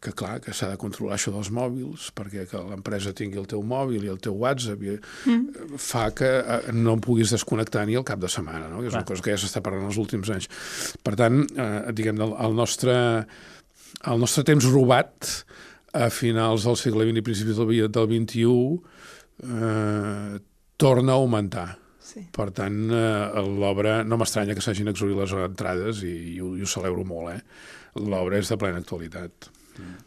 que 0.04 0.14
clar, 0.18 0.40
que 0.44 0.54
s'ha 0.56 0.70
de 0.74 0.80
controlar 0.82 1.16
això 1.18 1.34
dels 1.36 1.52
mòbils, 1.56 2.10
perquè 2.18 2.46
que 2.52 2.62
l'empresa 2.72 3.16
tingui 3.18 3.40
el 3.42 3.48
teu 3.52 3.64
mòbil 3.66 4.06
i 4.06 4.12
el 4.12 4.20
teu 4.24 4.38
WhatsApp 4.42 4.84
i, 4.86 4.98
mm. 5.32 5.80
fa 5.82 6.10
que 6.18 6.32
eh, 6.42 6.60
no 6.76 6.98
em 6.98 7.04
puguis 7.06 7.34
desconnectar 7.36 7.86
ni 7.88 7.98
al 8.00 8.08
cap 8.08 8.22
de 8.22 8.32
setmana, 8.32 8.68
no? 8.72 8.82
que 8.82 8.92
és 8.92 8.96
clar. 8.96 9.04
una 9.04 9.12
cosa 9.14 9.26
que 9.26 9.36
ja 9.36 9.40
s'està 9.42 9.64
parlant 9.66 9.88
els 9.90 10.02
últims 10.02 10.34
anys. 10.36 10.50
Per 11.06 11.16
tant, 11.20 11.42
eh, 11.56 11.70
diguem, 11.96 12.20
el, 12.26 12.36
el, 12.48 12.58
nostre, 12.58 12.98
el 14.12 14.22
nostre 14.22 14.46
temps 14.48 14.68
robat 14.72 15.32
a 15.96 16.10
finals 16.12 16.68
del 16.68 16.78
segle 16.80 17.08
XX 17.08 17.24
i 17.24 17.26
principis 17.26 17.62
del, 17.62 17.74
del 17.88 18.12
XXI 18.12 18.46
eh, 19.48 20.44
torna 20.78 21.16
a 21.16 21.24
augmentar 21.24 21.70
Per 22.36 22.48
tant, 22.56 22.78
eh, 22.94 23.42
l'obra, 23.60 23.98
no 24.08 24.20
m'estranya 24.22 24.56
que 24.56 24.64
s'hagin 24.64 24.92
exaurit 24.92 25.20
les 25.20 25.36
entrades 25.46 26.04
i, 26.08 26.14
i, 26.36 26.40
ho, 26.40 26.54
i 26.56 26.64
ho 26.64 26.70
celebro 26.70 27.06
molt, 27.08 27.36
eh? 27.36 28.02
L'obra 28.04 28.40
és 28.40 28.52
de 28.52 28.60
plena 28.60 28.82
actualitat. 28.84 29.50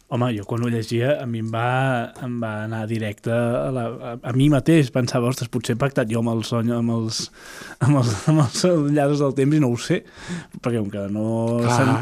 Home, 0.08 0.30
jo 0.32 0.46
quan 0.48 0.62
ho 0.64 0.70
llegia 0.72 1.18
a 1.20 1.26
mi 1.28 1.42
em 1.44 1.48
va, 1.52 1.68
em 2.24 2.38
va 2.40 2.52
anar 2.64 2.86
directe 2.88 3.28
a, 3.28 3.68
la, 3.74 3.82
a, 3.84 4.12
a 4.30 4.32
mi 4.32 4.46
mateix. 4.48 4.88
Pensava, 4.94 5.28
ostres, 5.28 5.50
potser 5.52 5.76
he 5.76 5.80
pactat 5.80 6.08
jo 6.08 6.22
amb 6.22 6.32
el 6.32 6.40
sony, 6.48 6.70
amb 6.72 6.94
els, 6.94 7.26
amb 7.84 8.00
els, 8.00 8.14
amb 8.32 8.40
els 8.46 8.62
lladres 8.94 9.20
del 9.20 9.36
temps 9.36 9.58
i 9.58 9.60
no 9.60 9.68
ho 9.74 9.76
sé. 9.76 10.00
Perquè 10.64 10.80
com 10.80 10.88
que, 10.94 11.04
no, 11.12 11.26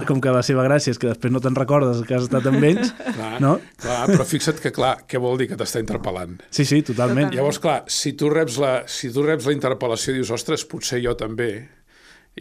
com 0.07 0.23
que 0.23 0.35
la 0.37 0.45
seva 0.47 0.63
gràcia 0.69 0.95
és 0.95 1.03
que 1.03 1.11
després 1.11 1.35
no 1.35 1.43
te'n 1.43 1.59
recordes 1.59 2.05
que 2.07 2.15
has 2.15 2.29
estat 2.29 2.47
amb 2.47 2.63
ells, 2.71 2.95
clar, 3.17 3.33
no? 3.43 3.57
Clar, 3.83 4.05
però 4.13 4.29
fixa't 4.29 4.63
que, 4.63 4.71
clar, 4.77 5.01
què 5.11 5.19
vol 5.23 5.35
dir 5.43 5.51
que 5.51 5.59
t'està 5.59 5.83
interpel·lant? 5.83 6.39
Sí, 6.47 6.63
sí, 6.63 6.85
totalment. 6.87 7.07
Totalment. 7.07 7.35
Llavors, 7.35 7.59
clar, 7.63 7.81
si 7.91 8.15
tu 8.19 8.31
reps 8.31 8.61
la, 8.63 8.77
si 8.91 9.11
tu 9.15 9.27
reps 9.27 9.51
la 9.51 9.57
interpel·lació 9.57 10.15
i 10.15 10.21
dius, 10.21 10.31
ostres, 10.35 10.67
potser 10.71 11.03
jo 11.03 11.17
també 11.19 11.51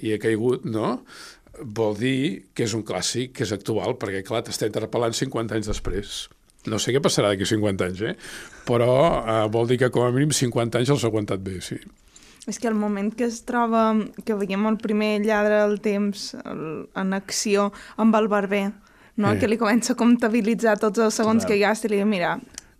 hi 0.02 0.12
he 0.12 0.20
caigut, 0.20 0.66
no? 0.68 0.98
Vol 1.62 1.95
dir 1.99 2.18
que 2.56 2.66
és 2.66 2.74
un 2.78 2.84
clàssic, 2.88 3.34
que 3.36 3.45
és 3.45 3.53
actual, 3.56 3.95
perquè, 4.01 4.24
clar, 4.28 4.43
t'està 4.45 4.70
interpel·lant 4.70 5.16
50 5.16 5.56
anys 5.58 5.70
després. 5.72 6.16
No 6.66 6.80
sé 6.82 6.95
què 6.95 7.01
passarà 7.03 7.30
d'aquí 7.32 7.45
50 7.45 7.86
anys, 7.86 8.01
eh? 8.01 8.16
Però 8.66 8.95
eh, 9.22 9.43
vol 9.53 9.70
dir 9.70 9.78
que 9.82 9.91
com 9.93 10.08
a 10.08 10.14
mínim 10.14 10.34
50 10.34 10.82
anys 10.82 10.95
els 10.95 11.06
ha 11.06 11.12
aguantat 11.12 11.43
bé, 11.45 11.60
sí. 11.62 11.78
És 12.49 12.60
que 12.62 12.70
el 12.70 12.78
moment 12.78 13.10
que 13.18 13.26
es 13.26 13.39
troba, 13.45 13.88
que 14.26 14.38
veiem 14.38 14.66
el 14.70 14.78
primer 14.82 15.20
lladre 15.24 15.62
del 15.64 15.80
temps 15.82 16.32
el, 16.43 16.66
en 16.93 17.14
acció 17.18 17.72
amb 18.01 18.18
el 18.18 18.30
barber, 18.30 18.68
no? 19.16 19.32
Eh. 19.32 19.39
que 19.39 19.49
li 19.49 19.58
comença 19.62 19.93
a 19.93 19.99
comptabilitzar 19.99 20.78
tots 20.82 21.01
els 21.01 21.18
segons 21.18 21.45
Clar. 21.45 21.53
que 21.53 21.62
gasta 21.64 21.89
i 21.89 21.93
li 21.93 22.01
diu, 22.01 22.10
mira, 22.10 22.36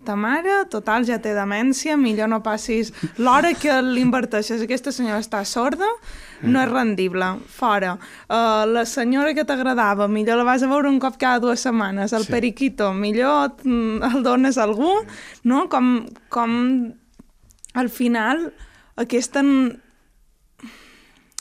ta 0.06 0.16
mare, 0.16 0.62
total, 0.72 1.03
ja 1.08 1.18
té 1.22 1.34
demència, 1.36 1.97
millor 1.99 2.30
no 2.32 2.39
passis 2.45 2.91
l'hora 3.18 3.51
que 3.58 3.74
l'inverteixes. 3.84 4.62
Aquesta 4.64 4.93
senyora 4.95 5.20
està 5.24 5.41
sorda, 5.45 5.89
no 6.45 6.62
és 6.62 6.70
rendible, 6.72 7.32
fora. 7.49 7.95
Uh, 8.30 8.64
la 8.70 8.86
senyora 8.89 9.34
que 9.34 9.45
t'agradava, 9.47 10.08
millor 10.08 10.38
la 10.39 10.45
vas 10.47 10.64
a 10.64 10.70
veure 10.72 10.88
un 10.91 10.99
cop 11.03 11.18
cada 11.22 11.39
dues 11.43 11.60
setmanes. 11.66 12.14
El 12.14 12.24
Sí. 12.28 12.32
periquito, 12.32 12.93
millor 12.93 13.56
mm, 13.64 14.03
el 14.14 14.24
dones 14.24 14.58
a 14.58 14.64
algú, 14.70 14.93
no? 15.43 15.66
Com, 15.70 16.06
com 16.30 16.93
al 17.74 17.89
final 17.89 18.53
aquesta... 18.95 19.43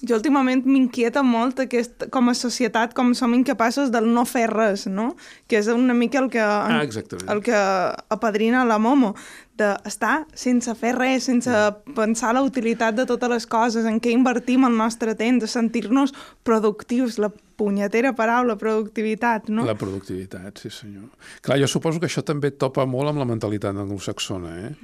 Jo 0.02 0.16
últimament 0.18 0.64
m'inquieta 0.66 1.22
molt 1.22 1.60
aquest, 1.62 2.08
com 2.12 2.28
a 2.28 2.34
societat, 2.34 2.92
com 2.92 3.12
som 3.14 3.32
incapaços 3.32 3.92
del 3.94 4.08
no 4.12 4.24
fer 4.28 4.48
res, 4.50 4.88
no? 4.90 5.14
Que 5.48 5.60
és 5.62 5.68
una 5.70 5.94
mica 5.94 6.18
el 6.18 6.28
que, 6.30 6.42
Ah, 6.42 6.82
exactament. 6.82 7.30
el 7.30 7.40
que 7.42 7.54
apadrina 7.54 8.64
la 8.66 8.78
Momo, 8.78 9.14
d'estar 9.56 10.26
sense 10.34 10.74
fer 10.74 10.96
res, 10.98 11.24
sense 11.30 11.48
pensar 11.94 12.34
la 12.34 12.42
utilitat 12.42 12.96
de 12.98 13.06
totes 13.06 13.30
les 13.30 13.46
coses, 13.46 13.86
en 13.86 14.00
què 14.00 14.10
invertim 14.10 14.66
el 14.66 14.76
nostre 14.76 15.14
temps, 15.14 15.40
de 15.40 15.46
sentir-nos 15.48 16.12
productius, 16.42 17.18
la 17.18 17.30
punyetera 17.30 18.12
paraula, 18.18 18.58
productivitat, 18.58 19.48
no? 19.48 19.64
La 19.64 19.76
productivitat, 19.78 20.58
sí 20.58 20.70
senyor. 20.74 21.08
Clar, 21.40 21.60
jo 21.62 21.68
suposo 21.70 22.00
que 22.02 22.10
això 22.10 22.24
també 22.26 22.50
topa 22.50 22.84
molt 22.84 23.08
amb 23.14 23.22
la 23.22 23.30
mentalitat 23.30 23.76
anglosaxona, 23.78 24.56
eh? 24.66 24.74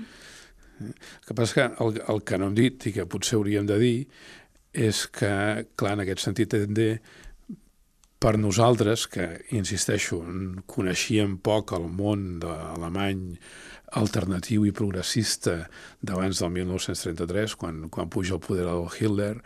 El 0.80 0.94
que 1.26 1.34
passa 1.34 1.50
és 1.50 1.52
que 1.58 1.84
el, 1.84 1.98
el 2.08 2.22
que 2.24 2.38
no 2.38 2.46
hem 2.48 2.54
dit 2.56 2.86
i 2.88 2.92
que 2.94 3.04
potser 3.04 3.36
hauríem 3.36 3.66
de 3.68 3.76
dir 3.76 3.96
és 4.73 5.07
que, 5.11 5.33
clar, 5.77 5.97
en 5.97 6.05
aquest 6.05 6.25
sentit 6.27 6.53
també 6.55 6.93
per 8.21 8.35
nosaltres, 8.37 9.07
que, 9.09 9.27
insisteixo, 9.57 10.21
coneixíem 10.68 11.39
poc 11.41 11.73
el 11.73 11.89
món 11.89 12.39
de 12.43 12.53
alemany 12.53 13.23
alternatiu 13.99 14.64
i 14.68 14.72
progressista 14.76 15.57
d'abans 16.01 16.38
del 16.43 16.53
1933, 16.55 17.57
quan, 17.59 17.82
quan 17.91 18.11
puja 18.12 18.36
al 18.36 18.43
poder 18.45 18.66
el 18.70 18.86
Hitler, 18.95 19.41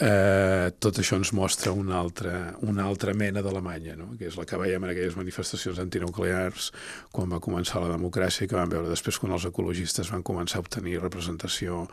eh, 0.00 0.70
tot 0.80 0.98
això 0.98 1.18
ens 1.20 1.32
mostra 1.36 1.74
una 1.76 1.98
altra, 2.00 2.54
una 2.64 2.86
altra 2.88 3.12
mena 3.14 3.42
d'Alemanya, 3.44 3.96
no? 3.98 4.08
que 4.18 4.30
és 4.30 4.38
la 4.38 4.46
que 4.48 4.58
veiem 4.60 4.86
en 4.86 4.92
aquelles 4.94 5.16
manifestacions 5.18 5.80
antinuclears 5.82 6.70
quan 7.12 7.30
va 7.32 7.42
començar 7.44 7.82
la 7.82 7.92
democràcia 7.92 8.46
i 8.46 8.50
que 8.50 8.56
vam 8.56 8.72
veure 8.72 8.88
després 8.90 9.20
quan 9.20 9.36
els 9.36 9.46
ecologistes 9.48 10.10
van 10.14 10.24
començar 10.24 10.60
a 10.60 10.64
obtenir 10.64 10.98
representació 11.02 11.84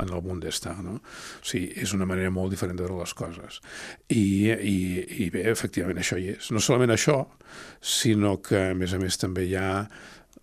en 0.00 0.08
el 0.08 0.24
Bundestag. 0.24 0.80
No? 0.86 0.98
O 1.02 1.44
sigui, 1.44 1.70
és 1.82 1.92
una 1.92 2.08
manera 2.08 2.32
molt 2.32 2.54
diferent 2.54 2.80
de 2.80 2.86
veure 2.86 3.02
les 3.04 3.14
coses. 3.18 3.60
I, 4.08 4.24
i, 4.56 4.78
i 5.26 5.30
bé, 5.34 5.44
efectivament, 5.52 6.00
això 6.00 6.16
hi 6.16 6.32
és. 6.38 6.50
No 6.54 6.64
solament 6.64 6.96
això, 6.96 7.20
sinó 7.82 8.38
que, 8.40 8.70
a 8.72 8.74
més 8.78 8.96
a 8.96 9.00
més, 9.02 9.20
també 9.20 9.46
hi 9.46 9.56
ha 9.60 9.72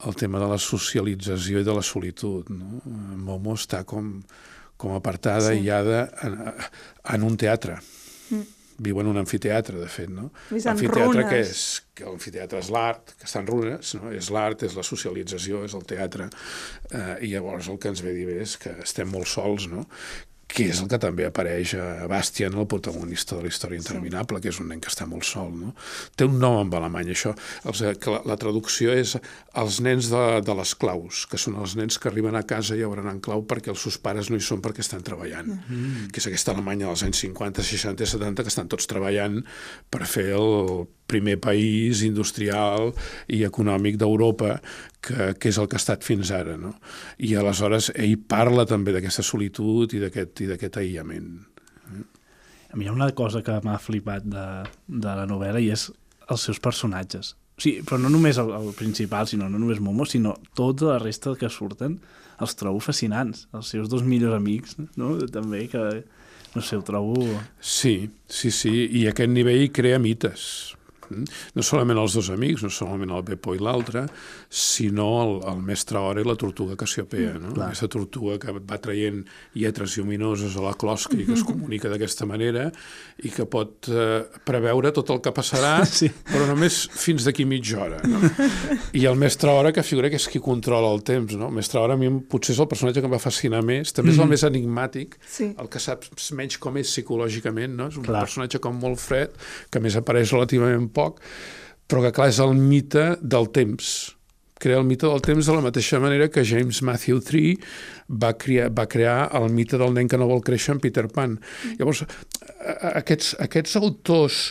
el 0.08 0.16
tema 0.16 0.40
de 0.40 0.48
la 0.48 0.58
socialització 0.62 1.60
i 1.60 1.68
de 1.68 1.74
la 1.76 1.84
solitud. 1.84 2.48
No? 2.54 2.82
Momo 3.26 3.56
està 3.60 3.84
com, 3.86 4.22
com 4.78 4.94
apartada, 4.96 5.50
Sí. 5.50 5.58
aïllada 5.58 6.06
en, 6.24 6.38
en 7.16 7.24
un 7.28 7.36
teatre. 7.38 7.80
Mm. 8.30 8.46
Viu 8.80 9.02
en 9.02 9.10
un 9.12 9.18
amfiteatre, 9.20 9.76
de 9.76 9.88
fet, 9.92 10.08
no? 10.08 10.30
Runes. 11.20 11.30
que 11.30 11.40
és? 11.42 11.64
Que 12.00 12.06
l'amfiteatre 12.08 12.62
és 12.64 12.70
l'art, 12.72 13.12
que 13.20 13.28
està 13.28 13.42
en 13.42 13.48
runes, 13.52 13.90
no? 14.00 14.12
És 14.16 14.30
l'art, 14.32 14.64
és 14.64 14.78
la 14.80 14.86
socialització, 14.88 15.66
és 15.68 15.76
el 15.76 15.84
teatre. 15.84 16.30
Eh, 16.94 17.18
I 17.28 17.34
llavors 17.34 17.68
el 17.68 17.78
que 17.78 17.92
ens 17.92 18.00
ve 18.06 18.14
a 18.14 18.16
dir 18.16 18.26
bé 18.30 18.38
és 18.46 18.56
que 18.58 18.72
estem 18.82 19.12
molt 19.12 19.28
sols, 19.28 19.68
no? 19.68 19.84
Que 20.50 20.66
és 20.72 20.80
el 20.82 20.90
que 20.90 20.98
també 21.02 21.28
apareix 21.28 21.76
a 21.78 22.08
Bastian, 22.10 22.56
el 22.58 22.68
protagonista 22.70 23.38
de 23.38 23.46
la 23.46 23.52
història 23.52 23.78
interminable, 23.78 24.42
que 24.42 24.50
és 24.50 24.60
un 24.62 24.72
nen 24.72 24.82
que 24.82 24.90
està 24.90 25.06
molt 25.06 25.28
sol. 25.28 25.52
No? 25.54 25.76
Té 26.18 26.26
un 26.26 26.40
nom 26.42 26.58
en 26.64 26.74
alemany, 26.80 27.12
això. 27.14 27.36
Els, 27.70 27.84
que 28.02 28.14
la, 28.16 28.24
la 28.32 28.38
traducció 28.42 28.96
és 28.98 29.16
els 29.62 29.80
nens 29.86 30.10
de, 30.10 30.26
de 30.46 30.58
les 30.58 30.74
claus, 30.82 31.24
que 31.30 31.38
són 31.42 31.60
els 31.62 31.78
nens 31.80 32.02
que 32.02 32.10
arriben 32.10 32.38
a 32.40 32.46
casa 32.50 32.78
i 32.78 32.86
obren 32.88 33.12
en 33.12 33.22
clau 33.24 33.46
perquè 33.46 33.70
els 33.74 33.86
seus 33.86 34.00
pares 34.02 34.32
no 34.34 34.40
hi 34.40 34.46
són 34.46 34.64
perquè 34.66 34.82
estan 34.86 35.06
treballant. 35.06 35.54
Mm. 35.60 36.10
Que 36.10 36.24
és 36.24 36.30
aquesta 36.32 36.56
Alemanya 36.56 36.90
dels 36.90 37.06
anys 37.06 37.22
50, 37.28 37.66
60 37.70 38.08
i 38.08 38.14
70 38.18 38.46
que 38.46 38.54
estan 38.54 38.72
tots 38.72 38.90
treballant 38.90 39.44
per 39.94 40.08
fer 40.10 40.32
el 40.34 40.88
primer 41.10 41.38
país 41.42 42.04
industrial 42.06 42.94
i 43.28 43.42
econòmic 43.48 43.98
d'Europa 44.00 44.60
que, 45.02 45.34
que 45.36 45.52
és 45.52 45.60
el 45.60 45.70
que 45.70 45.80
ha 45.80 45.84
estat 45.84 46.06
fins 46.06 46.32
ara. 46.36 46.58
No? 46.62 46.76
I 47.18 47.36
aleshores 47.40 47.92
ell 47.96 48.18
parla 48.30 48.68
també 48.70 48.96
d'aquesta 48.96 49.26
solitud 49.26 49.96
i 49.98 50.04
d'aquest 50.06 50.80
aïllament. 50.82 51.34
A 52.70 52.78
mi 52.78 52.86
hi 52.86 52.90
ha 52.90 52.94
una 52.94 53.10
cosa 53.18 53.42
que 53.42 53.56
m'ha 53.66 53.80
flipat 53.82 54.30
de, 54.30 54.48
de 54.86 55.18
la 55.18 55.26
novel·la 55.30 55.62
i 55.64 55.72
és 55.74 55.90
els 56.30 56.46
seus 56.46 56.62
personatges. 56.62 57.34
O 57.58 57.64
sigui, 57.64 57.82
però 57.84 57.98
no 58.00 58.12
només 58.14 58.38
el, 58.40 58.54
el 58.56 58.72
principal, 58.78 59.28
sinó 59.28 59.50
no 59.50 59.60
només 59.60 59.82
Momo, 59.84 60.06
sinó 60.08 60.38
tota 60.56 60.94
la 60.94 61.00
resta 61.02 61.34
que 61.36 61.50
surten, 61.52 61.98
els 62.40 62.56
trobo 62.56 62.80
fascinants. 62.80 63.48
Els 63.58 63.74
seus 63.74 63.90
dos 63.92 64.06
millors 64.08 64.38
amics, 64.38 64.78
no? 65.00 65.16
També, 65.34 65.66
que, 65.72 65.86
no 66.56 66.64
sé, 66.64 66.80
ho 66.80 66.86
trobo... 66.86 67.26
Sí, 67.60 68.10
sí, 68.32 68.54
sí, 68.56 68.72
i 69.02 69.08
aquest 69.12 69.34
nivell 69.34 69.68
crea 69.76 70.00
mites. 70.00 70.46
Mm? 71.10 71.26
No 71.56 71.64
solament 71.66 72.00
els 72.02 72.14
dos 72.18 72.30
amics, 72.34 72.64
no 72.64 72.70
solament 72.74 73.12
el 73.16 73.24
Beppo 73.28 73.56
i 73.56 73.60
l'altre, 73.64 74.06
sinó 74.50 75.08
el, 75.24 75.34
el 75.52 75.62
mestre 75.66 76.00
Hora 76.00 76.22
i 76.22 76.28
la 76.28 76.36
tortuga 76.40 76.76
Cassiopea, 76.80 77.36
no? 77.40 77.54
clar. 77.54 77.68
Aquesta 77.70 77.88
tortuga 77.92 78.38
que 78.42 78.54
va 78.60 78.78
traient 78.82 79.24
lletres 79.58 79.96
lluminoses 79.98 80.56
a 80.58 80.64
la 80.64 80.74
closca 80.80 81.18
i 81.20 81.26
que 81.28 81.36
es 81.38 81.44
comunica 81.46 81.90
d'aquesta 81.92 82.26
manera 82.30 82.70
i 83.24 83.30
que 83.34 83.46
pot 83.50 83.90
eh, 83.92 84.24
preveure 84.46 84.92
tot 84.96 85.10
el 85.14 85.22
que 85.26 85.34
passarà, 85.36 85.78
Sí. 86.00 86.10
però 86.30 86.46
només 86.48 86.84
fins 86.94 87.26
d'aquí 87.28 87.44
mitja 87.50 87.80
hora. 87.84 87.98
No? 88.08 88.20
I 88.96 89.06
el 89.10 89.18
mestre 89.20 89.50
Hora, 89.52 89.72
que 89.74 89.84
figura 89.84 90.10
que 90.12 90.20
és 90.20 90.28
qui 90.30 90.40
controla 90.44 90.92
el 90.94 91.02
temps. 91.04 91.34
No? 91.36 91.48
El 91.50 91.56
mestre 91.58 91.80
Hora 91.82 91.96
a 91.98 92.00
mi 92.00 92.08
potser 92.30 92.54
és 92.54 92.60
el 92.62 92.68
personatge 92.72 93.02
que 93.02 93.10
em 93.10 93.14
va 93.16 93.20
fascinar 93.22 93.62
més, 93.66 93.92
també 93.96 94.14
és 94.14 94.20
el 94.22 94.30
més 94.30 94.44
enigmàtic, 94.48 95.18
Sí. 95.30 95.50
el 95.58 95.68
que 95.72 95.80
saps 95.82 96.30
menys 96.38 96.58
com 96.62 96.78
és 96.80 96.90
psicològicament, 96.94 97.74
no? 97.76 97.88
és 97.90 97.98
un 97.98 98.06
Clar. 98.06 98.22
personatge 98.26 98.60
com 98.64 98.78
molt 98.80 99.00
fred, 99.02 99.34
que 99.72 99.80
a 99.80 99.84
més 99.84 99.96
apareix 100.00 100.32
relativament 100.36 100.88
poc, 100.94 100.99
però 101.90 102.04
que 102.06 102.12
clar, 102.16 102.30
és 102.30 102.40
el 102.44 102.56
mite 102.60 103.16
del 103.22 103.50
temps. 103.56 103.92
Crea 104.60 104.76
el 104.82 104.84
mite 104.84 105.08
del 105.08 105.22
temps 105.24 105.48
de 105.48 105.54
la 105.56 105.62
mateixa 105.64 106.02
manera 106.04 106.28
que 106.28 106.44
James 106.44 106.82
Matthew 106.84 107.22
Tree 107.24 107.54
va 108.12 108.34
crear, 108.36 108.68
va 108.76 108.84
crear 108.92 109.30
el 109.40 109.48
mite 109.56 109.78
del 109.80 109.94
nen 109.96 110.10
que 110.12 110.18
no 110.20 110.28
vol 110.28 110.42
créixer 110.44 110.74
en 110.76 110.82
Peter 110.84 111.06
Pan. 111.08 111.38
Llavors, 111.80 112.02
a- 112.04 112.76
a- 112.90 112.92
aquests, 113.00 113.38
aquests 113.40 113.78
autors 113.80 114.42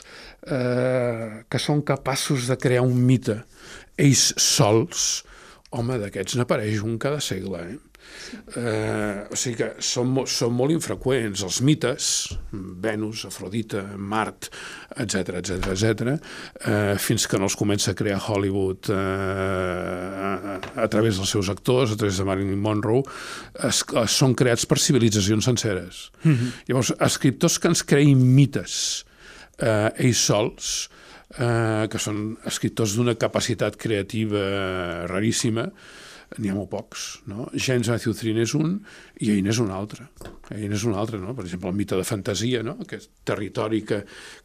eh, 0.49 1.43
que 1.51 1.61
són 1.61 1.83
capaços 1.85 2.47
de 2.49 2.57
crear 2.57 2.83
un 2.87 2.97
mite 3.05 3.37
ells 3.99 4.31
sols, 4.41 5.25
home, 5.75 5.99
d'aquests 6.01 6.39
n'apareix 6.41 6.81
un 6.87 6.97
cada 7.03 7.21
segle, 7.21 7.61
eh? 7.75 7.77
Eh, 8.57 9.27
o 9.33 9.37
sigui 9.39 9.57
que 9.61 9.69
són, 9.85 10.13
són 10.29 10.53
molt 10.57 10.75
infreqüents. 10.75 11.43
Els 11.47 11.61
mites, 11.65 12.11
Venus, 12.85 13.25
Afrodita, 13.29 13.83
Mart, 13.97 14.51
etc 14.97 15.39
etc 15.41 15.71
etc, 15.73 16.13
eh, 16.67 16.95
fins 17.01 17.27
que 17.29 17.41
no 17.41 17.49
els 17.49 17.57
comença 17.59 17.93
a 17.93 17.99
crear 17.99 18.21
Hollywood 18.21 18.91
eh, 18.93 18.99
a, 18.99 20.59
a 20.85 20.89
través 20.93 21.21
dels 21.21 21.33
seus 21.37 21.51
actors, 21.53 21.95
a 21.95 22.01
través 22.01 22.21
de 22.21 22.29
Marilyn 22.29 22.61
Monroe, 22.61 23.05
es, 23.69 23.83
es, 23.85 24.17
són 24.17 24.37
creats 24.39 24.69
per 24.69 24.81
civilitzacions 24.83 25.49
senceres. 25.49 26.09
Mm 26.23 26.33
-hmm. 26.35 26.63
Llavors, 26.69 26.93
escriptors 27.01 27.59
que 27.59 27.69
ens 27.69 27.85
creïn 27.85 28.23
mites 28.35 29.05
eh, 29.59 29.91
ells 29.97 30.25
sols, 30.25 30.89
eh, 31.37 31.87
que 31.91 31.99
són 31.99 32.37
escriptors 32.49 32.97
d'una 32.97 33.15
capacitat 33.15 33.77
creativa 33.77 35.07
raríssima, 35.11 35.69
n'hi 36.37 36.51
ha 36.53 36.57
molt 36.57 36.69
pocs, 36.73 37.05
no? 37.31 37.49
Matthew 37.55 38.13
Thrine 38.15 38.45
és 38.45 38.53
un 38.59 38.75
i 39.25 39.31
Ain 39.33 39.49
és 39.49 39.61
un 39.63 39.71
altre. 39.73 40.09
Ain 40.55 40.75
és 40.77 40.85
un 40.85 40.97
altre, 40.99 41.21
no? 41.23 41.35
Per 41.35 41.47
exemple, 41.47 41.71
el 41.73 41.79
mite 41.79 41.97
de 41.97 42.05
fantasia, 42.05 42.63
no? 42.63 42.77
Aquest 42.85 43.11
territori 43.25 43.81
que, 43.89 44.03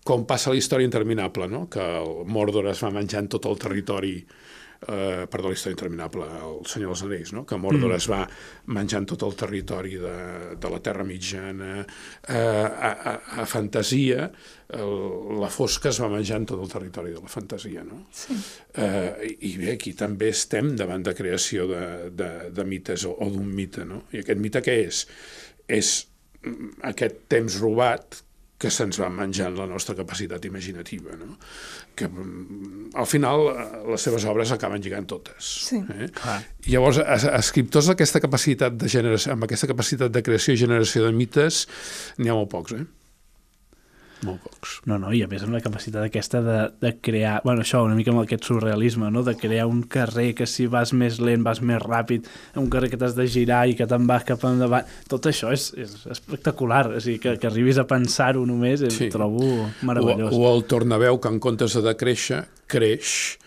com 0.07 0.23
passa 0.29 0.53
la 0.53 0.59
història 0.61 0.87
interminable, 0.87 1.49
no? 1.51 1.65
Que 1.71 1.83
el 1.99 2.23
Mordor 2.31 2.71
es 2.71 2.83
va 2.85 2.93
menjant 2.95 3.27
tot 3.35 3.49
el 3.51 3.59
territori 3.59 4.15
eh, 4.87 5.25
perdó, 5.31 5.49
la 5.49 5.57
història 5.57 5.77
interminable, 5.77 6.27
el 6.47 6.59
Senyor 6.69 6.93
dels 6.93 7.03
Anells, 7.07 7.33
no? 7.35 7.45
que 7.49 7.59
Mordor 7.59 7.91
mm. 7.91 7.99
es 7.99 8.07
va 8.11 8.21
menjant 8.75 9.07
tot 9.09 9.25
el 9.27 9.37
territori 9.39 9.97
de, 10.01 10.15
de 10.59 10.71
la 10.73 10.81
Terra 10.83 11.05
Mitjana, 11.07 11.83
eh, 11.83 12.35
a, 12.37 12.91
a, 12.91 13.15
a 13.43 13.47
fantasia, 13.49 14.29
el, 14.73 14.95
la 15.41 15.49
fosca 15.53 15.91
es 15.91 15.99
va 16.01 16.09
menjant 16.13 16.47
tot 16.49 16.63
el 16.63 16.71
territori 16.71 17.13
de 17.13 17.21
la 17.21 17.31
fantasia. 17.31 17.85
No? 17.87 18.03
Sí. 18.13 18.37
Eh, 18.79 19.31
I 19.49 19.55
bé, 19.61 19.71
aquí 19.77 19.93
també 19.97 20.31
estem 20.33 20.73
davant 20.79 21.05
de 21.05 21.15
creació 21.17 21.67
de, 21.69 21.85
de, 22.15 22.31
de 22.55 22.67
mites 22.67 23.07
o, 23.09 23.15
o 23.19 23.29
d'un 23.33 23.49
mite. 23.53 23.87
No? 23.89 24.03
I 24.13 24.23
aquest 24.23 24.41
mite 24.43 24.63
què 24.65 24.77
és? 24.87 25.05
És 25.67 25.95
mm, 26.43 26.77
aquest 26.93 27.25
temps 27.31 27.59
robat 27.61 28.23
que 28.57 28.69
se'ns 28.71 28.99
va 29.01 29.09
menjant 29.11 29.57
la 29.57 29.65
nostra 29.67 29.95
capacitat 29.97 30.45
imaginativa, 30.47 31.17
no? 31.19 31.35
que 31.95 32.07
mm, 32.07 32.93
al 32.95 33.07
final 33.09 33.47
eh, 33.51 33.65
les 33.91 34.01
seves 34.07 34.23
obres 34.29 34.51
acaben 34.55 34.81
lligant 34.81 35.05
totes. 35.09 35.49
Sí. 35.69 35.81
Eh? 35.99 36.07
Llavors, 36.71 37.01
es- 37.03 37.27
escriptors 37.27 37.89
d'aquesta 37.91 38.21
capacitat 38.23 38.77
de 38.79 38.87
generació, 38.89 39.33
amb 39.35 39.43
aquesta 39.49 39.67
capacitat 39.67 40.11
de 40.15 40.23
creació 40.23 40.53
i 40.55 40.61
generació 40.63 41.03
de 41.05 41.11
mites, 41.17 41.65
n'hi 42.17 42.31
ha 42.31 42.37
molt 42.39 42.49
pocs, 42.53 42.77
eh? 42.79 42.85
Molt 44.27 44.43
pocs. 44.45 44.75
No, 44.89 44.97
no, 45.01 45.11
i 45.15 45.21
a 45.23 45.27
més 45.31 45.43
amb 45.45 45.55
la 45.55 45.61
capacitat 45.63 46.05
aquesta 46.05 46.41
de, 46.45 46.57
de 46.81 46.93
crear, 47.03 47.39
bueno, 47.45 47.63
això, 47.65 47.83
una 47.85 47.97
mica 47.97 48.13
amb 48.13 48.23
aquest 48.23 48.47
surrealisme, 48.49 49.09
no?, 49.13 49.23
de 49.27 49.35
crear 49.39 49.67
un 49.69 49.83
carrer 49.83 50.31
que 50.37 50.47
si 50.49 50.67
vas 50.71 50.93
més 50.97 51.19
lent 51.23 51.43
vas 51.45 51.61
més 51.61 51.81
ràpid, 51.83 52.29
un 52.59 52.69
carrer 52.73 52.91
que 52.93 52.99
t'has 53.01 53.17
de 53.17 53.27
girar 53.27 53.63
i 53.69 53.77
que 53.79 53.87
te'n 53.89 54.07
vas 54.09 54.25
cap 54.27 54.43
endavant, 54.49 54.89
tot 55.11 55.29
això 55.31 55.51
és, 55.55 55.69
és 55.79 55.95
espectacular, 56.13 56.85
o 56.97 57.03
sigui, 57.03 57.19
que, 57.23 57.37
que 57.41 57.49
arribis 57.49 57.81
a 57.81 57.87
pensar-ho 57.89 58.45
només, 58.49 58.85
sí. 58.93 59.09
Trobo 59.13 59.43
O, 59.43 59.69
meravellós. 59.85 60.33
o 60.33 60.43
el 60.49 60.63
tornaveu 60.69 61.19
que 61.21 61.31
en 61.31 61.39
comptes 61.43 61.75
de 61.77 61.83
decréixer, 61.85 62.43
creix 62.67 63.37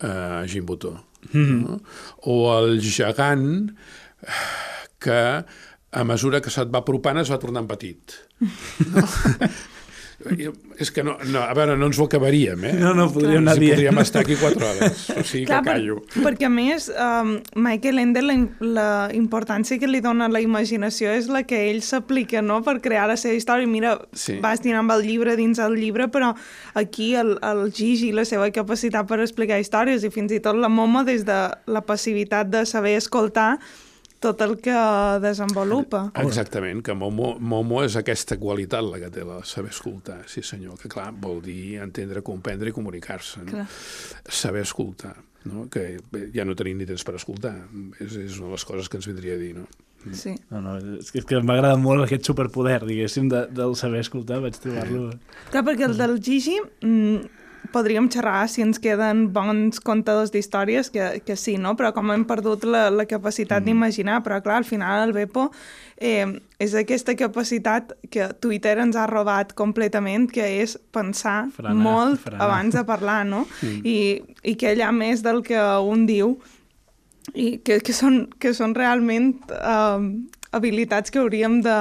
eh, 0.00 0.08
a 0.08 0.46
Gimbutó. 0.48 1.04
Mm 1.32 1.44
-hmm. 1.44 1.60
no? 1.68 1.80
O 2.22 2.58
el 2.58 2.80
gegant 2.80 3.70
que 4.98 5.44
a 5.94 6.04
mesura 6.04 6.40
que 6.40 6.50
se't 6.50 6.72
va 6.74 6.82
apropant 6.82 7.18
es 7.18 7.30
va 7.30 7.38
tornant 7.38 7.68
petit. 7.70 8.16
No? 8.40 9.04
És 10.78 10.90
que 10.90 11.04
no, 11.04 11.16
no, 11.30 11.42
a 11.44 11.52
veure, 11.54 11.76
no 11.78 11.86
ens 11.86 11.98
ho 12.00 12.06
acabaríem, 12.08 12.64
eh? 12.64 12.72
No, 12.80 12.94
no, 12.96 13.04
podríem 13.12 13.42
anar 13.44 13.54
Si 13.54 13.60
dient. 13.60 13.74
podríem 13.76 13.98
estar 14.02 14.22
aquí 14.24 14.34
quatre 14.40 14.64
hores, 14.66 15.04
o 15.12 15.22
sigui 15.22 15.44
Clar, 15.46 15.60
que 15.62 15.70
callo. 15.70 15.96
per, 16.14 16.22
perquè 16.24 16.46
a 16.48 16.50
més, 16.50 16.88
um, 16.90 17.36
Michael 17.62 17.98
Ende, 18.02 18.22
la, 18.24 18.36
la 18.60 18.88
importància 19.14 19.78
que 19.78 19.86
li 19.86 20.00
dona 20.00 20.26
a 20.26 20.32
la 20.32 20.40
imaginació 20.42 21.12
és 21.14 21.28
la 21.28 21.44
que 21.44 21.60
ell 21.70 21.82
s'aplica 21.86 22.42
no? 22.42 22.62
per 22.66 22.80
crear 22.80 23.06
la 23.10 23.16
seva 23.20 23.34
història. 23.38 23.66
Mira, 23.70 23.94
Sí. 24.14 24.38
vas 24.42 24.60
tirant 24.64 24.80
amb 24.82 24.96
el 24.96 25.06
llibre 25.06 25.36
dins 25.36 25.58
el 25.62 25.76
llibre, 25.76 26.08
però 26.08 26.32
aquí 26.74 27.14
el, 27.14 27.36
el 27.42 27.70
Gigi, 27.72 28.10
la 28.12 28.24
seva 28.24 28.50
capacitat 28.50 29.06
per 29.06 29.20
explicar 29.20 29.60
històries 29.60 30.02
i 30.04 30.10
fins 30.10 30.32
i 30.32 30.40
tot 30.40 30.56
la 30.56 30.68
Momo 30.72 31.04
des 31.04 31.24
de 31.24 31.38
la 31.66 31.80
passivitat 31.86 32.48
de 32.50 32.64
saber 32.66 32.96
escoltar 32.96 33.58
tot 34.22 34.40
el 34.44 34.56
que 34.62 34.74
desenvolupa. 35.22 36.06
Exactament, 36.22 36.82
que 36.84 36.96
Momo, 36.96 37.34
Momo 37.40 37.82
és 37.84 37.96
aquesta 38.00 38.38
qualitat 38.40 38.86
la 38.86 39.00
que 39.02 39.10
té 39.12 39.26
la 39.26 39.40
saber 39.46 39.72
escoltar, 39.74 40.22
sí 40.30 40.42
senyor, 40.44 40.78
que 40.80 40.90
clar, 40.92 41.10
vol 41.20 41.42
dir 41.44 41.78
entendre, 41.84 42.24
comprendre 42.24 42.72
i 42.72 42.76
comunicar-se, 42.76 43.44
no? 43.44 43.52
Clar. 43.52 43.66
Saber 44.28 44.64
escoltar, 44.64 45.16
no? 45.50 45.68
que 45.72 45.98
bé, 46.12 46.28
ja 46.34 46.46
no 46.48 46.56
tenim 46.58 46.80
ni 46.80 46.88
temps 46.88 47.04
per 47.04 47.16
escoltar, 47.20 47.54
és, 48.00 48.16
és 48.16 48.38
una 48.40 48.52
de 48.52 48.56
les 48.56 48.68
coses 48.68 48.88
que 48.88 49.00
ens 49.00 49.10
vindria 49.10 49.36
a 49.36 49.42
dir, 49.42 49.54
no? 49.58 49.68
Sí. 50.12 50.34
No, 50.50 50.60
no, 50.60 50.74
és 51.00 51.08
que, 51.08 51.22
és 51.22 51.28
que 51.28 51.38
m'agrada 51.40 51.78
molt 51.80 52.04
aquest 52.04 52.28
superpoder, 52.28 52.82
diguéssim, 52.84 53.30
de, 53.32 53.46
del 53.56 53.72
saber 53.78 54.02
escoltar, 54.04 54.42
vaig 54.44 54.58
trobar-lo... 54.60 55.14
Clar, 55.52 55.64
perquè 55.64 55.88
el 55.88 55.96
del 55.96 56.18
Gigi 56.24 56.58
mm, 56.60 57.43
podríem 57.74 58.06
xerrar 58.12 58.46
si 58.48 58.62
ens 58.62 58.78
queden 58.82 59.26
bons 59.34 59.80
contadors 59.82 60.30
d'històries, 60.34 60.90
que, 60.94 61.20
que 61.26 61.36
sí, 61.36 61.56
no? 61.58 61.74
Però 61.78 61.90
com 61.96 62.12
hem 62.14 62.24
perdut 62.28 62.66
la, 62.68 62.86
la 62.94 63.06
capacitat 63.10 63.62
mm. 63.62 63.66
d'imaginar, 63.66 64.20
però 64.24 64.40
clar, 64.44 64.60
al 64.62 64.68
final 64.68 65.08
el 65.08 65.14
Bepo 65.16 65.48
eh, 65.98 66.28
és 66.62 66.74
aquesta 66.78 67.16
capacitat 67.18 67.94
que 68.14 68.30
Twitter 68.40 68.76
ens 68.84 68.96
ha 68.96 69.08
robat 69.10 69.54
completament, 69.58 70.28
que 70.30 70.46
és 70.62 70.76
pensar 70.94 71.50
Frenar, 71.56 71.74
molt 71.82 72.22
frenar. 72.22 72.46
abans 72.46 72.78
de 72.78 72.84
parlar, 72.88 73.22
no? 73.26 73.44
Mm. 73.64 73.80
I, 73.88 73.96
I 74.50 74.52
que 74.60 74.74
ha 74.82 74.90
més 74.92 75.22
del 75.24 75.38
que 75.46 75.56
un 75.88 76.04
diu 76.08 76.34
i 77.32 77.60
que, 77.64 77.78
que, 77.80 77.94
són, 77.96 78.26
que 78.38 78.52
són 78.52 78.74
realment 78.76 79.30
eh, 79.56 80.02
habilitats 80.54 81.14
que 81.14 81.22
hauríem 81.22 81.60
de 81.64 81.76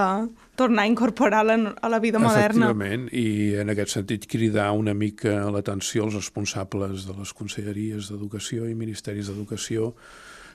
tornar 0.56 0.84
a 0.84 0.88
incorporar 0.88 1.42
a 1.42 1.44
la, 1.44 1.56
a 1.82 1.90
la 1.90 2.00
vida 2.00 2.20
moderna. 2.22 2.70
Efectivament, 2.70 3.08
i 3.12 3.56
en 3.62 3.74
aquest 3.74 3.98
sentit 3.98 4.28
cridar 4.30 4.70
una 4.78 4.94
mica 4.94 5.50
l'atenció 5.54 6.06
als 6.06 6.20
responsables 6.20 7.08
de 7.08 7.16
les 7.18 7.34
conselleries 7.34 8.12
d'Educació 8.12 8.70
i 8.70 8.78
ministeris 8.78 9.32
d'Educació 9.32 9.94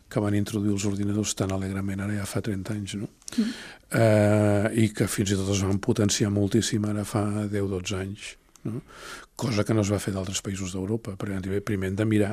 que 0.08 0.20
van 0.24 0.36
introduir 0.38 0.72
els 0.72 0.86
ordinadors 0.88 1.34
tan 1.36 1.52
alegrement 1.52 2.00
ara 2.00 2.16
ja 2.16 2.26
fa 2.28 2.40
30 2.44 2.74
anys, 2.74 2.94
no? 2.96 3.08
Mm. 3.36 3.48
Eh, 4.00 4.68
I 4.84 4.92
que 4.96 5.08
fins 5.10 5.34
i 5.34 5.36
tot 5.36 5.50
es 5.52 5.64
van 5.66 5.80
potenciar 5.84 6.30
moltíssim 6.32 6.86
ara 6.88 7.04
fa 7.04 7.26
10-12 7.44 7.98
anys, 7.98 8.30
no? 8.64 8.80
Cosa 9.38 9.64
que 9.64 9.76
no 9.76 9.84
es 9.84 9.90
va 9.92 10.00
fer 10.02 10.14
d'altres 10.14 10.40
països 10.42 10.72
d'Europa, 10.74 11.12
perquè 11.18 11.60
primer 11.60 11.92
hem 11.92 11.98
de 11.98 12.06
mirar 12.08 12.32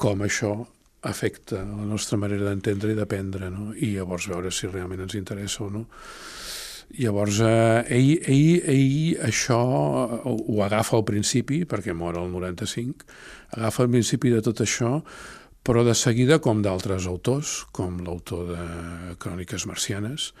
com 0.00 0.24
això 0.24 0.54
afecta 1.02 1.60
la 1.62 1.86
nostra 1.86 2.16
manera 2.18 2.46
d'entendre 2.46 2.92
i 2.92 2.96
d'aprendre, 2.98 3.50
no? 3.50 3.72
i 3.74 3.92
llavors 3.96 4.28
veure 4.30 4.50
si 4.54 4.70
realment 4.70 5.02
ens 5.04 5.16
interessa 5.18 5.64
o 5.66 5.70
no. 5.70 5.84
Llavors, 6.98 7.38
eh, 7.40 7.84
ell, 7.96 8.10
ell, 8.28 8.56
ell 8.68 9.28
això 9.28 9.58
ho, 9.58 10.34
ho 10.36 10.58
agafa 10.64 10.98
al 10.98 11.06
principi, 11.08 11.62
perquè 11.68 11.94
mor 11.96 12.18
el 12.20 12.28
95, 12.32 13.06
agafa 13.56 13.86
al 13.86 13.94
principi 13.94 14.32
de 14.32 14.42
tot 14.44 14.60
això, 14.64 14.98
però 15.62 15.84
de 15.86 15.94
seguida, 15.94 16.40
com 16.42 16.60
d'altres 16.62 17.06
autors, 17.06 17.62
com 17.72 18.00
l'autor 18.02 18.48
de 18.50 19.16
Cròniques 19.22 19.64
Marcianes, 19.70 20.32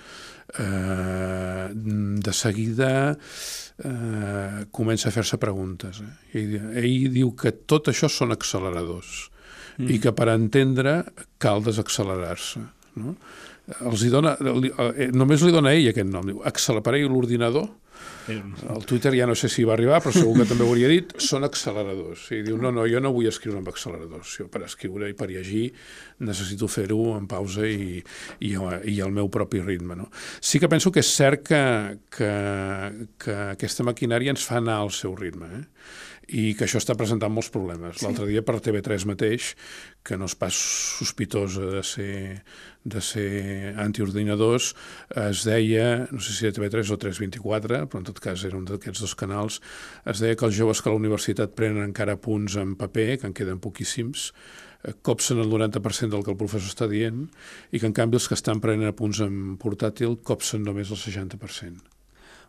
eh, 0.58 1.68
de 1.72 2.32
seguida 2.34 2.90
eh, 3.14 4.64
comença 4.74 5.08
a 5.08 5.14
fer-se 5.14 5.38
preguntes. 5.38 6.02
Eh? 6.02 6.40
Ell, 6.40 6.56
ell 6.82 7.06
diu 7.14 7.32
que 7.38 7.54
tot 7.70 7.92
això 7.92 8.10
són 8.10 8.34
acceleradors 8.34 9.30
mm. 9.78 9.88
i 9.94 10.00
que 10.02 10.12
per 10.16 10.28
entendre 10.34 10.98
cal 11.42 11.62
desaccelerar-se. 11.64 12.66
No? 12.98 13.14
Els 13.80 14.04
hi 14.04 14.10
dona, 14.12 14.36
li, 14.60 14.72
eh, 14.72 15.08
només 15.14 15.44
li 15.44 15.54
dona 15.54 15.72
a 15.72 15.78
ell 15.78 15.90
aquest 15.92 16.10
nom, 16.10 16.26
diu, 16.28 16.42
accelerar 16.48 17.00
l'ordinador, 17.08 17.70
el 18.28 18.84
Twitter 18.86 19.12
ja 19.16 19.26
no 19.26 19.34
sé 19.34 19.48
si 19.50 19.64
va 19.66 19.74
arribar, 19.74 19.98
però 20.02 20.12
segur 20.14 20.36
que 20.38 20.46
també 20.46 20.62
ho 20.64 20.70
hauria 20.70 20.90
dit, 20.90 21.10
són 21.22 21.46
acceleradors. 21.46 22.28
I 22.36 22.42
diu, 22.46 22.58
no, 22.60 22.70
no, 22.74 22.84
jo 22.90 23.00
no 23.02 23.10
vull 23.14 23.26
escriure 23.30 23.58
amb 23.58 23.70
acceleradors. 23.72 24.36
Jo 24.38 24.46
per 24.52 24.62
escriure 24.66 25.10
i 25.10 25.16
per 25.18 25.28
llegir 25.32 25.64
necessito 26.22 26.68
fer-ho 26.70 27.16
en 27.16 27.26
pausa 27.30 27.66
i, 27.68 27.98
i, 28.40 28.52
i 28.54 28.96
al 29.02 29.12
meu 29.14 29.28
propi 29.32 29.62
ritme. 29.62 29.98
No? 29.98 30.08
Sí 30.40 30.62
que 30.62 30.70
penso 30.72 30.92
que 30.94 31.02
és 31.02 31.10
cert 31.10 31.44
que, 31.50 31.64
que, 32.14 32.32
que 33.22 33.36
aquesta 33.56 33.86
maquinària 33.86 34.34
ens 34.34 34.46
fa 34.46 34.60
anar 34.62 34.80
al 34.82 34.94
seu 34.94 35.16
ritme, 35.18 35.50
eh? 35.60 35.66
i 36.32 36.52
que 36.56 36.64
això 36.66 36.80
està 36.80 36.94
presentant 36.98 37.32
molts 37.32 37.50
problemes. 37.52 37.98
Sí. 37.98 38.06
L'altre 38.06 38.28
dia 38.30 38.42
per 38.46 38.60
TV3 38.62 39.06
mateix, 39.10 39.52
que 40.06 40.16
no 40.18 40.28
és 40.30 40.36
pas 40.38 40.56
sospitosa 40.56 41.66
de 41.74 41.82
ser, 41.86 42.14
de 42.84 43.02
ser 43.04 43.74
antiordinadors, 43.82 44.72
es 45.26 45.44
deia, 45.48 46.06
no 46.10 46.22
sé 46.22 46.36
si 46.36 46.48
era 46.48 46.56
TV3 46.56 46.94
o 46.94 46.98
324, 47.04 47.84
però 47.90 48.02
en 48.02 48.08
tot 48.08 48.22
cas 48.22 48.46
era 48.48 48.58
un 48.58 48.66
d'aquests 48.68 49.04
dos 49.04 49.16
canals, 49.18 49.60
es 50.08 50.22
deia 50.22 50.38
que 50.38 50.48
els 50.48 50.58
joves 50.58 50.82
que 50.82 50.90
a 50.90 50.94
la 50.94 51.02
universitat 51.02 51.56
prenen 51.58 51.84
encara 51.90 52.18
punts 52.20 52.56
en 52.60 52.76
paper, 52.80 53.10
que 53.20 53.30
en 53.30 53.36
queden 53.36 53.62
poquíssims, 53.62 54.30
copsen 55.02 55.38
el 55.38 55.48
90% 55.50 56.10
del 56.10 56.24
que 56.24 56.32
el 56.32 56.36
professor 56.40 56.68
està 56.72 56.88
dient 56.90 57.28
i 57.70 57.78
que 57.78 57.86
en 57.86 57.92
canvi 57.94 58.16
els 58.18 58.26
que 58.28 58.34
estan 58.34 58.60
prenent 58.60 58.94
punts 58.98 59.20
en 59.22 59.56
portàtil 59.62 60.16
copsen 60.26 60.64
només 60.66 60.90
el 60.90 60.96
60%. 60.98 61.82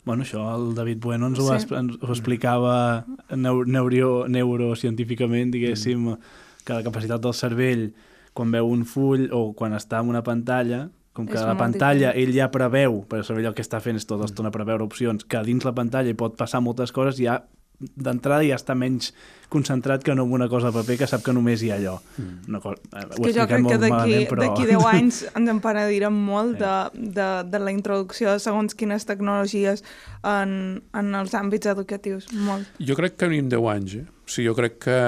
Bueno, 0.04 0.24
això 0.26 0.42
el 0.56 0.74
David 0.76 0.98
Bueno 1.00 1.28
ens 1.28 1.40
ho, 1.40 1.46
Sí. 1.54 1.68
sí. 1.68 1.76
ens 1.76 1.96
ho 2.02 2.10
explicava 2.12 3.06
neu 3.36 3.64
neuro 3.64 4.26
neurocientíficament, 4.28 5.52
diguéssim, 5.54 6.18
que 6.66 6.74
la 6.74 6.84
capacitat 6.84 7.22
del 7.22 7.34
cervell, 7.34 7.94
quan 8.34 8.52
veu 8.52 8.68
un 8.68 8.84
full 8.86 9.30
o 9.32 9.54
quan 9.54 9.74
està 9.78 10.02
en 10.02 10.10
una 10.10 10.24
pantalla, 10.24 10.90
com 11.14 11.28
que 11.28 11.36
És 11.38 11.44
la 11.46 11.56
pantalla 11.56 12.10
diferent. 12.12 12.28
ell 12.30 12.34
ja 12.36 12.50
preveu, 12.52 13.04
per 13.08 13.24
saber 13.24 13.44
allò 13.46 13.54
que 13.54 13.62
està 13.62 13.80
fent 13.80 13.96
és 13.96 14.06
tota 14.06 14.24
l'estona 14.24 14.50
preveure 14.52 14.84
opcions, 14.84 15.24
que 15.24 15.44
dins 15.46 15.64
la 15.64 15.72
pantalla 15.76 16.10
hi 16.10 16.16
pot 16.18 16.36
passar 16.36 16.60
moltes 16.62 16.92
coses, 16.92 17.18
ja 17.22 17.44
d'entrada 17.80 18.44
ja 18.46 18.58
està 18.60 18.76
menys 18.78 19.12
concentrat 19.54 20.02
que 20.04 20.16
no 20.18 20.26
en 20.26 20.32
una 20.34 20.48
cosa 20.50 20.72
de 20.72 20.80
paper 20.80 20.98
que 21.04 21.08
sap 21.10 21.24
que 21.26 21.34
només 21.36 21.62
hi 21.62 21.70
ha 21.72 21.78
allò. 21.78 21.98
Mm. 22.18 22.38
Una 22.50 22.62
cosa, 22.64 22.80
eh, 22.94 23.04
ho 23.04 23.28
he 23.28 23.28
que 23.28 23.34
jo 23.36 23.46
crec 23.50 23.68
que 23.70 23.80
d'aquí 23.84 24.18
però... 24.32 24.42
d'aquí 24.46 24.68
10 24.70 24.88
anys 24.94 25.20
ens 25.30 25.54
en 25.54 25.62
penedirem 25.64 26.18
molt 26.30 26.58
de, 26.62 26.74
de, 27.20 27.30
de 27.52 27.62
la 27.62 27.76
introducció 27.76 28.34
de 28.34 28.42
segons 28.44 28.74
quines 28.80 29.06
tecnologies 29.10 29.86
en, 30.24 30.82
en 30.94 31.14
els 31.22 31.38
àmbits 31.38 31.70
educatius. 31.70 32.32
Molt. 32.34 32.70
Jo 32.80 32.98
crec 33.00 33.20
que 33.20 33.30
venim 33.30 33.52
10 33.52 33.72
anys, 33.76 33.98
eh? 34.02 34.08
Sigui, 34.34 34.48
jo 34.48 34.56
crec 34.58 34.80
que, 34.82 35.00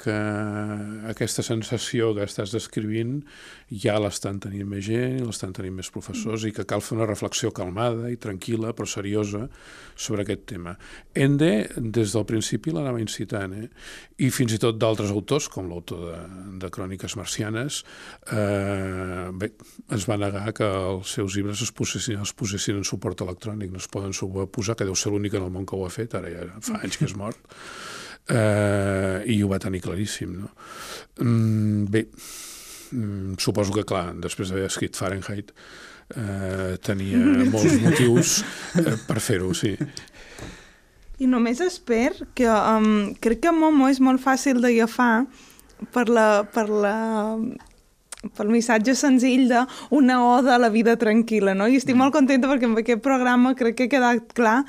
que 0.00 0.14
aquesta 1.10 1.42
sensació 1.44 2.14
que 2.16 2.24
estàs 2.24 2.54
descrivint 2.54 3.18
ja 3.68 3.98
l'estan 4.00 4.38
tenint 4.40 4.64
més 4.70 4.86
gent, 4.86 5.18
l'estan 5.26 5.52
tenint 5.52 5.74
més 5.76 5.90
professors 5.92 6.46
i 6.48 6.52
que 6.56 6.64
cal 6.68 6.80
fer 6.80 6.96
una 6.96 7.08
reflexió 7.10 7.50
calmada 7.52 8.08
i 8.08 8.16
tranquil·la 8.16 8.72
però 8.72 8.88
seriosa 8.88 9.42
sobre 9.98 10.24
aquest 10.24 10.46
tema. 10.48 10.72
Ende, 11.12 11.50
des 11.76 12.14
del 12.14 12.24
principi 12.30 12.72
l'anava 12.72 13.02
incitant, 13.02 13.52
eh? 13.58 13.68
i 14.24 14.30
fins 14.32 14.56
i 14.56 14.60
tot 14.62 14.80
d'altres 14.80 15.12
autors, 15.12 15.50
com 15.52 15.68
l'autor 15.68 16.06
de, 16.06 16.22
de 16.64 16.72
Cròniques 16.72 17.18
Marcianes, 17.20 17.82
eh, 18.32 19.28
bé, 19.36 19.52
es 19.98 20.08
va 20.08 20.16
negar 20.24 20.46
que 20.56 20.72
els 20.94 21.12
seus 21.18 21.36
llibres 21.36 21.66
es 21.68 21.74
posessin, 21.76 22.24
es 22.24 22.32
posessin 22.32 22.80
en 22.80 22.88
suport 22.88 23.20
electrònic, 23.26 23.74
no 23.74 23.82
es 23.82 23.92
poden 23.92 24.16
posar, 24.48 24.78
que 24.78 24.88
deu 24.88 24.96
ser 24.96 25.12
l'únic 25.12 25.36
en 25.36 25.50
el 25.50 25.52
món 25.52 25.68
que 25.68 25.76
ho 25.76 25.84
ha 25.84 25.92
fet, 25.92 26.16
ara 26.16 26.32
ja 26.32 26.48
fa 26.64 26.80
anys 26.80 26.96
que 26.96 27.10
és 27.10 27.18
mort, 27.18 27.44
eh, 28.28 29.22
i 29.26 29.40
ho 29.42 29.50
va 29.50 29.60
tenir 29.62 29.82
claríssim. 29.84 30.38
No? 30.42 30.52
Mm, 31.24 31.84
bé, 31.92 32.06
mm, 32.92 33.38
suposo 33.42 33.74
que, 33.74 33.86
clar, 33.88 34.12
després 34.20 34.52
d'haver 34.52 34.68
escrit 34.68 34.96
Fahrenheit, 34.96 35.52
eh, 36.14 36.76
tenia 36.84 37.20
molts 37.52 37.78
motius 37.82 38.38
eh, 38.78 38.96
per 39.08 39.20
fer-ho, 39.20 39.52
sí. 39.56 39.74
I 41.18 41.26
només 41.26 41.60
esper 41.64 42.12
que... 42.38 42.46
Um, 42.46 43.14
crec 43.18 43.42
que 43.42 43.52
Momo 43.54 43.88
és 43.90 43.98
molt 43.98 44.22
fàcil 44.22 44.60
d'agafar 44.62 45.26
per 45.94 46.06
la, 46.10 46.44
per 46.46 46.68
la 46.70 46.94
pel 48.34 48.50
missatge 48.50 48.96
senzill 48.98 49.46
de 49.50 49.62
una 49.94 50.18
oda 50.26 50.56
a 50.56 50.60
la 50.62 50.70
vida 50.74 50.96
tranquil·la, 50.98 51.54
no? 51.54 51.68
I 51.70 51.78
estic 51.78 51.98
molt 51.98 52.14
contenta 52.14 52.50
perquè 52.50 52.66
amb 52.66 52.80
aquest 52.80 53.02
programa 53.04 53.54
crec 53.58 53.78
que 53.78 53.86
ha 53.86 53.92
quedat 53.92 54.32
clar 54.34 54.60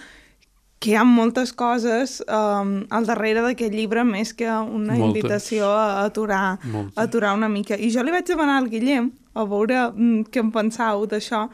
que 0.80 0.94
hi 0.94 0.96
ha 0.96 1.04
moltes 1.04 1.52
coses 1.52 2.20
um, 2.32 2.86
al 2.96 3.08
darrere 3.08 3.44
d'aquest 3.44 3.74
llibre 3.76 4.06
més 4.08 4.32
que 4.34 4.48
una 4.48 4.96
Moltes. 4.96 5.08
invitació 5.10 5.68
a 5.68 6.06
aturar, 6.06 6.60
Moltes. 6.64 6.96
a 6.96 7.04
aturar 7.04 7.34
una 7.36 7.50
mica. 7.52 7.76
I 7.76 7.92
jo 7.92 8.04
li 8.04 8.14
vaig 8.16 8.28
demanar 8.28 8.62
al 8.62 8.70
Guillem 8.72 9.12
a 9.36 9.44
veure 9.44 9.90
mm, 9.92 10.30
què 10.32 10.40
en 10.40 10.52
pensau 10.56 11.04
d'això, 11.12 11.46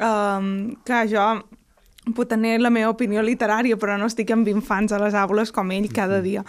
um, 0.00 0.50
que 0.86 1.02
jo 1.12 1.26
puc 2.16 2.30
tenir 2.32 2.56
la 2.60 2.72
meva 2.72 2.94
opinió 2.94 3.22
literària, 3.22 3.76
però 3.76 3.98
no 4.00 4.08
estic 4.08 4.32
amb 4.32 4.48
infants 4.48 4.96
a 4.96 5.00
les 5.02 5.14
aules 5.14 5.52
com 5.52 5.70
ell 5.76 5.90
cada 5.92 6.22
dia. 6.24 6.44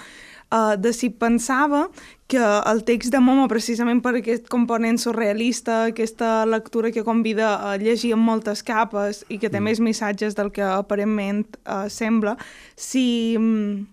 Uh, 0.51 0.75
de 0.79 0.91
si 0.95 1.11
pensava 1.11 1.85
que 2.31 2.39
el 2.39 2.83
text 2.87 3.11
de 3.11 3.19
Momo, 3.19 3.49
precisament 3.51 3.99
per 4.03 4.15
aquest 4.21 4.47
component 4.51 4.99
surrealista, 5.01 5.83
aquesta 5.91 6.45
lectura 6.47 6.93
que 6.95 7.03
convida 7.03 7.57
a 7.67 7.75
llegir 7.81 8.13
amb 8.15 8.23
moltes 8.23 8.63
capes 8.63 9.25
i 9.27 9.37
que 9.37 9.49
té 9.49 9.59
mm. 9.59 9.67
més 9.67 9.81
missatges 9.83 10.37
del 10.37 10.53
que 10.55 10.63
aparentment 10.63 11.43
uh, 11.65 11.89
sembla, 11.91 12.37
si... 12.79 13.35
mm, 13.39 13.89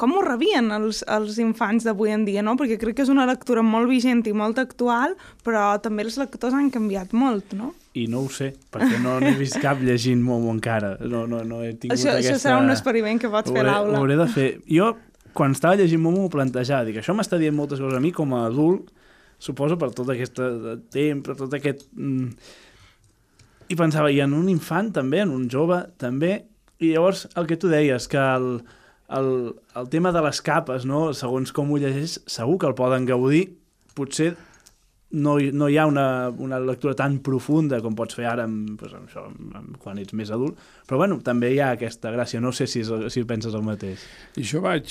com 0.00 0.10
ho 0.16 0.24
rebien 0.24 0.72
els, 0.74 1.04
els 1.06 1.36
infants 1.38 1.84
d'avui 1.86 2.10
en 2.10 2.24
dia, 2.26 2.42
no? 2.42 2.56
Perquè 2.58 2.80
crec 2.80 2.96
que 2.98 3.04
és 3.04 3.12
una 3.12 3.28
lectura 3.28 3.62
molt 3.62 3.86
vigent 3.92 4.24
i 4.26 4.32
molt 4.34 4.58
actual, 4.58 5.14
però 5.46 5.68
també 5.84 6.02
els 6.02 6.16
lectors 6.18 6.56
han 6.56 6.72
canviat 6.74 7.14
molt, 7.14 7.54
no? 7.54 7.70
I 7.94 8.08
no 8.10 8.24
ho 8.24 8.30
sé, 8.32 8.50
perquè 8.74 8.98
no 9.04 9.20
n'he 9.22 9.36
vist 9.38 9.60
cap 9.62 9.78
llegint 9.78 10.24
Momo 10.24 10.50
encara. 10.50 10.96
No, 10.98 11.28
no, 11.30 11.44
no 11.46 11.62
he 11.62 11.76
tingut 11.76 11.94
Això, 11.94 12.10
aquesta... 12.10 12.32
això 12.32 12.42
serà 12.42 12.58
un 12.64 12.74
experiment 12.74 13.22
que 13.22 13.30
pots 13.30 13.54
fer 13.54 13.62
a 13.62 13.68
l'aula. 13.68 13.94
Ho 13.94 14.02
hauré 14.02 14.18
de 14.18 14.26
fer. 14.34 14.48
Jo, 14.66 14.90
quan 15.34 15.54
estava 15.54 15.78
llegint 15.78 16.02
Momo, 16.02 16.24
m'ho 16.24 16.32
plantejava. 16.32 16.86
Dic, 16.88 17.00
això 17.00 17.14
m'està 17.16 17.38
dient 17.40 17.56
moltes 17.56 17.82
coses 17.82 17.98
a 17.98 18.02
mi 18.02 18.12
com 18.14 18.32
a 18.36 18.44
adult, 18.48 18.92
suposo 19.42 19.76
per 19.80 19.90
tot 19.96 20.12
aquest 20.14 20.40
eh, 20.42 20.78
temps, 20.94 21.24
per 21.26 21.36
tot 21.40 21.58
aquest... 21.58 21.88
mm, 21.92 22.30
I 23.72 23.76
pensava, 23.80 24.10
i 24.12 24.20
en 24.20 24.34
un 24.36 24.48
infant 24.52 24.92
també, 24.94 25.22
en 25.24 25.32
un 25.34 25.48
jove 25.50 25.80
també, 26.00 26.36
i 26.84 26.92
llavors 26.92 27.26
el 27.38 27.48
que 27.48 27.58
tu 27.60 27.70
deies, 27.72 28.08
que 28.10 28.20
el, 28.20 28.48
el, 29.18 29.30
el 29.80 29.88
tema 29.92 30.12
de 30.14 30.22
les 30.24 30.40
capes, 30.44 30.84
no? 30.88 31.06
segons 31.16 31.52
com 31.54 31.72
ho 31.72 31.78
llegeix, 31.80 32.18
segur 32.30 32.58
que 32.60 32.68
el 32.70 32.76
poden 32.78 33.08
gaudir, 33.08 33.46
potser 33.96 34.34
no, 35.14 35.36
no 35.38 35.68
hi 35.70 35.76
ha 35.78 35.86
una, 35.86 36.28
una 36.42 36.58
lectura 36.60 36.94
tan 36.98 37.20
profunda 37.24 37.78
com 37.84 37.94
pots 37.96 38.18
fer 38.18 38.26
ara 38.28 38.46
amb, 38.48 38.74
pues, 38.80 38.94
amb 38.96 39.08
això, 39.08 39.24
amb, 39.30 39.56
amb, 39.60 39.76
quan 39.82 40.00
ets 40.02 40.14
més 40.18 40.32
adult, 40.34 40.58
però 40.88 40.98
bueno, 41.04 41.20
també 41.24 41.52
hi 41.54 41.60
ha 41.62 41.72
aquesta 41.76 42.12
gràcia, 42.14 42.42
no 42.42 42.52
sé 42.52 42.66
si, 42.70 42.82
és, 42.82 42.90
si 43.14 43.24
penses 43.28 43.54
el 43.54 43.64
mateix. 43.66 44.02
I 44.40 44.46
jo 44.48 44.62
vaig 44.64 44.90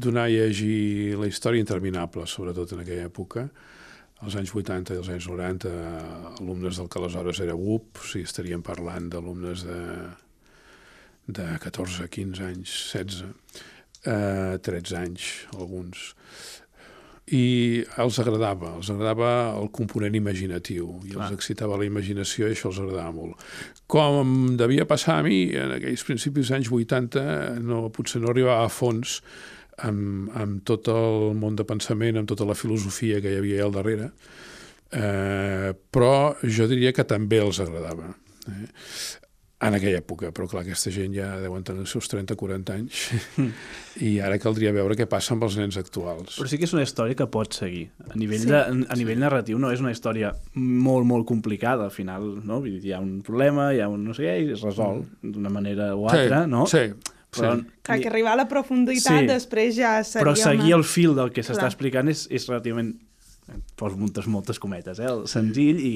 donar 0.00 0.26
a 0.28 0.32
llegir 0.32 1.18
la 1.20 1.28
història 1.28 1.64
interminable, 1.64 2.26
sobretot 2.26 2.72
en 2.76 2.84
aquella 2.84 3.08
època, 3.10 3.48
als 4.24 4.38
anys 4.40 4.54
80 4.56 4.96
i 4.96 5.02
als 5.02 5.10
anys 5.14 5.28
90, 5.30 5.74
alumnes 6.40 6.80
del 6.80 6.88
que 6.90 6.98
aleshores 6.98 7.42
era 7.44 7.56
BUP, 7.58 8.00
o 8.00 8.08
sigui, 8.08 8.26
estaríem 8.26 8.64
parlant 8.66 9.12
d'alumnes 9.12 9.66
de, 9.68 9.82
de 11.38 11.50
14, 11.62 12.08
15 12.08 12.48
anys, 12.48 12.78
16, 12.96 13.28
eh, 14.08 14.56
13 14.64 14.96
anys, 15.04 15.28
alguns. 15.54 16.14
I 17.34 17.84
els 18.00 18.18
agradava, 18.22 18.72
els 18.78 18.88
agradava 18.92 19.30
el 19.58 19.68
component 19.74 20.14
imaginatiu, 20.16 20.94
i 21.04 21.12
Clar. 21.12 21.26
els 21.26 21.36
excitava 21.36 21.76
la 21.76 21.86
imaginació 21.88 22.48
i 22.48 22.56
això 22.56 22.70
els 22.70 22.80
agradava 22.80 23.12
molt. 23.12 23.44
Com 23.90 24.56
devia 24.60 24.86
passar 24.88 25.18
a 25.18 25.26
mi, 25.26 25.42
en 25.56 25.76
aquells 25.76 26.04
principis 26.08 26.52
anys 26.56 26.72
80, 26.72 27.60
no, 27.64 27.86
potser 27.94 28.22
no 28.22 28.32
arribava 28.32 28.64
a 28.64 28.72
fons 28.72 29.18
amb, 29.84 30.32
amb 30.38 30.64
tot 30.68 30.88
el 30.92 31.34
món 31.38 31.58
de 31.58 31.66
pensament, 31.68 32.18
amb 32.18 32.30
tota 32.30 32.48
la 32.48 32.56
filosofia 32.58 33.20
que 33.24 33.34
hi 33.34 33.40
havia 33.42 33.64
al 33.66 33.76
darrere, 33.76 34.10
eh, 34.92 35.72
però 35.92 36.12
jo 36.42 36.68
diria 36.70 36.94
que 36.96 37.06
també 37.08 37.42
els 37.44 37.60
agradava. 37.64 38.14
Eh? 38.48 38.68
En 39.60 39.74
aquella 39.74 39.98
època, 39.98 40.28
però 40.30 40.46
clar, 40.46 40.60
aquesta 40.62 40.90
gent 40.94 41.10
ja 41.16 41.32
deuen 41.42 41.64
tenir 41.66 41.80
els 41.82 41.90
seus 41.90 42.06
30-40 42.12 42.74
anys 42.76 42.98
i 44.06 44.12
ara 44.22 44.36
caldria 44.38 44.70
veure 44.76 44.94
què 44.94 45.08
passa 45.10 45.32
amb 45.34 45.42
els 45.48 45.56
nens 45.58 45.74
actuals. 45.80 46.36
Però 46.38 46.46
sí 46.46 46.60
que 46.60 46.68
és 46.68 46.74
una 46.76 46.84
història 46.86 47.16
que 47.18 47.26
pots 47.26 47.58
seguir. 47.64 47.88
A 48.06 48.14
nivell, 48.14 48.38
Sí. 48.38 48.46
sí. 48.46 48.52
de, 48.52 48.60
a 48.86 48.98
nivell 49.00 49.18
narratiu 49.18 49.58
no 49.58 49.72
és 49.74 49.82
una 49.82 49.90
història 49.90 50.30
molt, 50.54 51.08
molt 51.10 51.26
complicada, 51.26 51.88
al 51.88 51.90
final, 51.90 52.28
no? 52.46 52.60
Vull 52.62 52.76
dir, 52.78 52.92
hi 52.92 52.94
ha 52.94 53.00
un 53.02 53.16
problema, 53.26 53.72
hi 53.74 53.80
ha 53.82 53.88
un 53.90 54.04
no 54.06 54.14
sé 54.14 54.28
què, 54.28 54.36
i 54.46 54.52
es 54.54 54.62
resol 54.62 55.02
d'una 55.22 55.50
manera 55.50 55.90
o 55.96 56.06
altra, 56.06 56.44
sí, 56.44 56.50
no? 56.54 56.62
Sí, 56.70 56.84
Però, 57.28 57.50
sí. 57.58 57.66
Clar, 57.84 57.98
que 58.00 58.08
arribar 58.08 58.32
a 58.32 58.40
la 58.44 58.46
profunditat 58.48 59.18
Sí. 59.20 59.26
després 59.28 59.74
ja 59.76 59.96
seria... 60.04 60.22
però 60.22 60.36
seguir 60.38 60.70
una... 60.70 60.78
el 60.78 60.84
fil 60.88 61.18
del 61.18 61.34
que 61.34 61.42
s'està 61.42 61.66
explicant 61.66 62.08
és, 62.08 62.28
és 62.30 62.46
relativament 62.48 62.94
poso 63.76 63.96
moltes, 63.98 64.26
moltes 64.30 64.58
cometes, 64.62 64.98
eh? 65.02 65.10
el 65.10 65.26
senzill 65.28 65.78
i, 65.82 65.92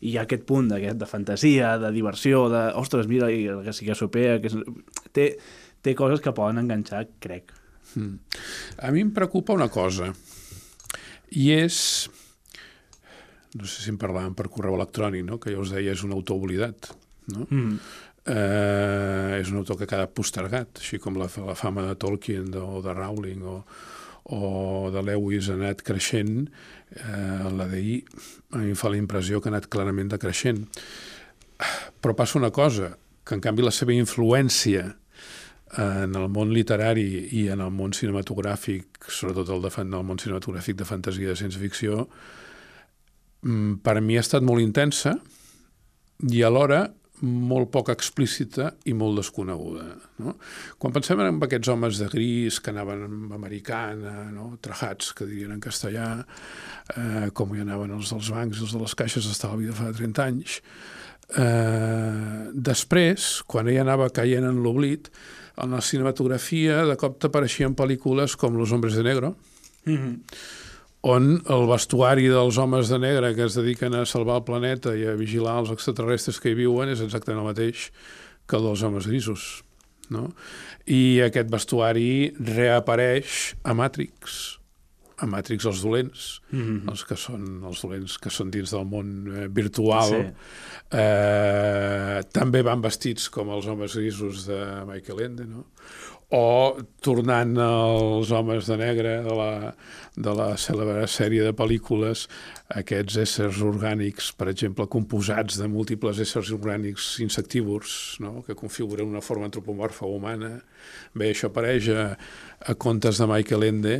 i 0.00 0.12
hi 0.12 0.16
ha 0.18 0.24
aquest 0.26 0.44
punt 0.48 0.70
d'aquest 0.72 0.98
de 1.00 1.08
fantasia, 1.08 1.74
de 1.80 1.90
diversió, 1.94 2.46
de, 2.52 2.64
ostres, 2.80 3.08
mira, 3.10 3.30
el 3.30 3.62
que 3.64 3.74
sí 3.76 3.86
que 3.86 3.96
sopea, 3.98 4.40
que 4.42 4.50
és... 4.50 4.56
té, 5.16 5.28
té 5.84 5.94
coses 5.98 6.22
que 6.24 6.34
poden 6.36 6.62
enganxar, 6.64 7.06
crec. 7.22 7.52
Mm. 7.94 8.18
A 8.82 8.92
mi 8.94 9.04
em 9.04 9.12
preocupa 9.14 9.56
una 9.56 9.70
cosa, 9.72 10.10
i 11.34 11.50
és, 11.54 11.78
no 13.54 13.66
sé 13.66 13.84
si 13.84 13.92
en 13.92 14.00
parlàvem 14.00 14.34
per 14.38 14.50
correu 14.52 14.76
electrònic, 14.78 15.26
no? 15.28 15.40
que 15.42 15.54
ja 15.54 15.62
us 15.62 15.72
deia, 15.74 15.94
és 15.94 16.04
un 16.06 16.14
autor 16.16 16.42
oblidat. 16.42 16.90
No? 17.32 17.46
Mm. 17.48 17.78
Eh, 18.24 19.40
és 19.40 19.50
un 19.52 19.60
autor 19.60 19.76
que 19.76 19.84
ha 19.84 19.90
quedat 19.90 20.14
postergat, 20.16 20.80
així 20.80 21.00
com 21.00 21.18
la, 21.20 21.28
la 21.44 21.56
fama 21.58 21.84
de 21.90 21.96
Tolkien 22.00 22.46
de, 22.52 22.60
o 22.62 22.80
de 22.84 22.94
Rowling 22.96 23.42
o, 23.44 23.58
o 24.24 24.90
de 24.92 25.02
Lewis 25.04 25.50
ha 25.50 25.58
anat 25.58 25.82
creixent, 25.84 26.46
eh, 26.96 27.50
la 27.52 27.68
d'ahir 27.68 28.02
a 28.54 28.62
mi 28.62 28.72
em 28.72 28.78
fa 28.78 28.92
la 28.92 29.00
impressió 29.00 29.40
que 29.40 29.50
ha 29.50 29.54
anat 29.54 29.68
clarament 29.68 30.12
decreixent. 30.12 30.64
Però 32.00 32.14
passa 32.16 32.38
una 32.38 32.50
cosa, 32.50 32.94
que 33.24 33.36
en 33.36 33.42
canvi 33.44 33.64
la 33.64 33.72
seva 33.72 33.92
influència 33.96 34.94
en 35.80 36.14
el 36.14 36.28
món 36.30 36.52
literari 36.54 37.06
i 37.34 37.46
en 37.50 37.62
el 37.64 37.72
món 37.74 37.94
cinematogràfic, 37.96 39.08
sobretot 39.08 39.50
el, 39.50 39.62
de, 39.64 39.72
el 39.82 40.06
món 40.06 40.20
cinematogràfic 40.22 40.78
de 40.78 40.86
fantasia 40.88 41.24
i 41.24 41.30
de 41.32 41.38
ciència-ficció, 41.38 42.04
mm, 43.42 43.80
per 43.84 44.00
mi 44.00 44.16
ha 44.16 44.24
estat 44.24 44.44
molt 44.46 44.62
intensa 44.62 45.16
i 46.30 46.44
alhora 46.46 46.86
molt 47.22 47.70
poc 47.72 47.92
explícita 47.92 48.72
i 48.90 48.94
molt 48.96 49.20
desconeguda. 49.20 49.84
No? 50.24 50.34
Quan 50.80 50.94
pensem 50.96 51.20
en 51.22 51.38
aquests 51.46 51.70
homes 51.70 52.00
de 52.02 52.08
gris 52.12 52.58
que 52.60 52.72
anaven 52.74 53.06
amb 53.06 53.36
americana, 53.36 54.16
no? 54.34 54.50
trajats, 54.64 55.12
que 55.14 55.28
dirien 55.28 55.54
en 55.54 55.62
castellà, 55.62 56.08
eh, 56.96 57.30
com 57.32 57.54
hi 57.54 57.62
anaven 57.62 57.94
els 57.96 58.10
dels 58.12 58.32
bancs, 58.34 58.60
els 58.60 58.74
de 58.74 58.82
les 58.82 58.98
caixes 58.98 59.30
d'estalvi 59.30 59.70
de 59.70 59.78
fa 59.78 59.92
30 59.94 60.26
anys, 60.26 60.58
eh, 61.38 62.50
després, 62.52 63.42
quan 63.46 63.70
ella 63.70 63.86
anava 63.86 64.10
caient 64.10 64.44
en 64.50 64.60
l'oblit, 64.64 65.08
en 65.62 65.70
la 65.70 65.80
cinematografia 65.86 66.82
de 66.88 66.98
cop 66.98 67.20
t'apareixien 67.22 67.76
pel·lícules 67.78 68.34
com 68.36 68.58
Los 68.58 68.74
hombres 68.74 68.98
de 68.98 69.04
negro, 69.06 69.36
Mm 69.84 69.96
-hmm. 69.96 70.18
On 71.04 71.36
el 71.52 71.66
vestuari 71.68 72.30
dels 72.32 72.56
homes 72.58 72.88
de 72.88 72.98
negre 72.98 73.34
que 73.36 73.44
es 73.44 73.58
dediquen 73.58 73.92
a 73.98 74.06
salvar 74.08 74.38
el 74.40 74.46
planeta 74.48 74.94
i 74.96 75.04
a 75.04 75.18
vigilar 75.18 75.58
els 75.60 75.72
extraterrestres 75.74 76.40
que 76.40 76.54
hi 76.54 76.58
viuen 76.62 76.88
és 76.94 77.04
exactament 77.04 77.42
el 77.42 77.50
mateix 77.50 77.90
que 78.48 78.56
el 78.56 78.68
dels 78.70 78.82
homes 78.88 79.08
grisos. 79.10 79.62
No? 80.12 80.30
I 80.88 81.20
aquest 81.26 81.48
vestuari 81.52 82.32
reapareix 82.40 83.54
a 83.64 83.76
Matrix, 83.76 84.56
a 85.20 85.28
Matrix 85.28 85.68
els 85.68 85.82
dolents, 85.84 86.40
mm 86.50 86.62
-hmm. 86.62 86.90
els 86.90 87.04
que 87.04 87.16
són 87.16 87.44
els 87.64 87.82
dolents 87.82 88.18
que 88.18 88.30
són 88.30 88.50
dins 88.50 88.70
del 88.70 88.84
món 88.84 89.08
eh, 89.28 89.48
virtual, 89.48 90.08
sí. 90.08 90.32
eh, 90.98 92.20
també 92.32 92.62
van 92.62 92.80
vestits 92.80 93.28
com 93.28 93.48
els 93.48 93.66
homes 93.66 93.94
grisos 93.94 94.46
de 94.46 94.84
Michael 94.86 95.20
Ende, 95.20 95.44
no? 95.44 95.66
O 96.34 96.74
tornant 97.04 97.54
als 97.62 98.32
homes 98.34 98.66
de 98.66 98.76
negre 98.80 99.12
de 99.22 99.34
la, 99.38 99.50
de 100.18 100.32
la 100.34 100.48
cèlebre 100.58 101.06
sèrie 101.10 101.44
de 101.46 101.52
pel·lícules, 101.54 102.24
aquests 102.74 103.20
éssers 103.22 103.60
orgànics, 103.62 104.32
per 104.34 104.48
exemple, 104.50 104.88
composats 104.90 105.60
de 105.60 105.68
múltiples 105.70 106.18
éssers 106.24 106.50
orgànics 106.56 107.12
insectívors, 107.22 108.18
no? 108.24 108.42
que 108.46 108.58
configuren 108.58 109.14
una 109.14 109.22
forma 109.22 109.46
antropomorfa 109.46 110.10
humana. 110.10 110.56
Bé, 111.14 111.30
això 111.30 111.52
apareix 111.52 111.92
a, 111.94 112.08
a 112.66 112.74
contes 112.74 113.22
de 113.22 113.30
Michael 113.30 113.68
Ende, 113.70 113.98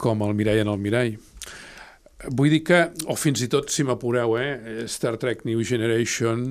com 0.00 0.24
el 0.24 0.36
mirall 0.36 0.64
en 0.64 0.72
el 0.72 0.80
mirall. 0.80 1.16
Vull 2.32 2.48
dir 2.48 2.62
que, 2.64 2.78
o 3.12 3.14
fins 3.20 3.42
i 3.44 3.50
tot, 3.52 3.68
si 3.68 3.84
m'apureu, 3.84 4.38
eh, 4.40 4.86
Star 4.88 5.18
Trek 5.20 5.44
New 5.44 5.60
Generation 5.60 6.48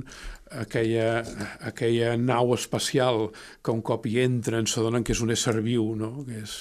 aquella, 0.52 1.24
aquella 1.66 2.16
nau 2.18 2.54
espacial 2.56 3.30
que 3.64 3.74
un 3.74 3.82
cop 3.86 4.06
hi 4.06 4.20
entren 4.24 4.68
s'adonen 4.70 5.04
que 5.04 5.16
és 5.16 5.24
un 5.24 5.34
ésser 5.34 5.58
viu, 5.66 5.94
no? 5.98 6.12
que 6.28 6.44
és 6.44 6.56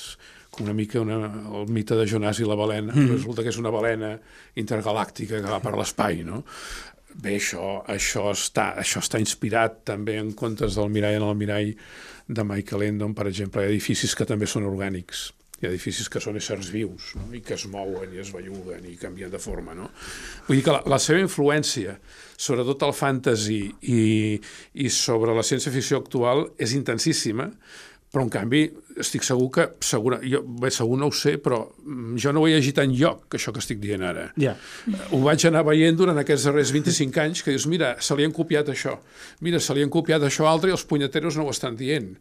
una 0.62 0.72
mica 0.72 1.00
una, 1.02 1.18
el 1.58 1.68
mite 1.74 1.98
de 1.98 2.06
Jonàs 2.06 2.40
i 2.40 2.48
la 2.48 2.56
balena. 2.58 2.94
Mm. 2.94 3.16
Resulta 3.16 3.42
que 3.42 3.50
és 3.50 3.60
una 3.60 3.72
balena 3.74 4.14
intergalàctica 4.60 5.40
que 5.42 5.50
va 5.50 5.60
per 5.62 5.74
l'espai. 5.76 6.22
No? 6.26 6.44
Bé, 7.14 7.36
això, 7.36 7.80
això, 7.90 8.28
està, 8.34 8.72
això 8.80 9.02
està 9.02 9.20
inspirat 9.22 9.82
també 9.90 10.18
en 10.18 10.32
contes 10.38 10.78
del 10.78 10.90
mirall 10.94 11.20
en 11.20 11.28
el 11.28 11.38
mirall 11.38 11.72
de 12.26 12.44
Michael 12.46 12.88
Endon, 12.88 13.14
per 13.14 13.28
exemple, 13.28 13.62
hi 13.62 13.68
ha 13.68 13.74
edificis 13.74 14.14
que 14.16 14.26
també 14.26 14.48
són 14.50 14.66
orgànics 14.70 15.28
hi 15.64 15.70
ha 15.70 15.72
edificis 15.72 16.10
que 16.12 16.20
són 16.20 16.36
éssers 16.36 16.68
vius 16.72 17.14
no? 17.16 17.30
i 17.32 17.40
que 17.44 17.56
es 17.56 17.64
mouen 17.72 18.12
i 18.12 18.20
es 18.20 18.32
belluguen 18.34 18.84
i 18.90 18.98
canvien 19.00 19.32
de 19.32 19.40
forma. 19.40 19.72
No? 19.76 19.88
Vull 20.48 20.60
dir 20.60 20.66
que 20.66 20.74
la, 20.76 20.82
la 20.92 21.00
seva 21.00 21.22
influència, 21.24 21.96
sobretot 22.36 22.84
el 22.84 22.92
fantasy 22.96 23.62
i, 23.88 24.02
i 24.84 24.90
sobre 24.92 25.32
la 25.36 25.46
ciència-ficció 25.46 26.02
actual, 26.02 26.50
és 26.60 26.76
intensíssima, 26.76 27.48
però 28.14 28.24
en 28.24 28.32
canvi 28.32 28.64
estic 29.00 29.24
segur 29.26 29.48
que, 29.54 29.64
segura, 29.82 30.20
jo, 30.22 30.40
bé, 30.60 30.70
segur 30.74 30.96
no 31.00 31.08
ho 31.10 31.14
sé, 31.14 31.34
però 31.42 31.58
mm, 31.82 32.14
jo 32.20 32.32
no 32.34 32.44
ho 32.44 32.46
he 32.46 32.54
llegit 32.54 32.78
en 32.82 32.92
lloc, 32.94 33.26
això 33.34 33.52
que 33.54 33.58
estic 33.62 33.80
dient 33.82 34.04
ara. 34.06 34.28
Yeah. 34.40 34.54
Ho 35.10 35.18
vaig 35.24 35.46
anar 35.48 35.64
veient 35.66 35.98
durant 35.98 36.18
aquests 36.20 36.46
darrers 36.48 36.70
25 36.74 37.22
anys, 37.24 37.42
que 37.42 37.54
dius, 37.54 37.66
mira, 37.70 37.94
se 38.04 38.14
li 38.14 38.26
han 38.26 38.34
copiat 38.36 38.70
això, 38.70 38.94
mira, 39.46 39.60
se 39.62 39.74
li 39.74 39.82
han 39.84 39.92
copiat 39.92 40.26
això 40.28 40.46
altre 40.50 40.70
i 40.70 40.76
els 40.76 40.86
punyeteros 40.90 41.38
no 41.40 41.48
ho 41.48 41.54
estan 41.54 41.78
dient. 41.80 42.12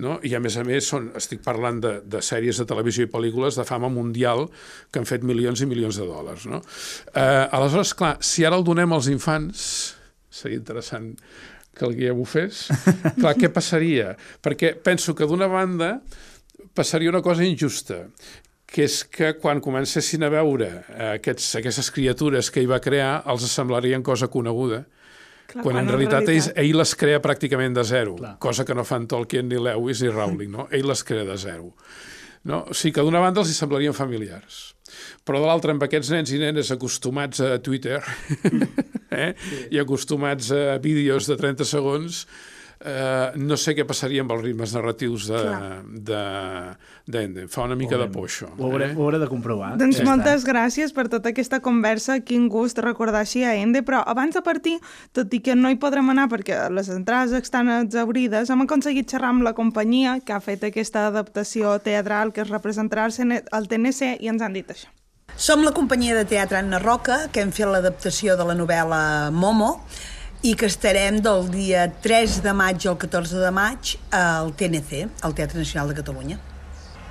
No? 0.00 0.18
I 0.24 0.34
a 0.38 0.42
més 0.42 0.56
a 0.56 0.64
més, 0.64 0.88
són, 0.88 1.10
estic 1.20 1.44
parlant 1.44 1.82
de, 1.84 1.94
de 2.08 2.24
sèries 2.24 2.62
de 2.62 2.68
televisió 2.68 3.06
i 3.06 3.12
pel·lícules 3.12 3.60
de 3.60 3.68
fama 3.68 3.92
mundial 3.92 4.46
que 4.90 5.02
han 5.02 5.08
fet 5.08 5.26
milions 5.28 5.60
i 5.60 5.68
milions 5.68 6.00
de 6.00 6.08
dòlars. 6.08 6.48
No? 6.48 6.62
Eh, 7.12 7.44
aleshores, 7.52 7.92
clar, 7.98 8.16
si 8.24 8.48
ara 8.48 8.56
el 8.56 8.64
donem 8.64 8.96
als 8.96 9.12
infants, 9.12 9.66
seria 10.32 10.56
interessant 10.56 11.12
que 11.76 11.86
el 11.88 11.96
guia 11.96 12.14
fes, 12.28 12.66
clar, 13.20 13.34
què 13.38 13.50
passaria? 13.52 14.12
Perquè 14.42 14.74
penso 14.76 15.14
que 15.14 15.26
d'una 15.28 15.48
banda 15.48 16.00
passaria 16.74 17.10
una 17.10 17.22
cosa 17.22 17.44
injusta, 17.44 18.06
que 18.72 18.86
és 18.88 19.02
que 19.04 19.34
quan 19.40 19.60
comencessin 19.60 20.24
a 20.24 20.30
veure 20.32 20.70
aquests, 21.12 21.56
aquestes 21.60 21.90
criatures 21.92 22.50
que 22.50 22.62
ell 22.62 22.70
va 22.70 22.80
crear, 22.80 23.22
els 23.28 23.44
semblarien 23.52 24.02
cosa 24.02 24.30
coneguda, 24.32 24.84
Clar, 25.52 25.60
quan, 25.60 25.74
quan 25.74 25.82
en 25.82 25.90
realitat, 25.90 26.24
realitat... 26.24 26.54
Ell, 26.56 26.70
ell 26.70 26.78
les 26.80 26.94
crea 26.96 27.20
pràcticament 27.20 27.76
de 27.76 27.84
zero, 27.84 28.16
Clar. 28.16 28.36
cosa 28.40 28.64
que 28.64 28.76
no 28.76 28.86
fan 28.88 29.04
Tolkien 29.10 29.50
ni 29.50 29.60
Lewis 29.60 30.00
ni 30.00 30.08
Rowling, 30.08 30.52
no? 30.54 30.68
Ell 30.72 30.88
les 30.88 31.04
crea 31.04 31.26
de 31.28 31.36
zero. 31.36 31.74
No? 32.48 32.62
O 32.72 32.74
sigui 32.74 32.96
que 32.96 33.04
d'una 33.04 33.20
banda 33.20 33.42
els 33.42 33.52
hi 33.52 33.58
semblarien 33.58 33.94
familiars, 33.94 34.62
però 35.26 35.40
de 35.42 35.48
l'altra, 35.48 35.74
amb 35.74 35.84
aquests 35.86 36.12
nens 36.14 36.32
i 36.34 36.40
nenes 36.42 36.72
acostumats 36.74 37.42
a 37.44 37.56
Twitter, 37.64 38.00
eh? 39.24 39.32
sí. 39.36 39.60
i 39.74 39.82
acostumats 39.82 40.50
a 40.54 40.78
vídeos 40.82 41.30
de 41.30 41.38
30 41.40 41.68
segons, 41.68 42.24
eh, 42.84 43.32
no 43.38 43.56
sé 43.60 43.74
què 43.76 43.84
passaria 43.88 44.22
amb 44.24 44.32
els 44.34 44.42
ritmes 44.44 44.74
narratius 44.76 45.28
de, 45.30 45.42
de, 46.08 46.22
d'Ende. 47.06 47.46
Fa 47.52 47.66
una 47.66 47.76
mica 47.78 47.98
de 48.00 48.08
por, 48.12 48.28
això. 48.28 48.50
Ho 48.58 48.70
hauré, 48.70 48.90
eh? 48.90 48.96
ho 48.96 49.06
hauré 49.06 49.20
de 49.22 49.28
comprovar. 49.30 49.72
Doncs 49.80 50.00
ja 50.00 50.06
moltes 50.08 50.42
està. 50.42 50.52
gràcies 50.52 50.94
per 50.96 51.06
tota 51.12 51.32
aquesta 51.32 51.60
conversa. 51.64 52.18
Quin 52.26 52.48
gust 52.52 52.80
recordar 52.82 53.22
així 53.24 53.44
a 53.46 53.54
Ende, 53.58 53.84
però 53.86 54.02
abans 54.06 54.36
de 54.36 54.42
partir, 54.46 54.78
tot 55.16 55.32
i 55.34 55.42
que 55.44 55.56
no 55.58 55.70
hi 55.70 55.78
podrem 55.82 56.10
anar 56.14 56.28
perquè 56.32 56.64
les 56.72 56.90
entrades 56.92 57.34
estan 57.38 57.70
exaurides, 57.80 58.50
hem 58.50 58.66
aconseguit 58.66 59.10
xerrar 59.10 59.34
amb 59.36 59.46
la 59.46 59.54
companyia 59.58 60.18
que 60.24 60.34
ha 60.34 60.42
fet 60.42 60.64
aquesta 60.68 61.06
adaptació 61.10 61.78
teatral 61.84 62.32
que 62.32 62.44
es 62.44 62.50
representarà 62.50 63.08
al 63.08 63.68
TNC 63.70 64.16
i 64.20 64.32
ens 64.32 64.42
han 64.42 64.58
dit 64.58 64.68
això. 64.70 64.90
Som 65.36 65.62
la 65.64 65.72
companyia 65.72 66.14
de 66.14 66.26
teatre 66.28 66.58
Anna 66.60 66.78
Roca, 66.78 67.28
que 67.32 67.40
hem 67.40 67.52
fet 67.56 67.66
l'adaptació 67.66 68.36
de 68.36 68.44
la 68.44 68.54
novel·la 68.54 69.30
Momo, 69.32 69.78
i 70.42 70.56
que 70.58 70.66
estarem 70.66 71.20
del 71.22 71.46
dia 71.52 71.86
3 72.02 72.40
de 72.42 72.52
maig 72.52 72.88
al 72.90 72.96
14 72.98 73.38
de 73.38 73.50
maig 73.54 73.94
al 74.10 74.50
TNC, 74.58 75.06
al 75.22 75.36
Teatre 75.38 75.62
Nacional 75.62 75.92
de 75.92 75.94
Catalunya. 76.00 76.38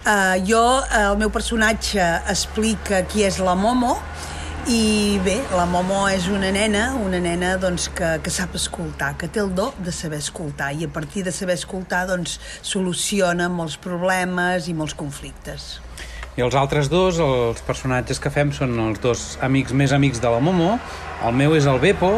Uh, 0.01 0.35
jo, 0.43 0.59
el 0.97 1.15
meu 1.21 1.29
personatge 1.31 2.03
explica 2.31 3.03
qui 3.07 3.23
és 3.23 3.37
la 3.39 3.53
Momo, 3.55 3.93
i 4.67 5.17
bé, 5.23 5.37
la 5.55 5.63
Momo 5.65 6.03
és 6.11 6.27
una 6.29 6.51
nena, 6.53 6.91
una 6.99 7.21
nena 7.23 7.55
doncs, 7.61 7.87
que, 7.95 8.11
que 8.21 8.33
sap 8.33 8.57
escoltar, 8.59 9.13
que 9.17 9.29
té 9.31 9.39
el 9.41 9.53
do 9.57 9.71
de 9.79 9.93
saber 9.95 10.19
escoltar, 10.21 10.73
i 10.75 10.85
a 10.85 10.91
partir 10.91 11.23
de 11.23 11.31
saber 11.31 11.55
escoltar 11.55 12.03
doncs, 12.09 12.35
soluciona 12.61 13.47
molts 13.49 13.79
problemes 13.81 14.67
i 14.67 14.75
molts 14.77 14.97
conflictes. 14.97 15.79
I 16.37 16.43
els 16.43 16.55
altres 16.55 16.91
dos, 16.91 17.17
els 17.19 17.63
personatges 17.67 18.19
que 18.19 18.31
fem, 18.31 18.51
són 18.55 18.77
els 18.89 19.01
dos 19.03 19.25
amics 19.43 19.73
més 19.75 19.95
amics 19.95 20.21
de 20.23 20.29
la 20.31 20.39
Momo. 20.43 20.75
El 21.25 21.35
meu 21.37 21.57
és 21.57 21.67
el 21.67 21.81
Beppo, 21.81 22.17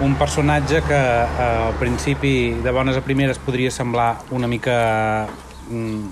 un 0.00 0.14
personatge 0.16 0.82
que 0.82 0.94
eh, 0.94 1.66
al 1.68 1.74
principi, 1.78 2.54
de 2.62 2.70
bones 2.70 2.96
a 2.96 3.02
primeres, 3.04 3.38
podria 3.38 3.70
semblar 3.70 4.22
una 4.30 4.48
mica 4.48 5.28
mm, 5.68 6.06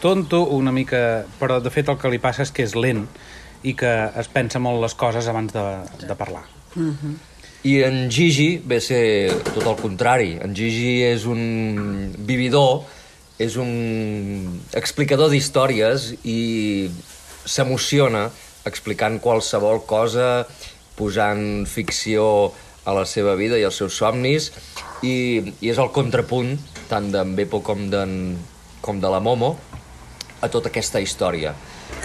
tonto, 0.00 0.44
una 0.44 0.72
mica... 0.72 1.24
però 1.40 1.60
de 1.60 1.70
fet 1.70 1.88
el 1.88 1.98
que 1.98 2.10
li 2.12 2.20
passa 2.22 2.44
és 2.44 2.52
que 2.52 2.66
és 2.66 2.76
lent 2.76 3.06
i 3.66 3.74
que 3.74 3.92
es 4.20 4.28
pensa 4.28 4.60
molt 4.62 4.82
les 4.82 4.94
coses 4.94 5.26
abans 5.26 5.52
de, 5.52 5.64
de 6.06 6.14
parlar. 6.14 6.44
Mm 6.74 6.92
-hmm. 6.92 7.14
I 7.66 7.82
en 7.82 8.10
Gigi 8.10 8.62
ve 8.64 8.80
ser 8.80 9.32
tot 9.54 9.66
el 9.66 9.76
contrari. 9.76 10.38
En 10.40 10.54
Gigi 10.54 11.02
és 11.02 11.24
un 11.26 12.12
vividor 12.18 12.84
és 13.38 13.56
un 13.56 14.60
explicador 14.72 15.30
d'històries 15.30 16.14
i 16.24 16.88
s'emociona 17.44 18.30
explicant 18.64 19.20
qualsevol 19.20 19.84
cosa, 19.86 20.46
posant 20.96 21.66
ficció 21.66 22.52
a 22.86 22.94
la 22.94 23.04
seva 23.06 23.34
vida 23.36 23.58
i 23.58 23.66
als 23.66 23.82
seus 23.82 23.98
somnis 23.98 24.52
i, 25.02 25.42
i 25.60 25.70
és 25.72 25.78
el 25.82 25.90
contrapunt 25.94 26.54
tant 26.90 27.10
d'en 27.12 27.34
Beppo 27.36 27.60
com, 27.66 27.86
com 28.80 29.00
de 29.02 29.10
la 29.10 29.20
Momo 29.20 29.56
a 30.40 30.48
tota 30.52 30.70
aquesta 30.70 31.02
història. 31.02 31.54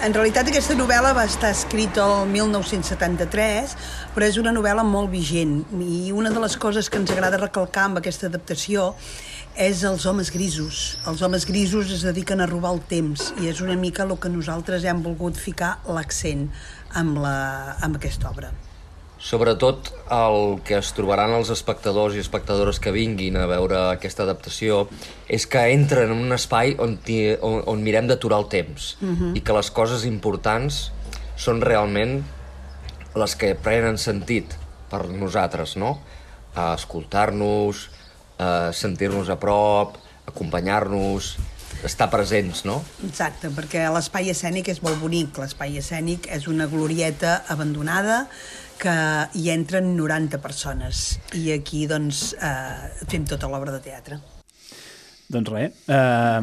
En 0.02 0.14
realitat 0.14 0.48
aquesta 0.50 0.76
novel·la 0.78 1.12
va 1.14 1.26
estar 1.30 1.52
escrita 1.54 2.04
el 2.06 2.30
1973, 2.32 3.76
però 4.16 4.26
és 4.30 4.38
una 4.42 4.54
novel·la 4.54 4.86
molt 4.86 5.12
vigent 5.14 5.60
i 5.78 6.14
una 6.16 6.32
de 6.34 6.42
les 6.42 6.58
coses 6.58 6.90
que 6.90 6.98
ens 7.02 7.14
agrada 7.14 7.42
recalcar 7.42 7.88
amb 7.90 8.02
aquesta 8.02 8.30
adaptació 8.30 8.92
és 9.58 9.84
els 9.86 10.08
homes 10.10 10.32
grisos. 10.34 10.82
Els 11.10 11.22
homes 11.22 11.46
grisos 11.50 11.94
es 11.94 12.06
dediquen 12.08 12.42
a 12.42 12.50
robar 12.50 12.74
el 12.78 12.82
temps 12.90 13.30
i 13.42 13.52
és 13.52 13.62
una 13.62 13.78
mica 13.78 14.08
el 14.08 14.18
que 14.18 14.34
nosaltres 14.34 14.86
hem 14.86 15.06
volgut 15.06 15.38
ficar 15.38 15.76
l'accent 15.90 16.48
amb, 16.98 17.22
la, 17.22 17.38
amb 17.82 18.02
aquesta 18.02 18.32
obra. 18.32 18.54
Sobretot 19.22 19.92
el 20.10 20.62
que 20.66 20.80
es 20.80 20.92
trobaran 20.98 21.36
els 21.38 21.52
espectadors 21.54 22.16
i 22.18 22.22
espectadores 22.24 22.80
que 22.82 22.94
vinguin 22.96 23.38
a 23.38 23.46
veure 23.46 23.78
aquesta 23.92 24.26
adaptació 24.26 24.88
és 25.30 25.46
que 25.46 25.62
entren 25.76 26.10
en 26.10 26.24
un 26.26 26.34
espai 26.34 26.74
on, 26.82 26.98
on, 27.46 27.60
on 27.70 27.84
mirem 27.86 28.10
d'aturar 28.10 28.42
el 28.42 28.50
temps 28.50 28.96
uh 29.00 29.06
mhm. 29.06 29.22
-huh. 29.22 29.38
i 29.38 29.42
que 29.42 29.54
les 29.54 29.70
coses 29.72 30.06
importants 30.06 30.92
són 31.38 31.62
realment 31.62 32.24
les 33.16 33.36
que 33.36 33.54
prenen 33.56 33.98
sentit 33.98 34.58
per 34.90 35.08
nosaltres, 35.10 35.76
no? 35.78 36.00
A 36.56 36.74
escoltar-nos, 36.76 37.90
sentir-nos 38.72 39.30
a 39.30 39.38
prop, 39.40 39.96
acompanyar-nos, 40.26 41.38
estar 41.84 42.10
presents, 42.10 42.66
no? 42.66 42.82
Exacte, 43.08 43.50
perquè 43.50 43.86
l'espai 43.94 44.30
escènic 44.34 44.70
és 44.74 44.82
molt 44.84 45.00
bonic. 45.02 45.38
L'espai 45.42 45.78
escènic 45.82 46.28
és 46.30 46.48
una 46.52 46.68
glorieta 46.72 47.42
abandonada 47.50 48.28
que 48.82 48.98
hi 49.38 49.50
entren 49.54 49.94
90 49.98 50.42
persones 50.42 51.06
i 51.38 51.52
aquí 51.54 51.86
doncs 51.90 52.32
eh, 52.42 53.06
fem 53.12 53.26
tota 53.30 53.50
l'obra 53.52 53.74
de 53.76 53.82
teatre. 53.86 54.18
Doncs 55.32 55.48
res, 55.48 55.76
uh, 55.88 56.42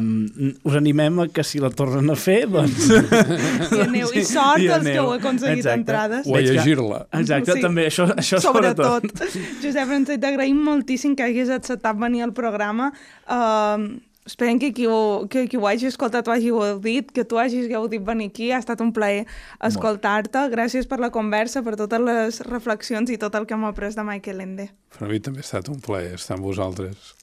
us 0.65 0.75
animem 0.79 1.19
a 1.21 1.27
que 1.29 1.43
si 1.45 1.59
la 1.61 1.69
tornen 1.69 2.09
a 2.09 2.15
fer, 2.17 2.39
doncs... 2.49 2.87
I 2.89 3.83
aneu, 3.83 4.09
i 4.17 4.23
sort 4.25 4.63
I 4.63 4.71
els 4.73 4.87
que 4.87 4.95
heu 4.97 5.11
aconseguit 5.13 5.59
Exacte. 5.61 5.75
entrades. 5.83 6.25
O 6.25 6.33
a 6.39 6.41
llegir-la. 6.41 7.03
Exacte, 7.19 7.53
Sí. 7.59 7.61
també, 7.61 7.85
això, 7.91 8.07
això 8.15 8.39
sobretot. 8.41 9.05
sobretot. 9.05 9.37
Josep 9.61 9.91
Francesc, 9.91 10.23
t'agraïm 10.25 10.63
moltíssim 10.65 11.13
que 11.19 11.27
hagis 11.27 11.53
acceptat 11.53 12.01
venir 12.01 12.25
al 12.25 12.33
programa. 12.33 12.89
Uh, 13.29 13.99
esperem 14.29 14.59
que 14.61 14.71
qui, 14.75 14.85
ho, 14.87 15.25
que 15.31 15.47
qui 15.49 15.57
ho 15.57 15.65
hagi 15.67 15.89
escoltat 15.89 16.27
ho 16.27 16.33
hagi 16.35 16.53
gaudit, 16.53 17.11
que 17.15 17.25
tu 17.25 17.39
hagis 17.41 17.67
gaudit 17.71 18.05
venir 18.05 18.29
aquí. 18.31 18.51
Ha 18.53 18.61
estat 18.61 18.83
un 18.85 18.93
plaer 18.95 19.25
escoltar-te. 19.65 20.45
Gràcies 20.53 20.89
per 20.89 21.01
la 21.01 21.11
conversa, 21.15 21.63
per 21.65 21.75
totes 21.79 22.05
les 22.05 22.41
reflexions 22.47 23.09
i 23.09 23.19
tot 23.21 23.35
el 23.39 23.49
que 23.49 23.57
hem 23.57 23.67
après 23.69 23.97
de 23.97 24.05
Michael 24.05 24.45
Ende. 24.45 24.69
Per 24.95 25.07
a 25.07 25.11
mi 25.11 25.21
també 25.23 25.43
ha 25.43 25.47
estat 25.47 25.73
un 25.73 25.81
plaer 25.83 26.15
estar 26.19 26.37
amb 26.37 26.49
vosaltres. 26.51 27.13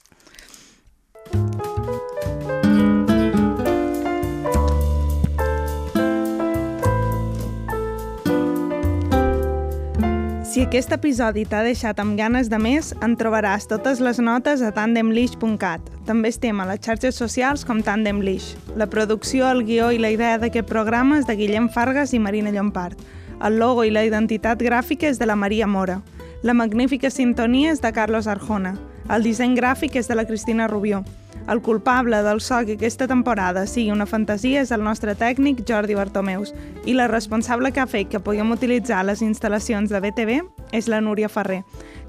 Si 10.47 10.61
aquest 10.63 10.93
episodi 10.95 11.41
t'ha 11.43 11.59
deixat 11.65 11.97
amb 11.99 12.15
ganes 12.15 12.47
de 12.47 12.55
més, 12.55 12.93
en 13.03 13.17
trobaràs 13.19 13.65
totes 13.67 13.99
les 13.99 14.21
notes 14.23 14.61
a 14.63 14.69
tandemlish.cat. 14.71 15.89
També 16.07 16.31
estem 16.31 16.61
a 16.63 16.67
les 16.69 16.79
xarxes 16.85 17.19
socials 17.19 17.65
com 17.67 17.81
Tandemlish. 17.83 18.53
La 18.79 18.87
producció, 18.87 19.49
el 19.51 19.65
guió 19.67 19.89
i 19.91 19.99
la 19.99 20.13
idea 20.15 20.37
d'aquest 20.39 20.69
programa 20.69 21.19
és 21.19 21.27
de 21.27 21.35
Guillem 21.35 21.67
Fargas 21.67 22.15
i 22.15 22.21
Marina 22.23 22.55
Llompart. 22.55 23.03
El 23.43 23.59
logo 23.59 23.83
i 23.83 23.91
la 23.91 24.05
identitat 24.07 24.63
gràfica 24.63 25.11
és 25.11 25.19
de 25.19 25.27
la 25.27 25.35
Maria 25.35 25.67
Mora. 25.67 25.99
La 26.47 26.55
magnífica 26.55 27.11
sintonia 27.11 27.75
és 27.75 27.83
de 27.83 27.91
Carlos 27.91 28.31
Arjona. 28.31 28.77
El 29.11 29.27
disseny 29.27 29.59
gràfic 29.59 29.99
és 29.99 30.07
de 30.07 30.15
la 30.15 30.23
Cristina 30.31 30.71
Rubió. 30.71 31.03
El 31.47 31.61
culpable 31.61 32.21
del 32.23 32.41
so 32.41 32.57
que 32.65 32.73
aquesta 32.73 33.07
temporada 33.07 33.65
sigui 33.67 33.91
una 33.91 34.05
fantasia 34.05 34.59
és 34.61 34.71
el 34.75 34.83
nostre 34.83 35.13
tècnic 35.15 35.61
Jordi 35.67 35.95
Bartomeus 35.95 36.51
i 36.85 36.93
la 36.93 37.07
responsable 37.07 37.71
que 37.71 37.79
ha 37.79 37.87
fet 37.87 38.09
que 38.11 38.19
puguem 38.19 38.51
utilitzar 38.51 39.05
les 39.07 39.23
instal·lacions 39.23 39.87
de 39.87 40.01
BTV 40.03 40.41
és 40.75 40.89
la 40.91 40.99
Núria 40.99 41.29
Ferrer. 41.31 41.61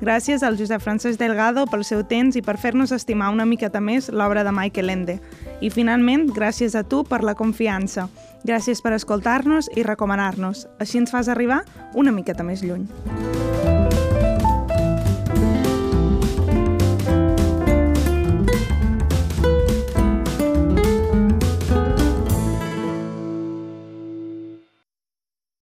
Gràcies 0.03 0.43
al 0.43 0.59
Josep 0.59 0.82
Francesc 0.82 1.22
Delgado 1.22 1.68
pel 1.70 1.86
seu 1.86 2.03
temps 2.03 2.34
i 2.34 2.43
per 2.43 2.59
fer-nos 2.59 2.91
estimar 2.91 3.30
una 3.30 3.47
miqueta 3.47 3.78
més 3.78 4.11
l'obra 4.11 4.43
de 4.43 4.55
Michael 4.55 4.91
Ende. 4.91 5.18
I 5.62 5.70
finalment, 5.70 6.28
gràcies 6.34 6.74
a 6.74 6.82
tu 6.82 7.05
per 7.07 7.22
la 7.22 7.39
confiança. 7.39 8.09
Gràcies 8.43 8.82
per 8.82 8.95
escoltar-nos 8.99 9.70
i 9.76 9.86
recomanar-nos. 9.86 10.66
Així 10.82 10.99
ens 10.99 11.14
fas 11.14 11.30
arribar 11.30 11.62
una 11.95 12.14
miqueta 12.14 12.47
més 12.47 12.62
lluny. 12.66 12.86